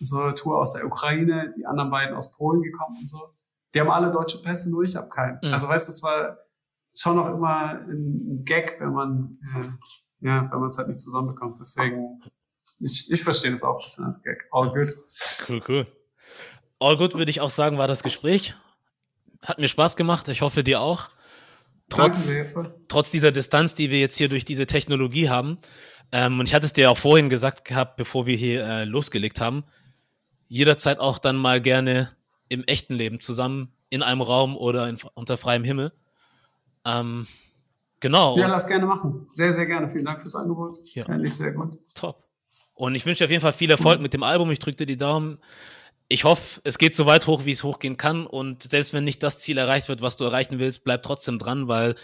so 0.00 0.30
Tour 0.32 0.58
aus 0.58 0.74
der 0.74 0.86
Ukraine, 0.86 1.54
die 1.56 1.66
anderen 1.66 1.90
beiden 1.90 2.16
aus 2.16 2.32
Polen 2.32 2.62
gekommen 2.62 2.98
und 2.98 3.08
so. 3.08 3.32
Die 3.74 3.80
haben 3.80 3.90
alle 3.90 4.10
deutsche 4.10 4.42
Pässe, 4.42 4.70
nur 4.70 4.82
ich 4.82 4.96
habe 4.96 5.08
keinen. 5.08 5.38
Mhm. 5.42 5.52
Also 5.52 5.68
weißt 5.68 5.88
du, 5.88 5.92
das 5.92 6.02
war 6.02 6.38
schon 6.96 7.16
noch 7.16 7.28
immer 7.28 7.80
ein 7.80 8.44
Gag, 8.44 8.76
wenn 8.80 8.92
man, 8.92 9.38
äh, 9.56 10.26
ja, 10.26 10.48
wenn 10.50 10.58
man 10.58 10.66
es 10.66 10.78
halt 10.78 10.88
nicht 10.88 11.00
zusammenbekommt. 11.00 11.58
Deswegen, 11.60 12.20
ich, 12.80 13.10
ich 13.10 13.22
verstehe 13.22 13.52
das 13.52 13.62
auch 13.62 13.78
ein 13.78 13.84
bisschen 13.84 14.04
als 14.04 14.22
Gag. 14.22 14.48
All 14.50 14.72
good. 14.72 14.88
Cool, 15.48 15.62
cool. 15.68 15.86
All 16.78 16.96
good 16.96 17.14
würde 17.14 17.30
ich 17.30 17.40
auch 17.40 17.50
sagen, 17.50 17.78
war 17.78 17.88
das 17.88 18.02
Gespräch. 18.02 18.56
Hat 19.42 19.58
mir 19.58 19.68
Spaß 19.68 19.96
gemacht. 19.96 20.28
Ich 20.28 20.42
hoffe, 20.42 20.64
dir 20.64 20.80
auch. 20.80 21.08
Trotz, 21.90 22.32
trotz 22.88 23.10
dieser 23.10 23.32
Distanz, 23.32 23.74
die 23.74 23.90
wir 23.90 23.98
jetzt 23.98 24.16
hier 24.16 24.28
durch 24.28 24.44
diese 24.44 24.66
Technologie 24.66 25.28
haben. 25.28 25.58
Ähm, 26.12 26.40
und 26.40 26.46
ich 26.46 26.54
hatte 26.54 26.66
es 26.66 26.72
dir 26.72 26.90
auch 26.90 26.98
vorhin 26.98 27.28
gesagt 27.28 27.64
gehabt, 27.64 27.96
bevor 27.96 28.26
wir 28.26 28.36
hier 28.36 28.64
äh, 28.64 28.84
losgelegt 28.84 29.40
haben. 29.40 29.64
Jederzeit 30.48 30.98
auch 30.98 31.18
dann 31.18 31.36
mal 31.36 31.60
gerne 31.60 32.10
im 32.48 32.64
echten 32.64 32.94
Leben 32.94 33.20
zusammen 33.20 33.72
in 33.88 34.02
einem 34.02 34.20
Raum 34.20 34.56
oder 34.56 34.88
in, 34.88 34.98
unter 35.14 35.36
freiem 35.36 35.62
Himmel. 35.62 35.92
Ähm, 36.84 37.26
genau. 38.00 38.36
Ja, 38.36 38.48
lass 38.48 38.66
gerne 38.66 38.86
machen. 38.86 39.22
Sehr, 39.26 39.52
sehr 39.52 39.66
gerne. 39.66 39.88
Vielen 39.88 40.04
Dank 40.04 40.20
fürs 40.20 40.34
Angebot. 40.34 40.78
Ja. 40.94 41.04
Fände 41.04 41.26
ich 41.26 41.34
sehr 41.34 41.52
gut. 41.52 41.78
Top. 41.94 42.26
Und 42.74 42.94
ich 42.94 43.06
wünsche 43.06 43.18
dir 43.18 43.26
auf 43.26 43.30
jeden 43.30 43.42
Fall 43.42 43.52
viel 43.52 43.70
Erfolg 43.70 44.00
mit 44.00 44.12
dem 44.12 44.22
Album. 44.22 44.50
Ich 44.50 44.58
drücke 44.58 44.78
dir 44.78 44.86
die 44.86 44.96
Daumen 44.96 45.38
ich 46.10 46.24
hoffe, 46.24 46.60
es 46.64 46.76
geht 46.76 46.96
so 46.96 47.06
weit 47.06 47.28
hoch, 47.28 47.44
wie 47.44 47.52
es 47.52 47.62
hochgehen 47.62 47.96
kann. 47.96 48.26
Und 48.26 48.64
selbst 48.64 48.92
wenn 48.92 49.04
nicht 49.04 49.22
das 49.22 49.38
Ziel 49.38 49.58
erreicht 49.58 49.88
wird, 49.88 50.02
was 50.02 50.16
du 50.16 50.24
erreichen 50.24 50.58
willst, 50.58 50.82
bleib 50.82 51.04
trotzdem 51.04 51.38
dran, 51.38 51.68
weil 51.68 51.94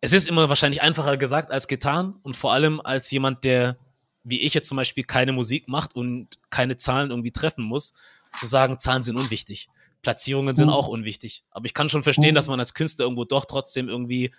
es 0.00 0.12
ist 0.12 0.28
immer 0.28 0.48
wahrscheinlich 0.48 0.82
einfacher 0.82 1.16
gesagt 1.16 1.50
als 1.50 1.68
getan. 1.68 2.14
Und 2.22 2.36
vor 2.36 2.52
allem 2.52 2.80
als 2.80 3.10
jemand, 3.10 3.44
der, 3.44 3.76
wie 4.24 4.40
ich 4.40 4.54
jetzt 4.54 4.68
zum 4.68 4.76
Beispiel, 4.76 5.04
keine 5.04 5.32
Musik 5.32 5.68
macht 5.68 5.94
und 5.96 6.38
keine 6.50 6.76
Zahlen 6.76 7.10
irgendwie 7.10 7.32
treffen 7.32 7.64
muss, 7.64 7.94
zu 8.32 8.46
sagen, 8.46 8.78
Zahlen 8.78 9.02
sind 9.02 9.16
unwichtig. 9.16 9.68
Platzierungen 10.02 10.54
sind 10.54 10.68
mhm. 10.68 10.74
auch 10.74 10.88
unwichtig. 10.88 11.44
Aber 11.50 11.66
ich 11.66 11.74
kann 11.74 11.88
schon 11.88 12.02
verstehen, 12.02 12.32
mhm. 12.32 12.36
dass 12.36 12.48
man 12.48 12.60
als 12.60 12.74
Künstler 12.74 13.04
irgendwo 13.04 13.24
doch 13.24 13.44
trotzdem 13.44 13.88
irgendwie 13.88 14.32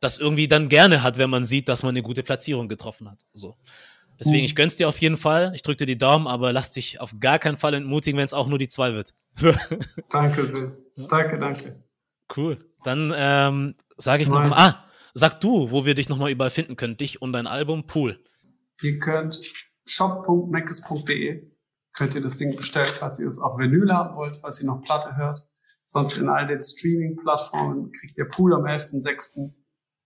das 0.00 0.18
irgendwie 0.18 0.48
dann 0.48 0.68
gerne 0.68 1.02
hat, 1.02 1.16
wenn 1.16 1.30
man 1.30 1.44
sieht, 1.44 1.68
dass 1.68 1.82
man 1.82 1.90
eine 1.90 2.02
gute 2.02 2.22
Platzierung 2.22 2.68
getroffen 2.68 3.10
hat. 3.10 3.20
So. 3.32 3.56
Deswegen, 4.18 4.40
mhm. 4.40 4.44
ich 4.44 4.54
gönn's 4.54 4.76
dir 4.76 4.88
auf 4.88 4.98
jeden 4.98 5.16
Fall. 5.16 5.52
Ich 5.54 5.62
drücke 5.62 5.78
dir 5.78 5.86
die 5.86 5.98
Daumen, 5.98 6.26
aber 6.26 6.52
lass 6.52 6.72
dich 6.72 7.00
auf 7.00 7.14
gar 7.20 7.38
keinen 7.38 7.56
Fall 7.56 7.74
entmutigen, 7.74 8.18
wenn 8.18 8.26
es 8.26 8.34
auch 8.34 8.46
nur 8.46 8.58
die 8.58 8.68
zwei 8.68 8.92
wird. 8.92 9.14
So. 9.34 9.52
Danke 10.10 10.44
sehr. 10.46 10.76
Danke, 11.08 11.38
danke. 11.38 11.83
Cool. 12.36 12.58
Dann 12.84 13.12
ähm, 13.14 13.74
sage 13.96 14.22
ich 14.22 14.28
nochmal, 14.28 14.52
ah, 14.52 14.84
sag 15.14 15.40
du, 15.40 15.70
wo 15.70 15.84
wir 15.84 15.94
dich 15.94 16.08
nochmal 16.08 16.30
überall 16.30 16.50
finden 16.50 16.76
können, 16.76 16.96
dich 16.96 17.22
und 17.22 17.32
dein 17.32 17.46
Album 17.46 17.86
Pool. 17.86 18.22
Ihr 18.82 18.98
könnt 18.98 19.40
shop.meckes.de 19.86 21.54
könnt 21.94 22.14
ihr 22.14 22.20
das 22.20 22.36
Ding 22.36 22.54
bestellen, 22.54 22.92
falls 22.92 23.18
ihr 23.20 23.28
es 23.28 23.38
auf 23.38 23.56
Vinyl 23.56 23.92
haben 23.92 24.16
wollt, 24.16 24.32
falls 24.40 24.60
ihr 24.60 24.66
noch 24.66 24.82
Platte 24.82 25.16
hört. 25.16 25.40
Sonst 25.84 26.16
in 26.18 26.28
all 26.28 26.46
den 26.46 26.62
Streaming-Plattformen 26.62 27.92
kriegt 27.92 28.18
ihr 28.18 28.24
Pool 28.24 28.52
am 28.54 28.64
11.06. 28.64 29.52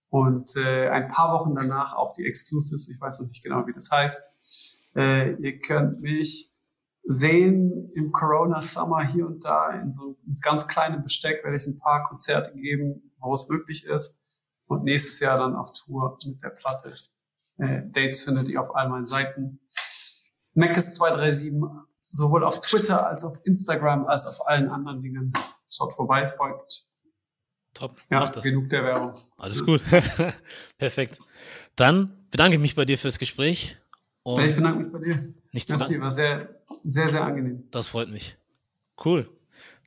Und 0.09 0.55
äh, 0.55 0.89
ein 0.89 1.07
paar 1.07 1.33
Wochen 1.33 1.55
danach 1.55 1.95
auch 1.95 2.13
die 2.13 2.25
Exclusives, 2.25 2.89
ich 2.89 2.99
weiß 2.99 3.19
noch 3.19 3.27
nicht 3.27 3.43
genau, 3.43 3.65
wie 3.67 3.73
das 3.73 3.89
heißt. 3.91 4.21
Äh, 4.95 5.33
ihr 5.41 5.59
könnt 5.59 6.01
mich 6.01 6.55
sehen 7.11 7.89
im 7.95 8.11
Corona 8.11 8.61
Summer 8.61 9.03
hier 9.03 9.25
und 9.25 9.43
da 9.43 9.71
in 9.71 9.91
so 9.91 10.15
einem 10.27 10.39
ganz 10.41 10.67
kleinen 10.67 11.01
Besteck 11.01 11.43
werde 11.43 11.57
ich 11.57 11.65
ein 11.65 11.79
paar 11.79 12.07
Konzerte 12.07 12.53
geben, 12.53 13.11
wo 13.17 13.33
es 13.33 13.49
möglich 13.49 13.83
ist. 13.85 14.21
Und 14.67 14.83
nächstes 14.83 15.19
Jahr 15.19 15.39
dann 15.39 15.55
auf 15.55 15.73
Tour 15.73 16.19
mit 16.23 16.43
der 16.43 16.49
Platte. 16.49 16.93
Äh, 17.57 17.81
Dates 17.87 18.23
findet 18.23 18.47
ihr 18.49 18.61
auf 18.61 18.75
all 18.75 18.89
meinen 18.89 19.07
Seiten. 19.07 19.59
Macis237, 20.55 21.59
sowohl 22.11 22.43
auf 22.43 22.61
Twitter 22.61 23.07
als 23.07 23.23
auf 23.23 23.43
Instagram 23.43 24.05
als 24.05 24.27
auf 24.27 24.47
allen 24.47 24.69
anderen 24.69 25.01
Dingen. 25.01 25.33
Schaut 25.67 25.95
vorbei, 25.95 26.27
folgt 26.27 26.89
Top. 27.73 27.95
Ja, 28.11 28.19
mach 28.19 28.29
das. 28.29 28.43
genug 28.43 28.69
der 28.69 28.83
Werbung. 28.83 29.13
Alles 29.37 29.65
gut. 29.65 29.81
Perfekt. 30.77 31.17
Dann 31.75 32.27
bedanke 32.29 32.55
ich 32.57 32.61
mich 32.61 32.75
bei 32.75 32.85
dir 32.85 32.99
fürs 32.99 33.17
Gespräch. 33.17 33.77
Ich 34.25 34.55
bedanke 34.55 34.79
mich 34.79 34.91
bei 34.91 34.99
dir. 34.99 35.33
Nicht 35.51 35.69
Merci, 35.69 35.99
war 35.99 36.11
sehr, 36.11 36.61
sehr, 36.83 37.09
sehr 37.09 37.23
angenehm. 37.23 37.63
Das 37.71 37.87
freut 37.87 38.09
mich. 38.09 38.37
Cool. 39.03 39.29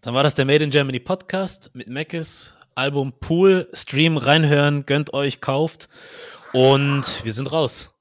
Dann 0.00 0.14
war 0.14 0.24
das 0.24 0.34
der 0.34 0.44
Made 0.44 0.64
in 0.64 0.70
Germany 0.70 0.98
Podcast 0.98 1.70
mit 1.74 1.88
Mackes. 1.88 2.52
Album 2.74 3.12
Pool, 3.20 3.68
Stream 3.72 4.16
reinhören, 4.16 4.86
gönnt 4.86 5.12
euch, 5.12 5.40
kauft. 5.40 5.88
Und 6.52 7.24
wir 7.24 7.32
sind 7.32 7.52
raus. 7.52 7.91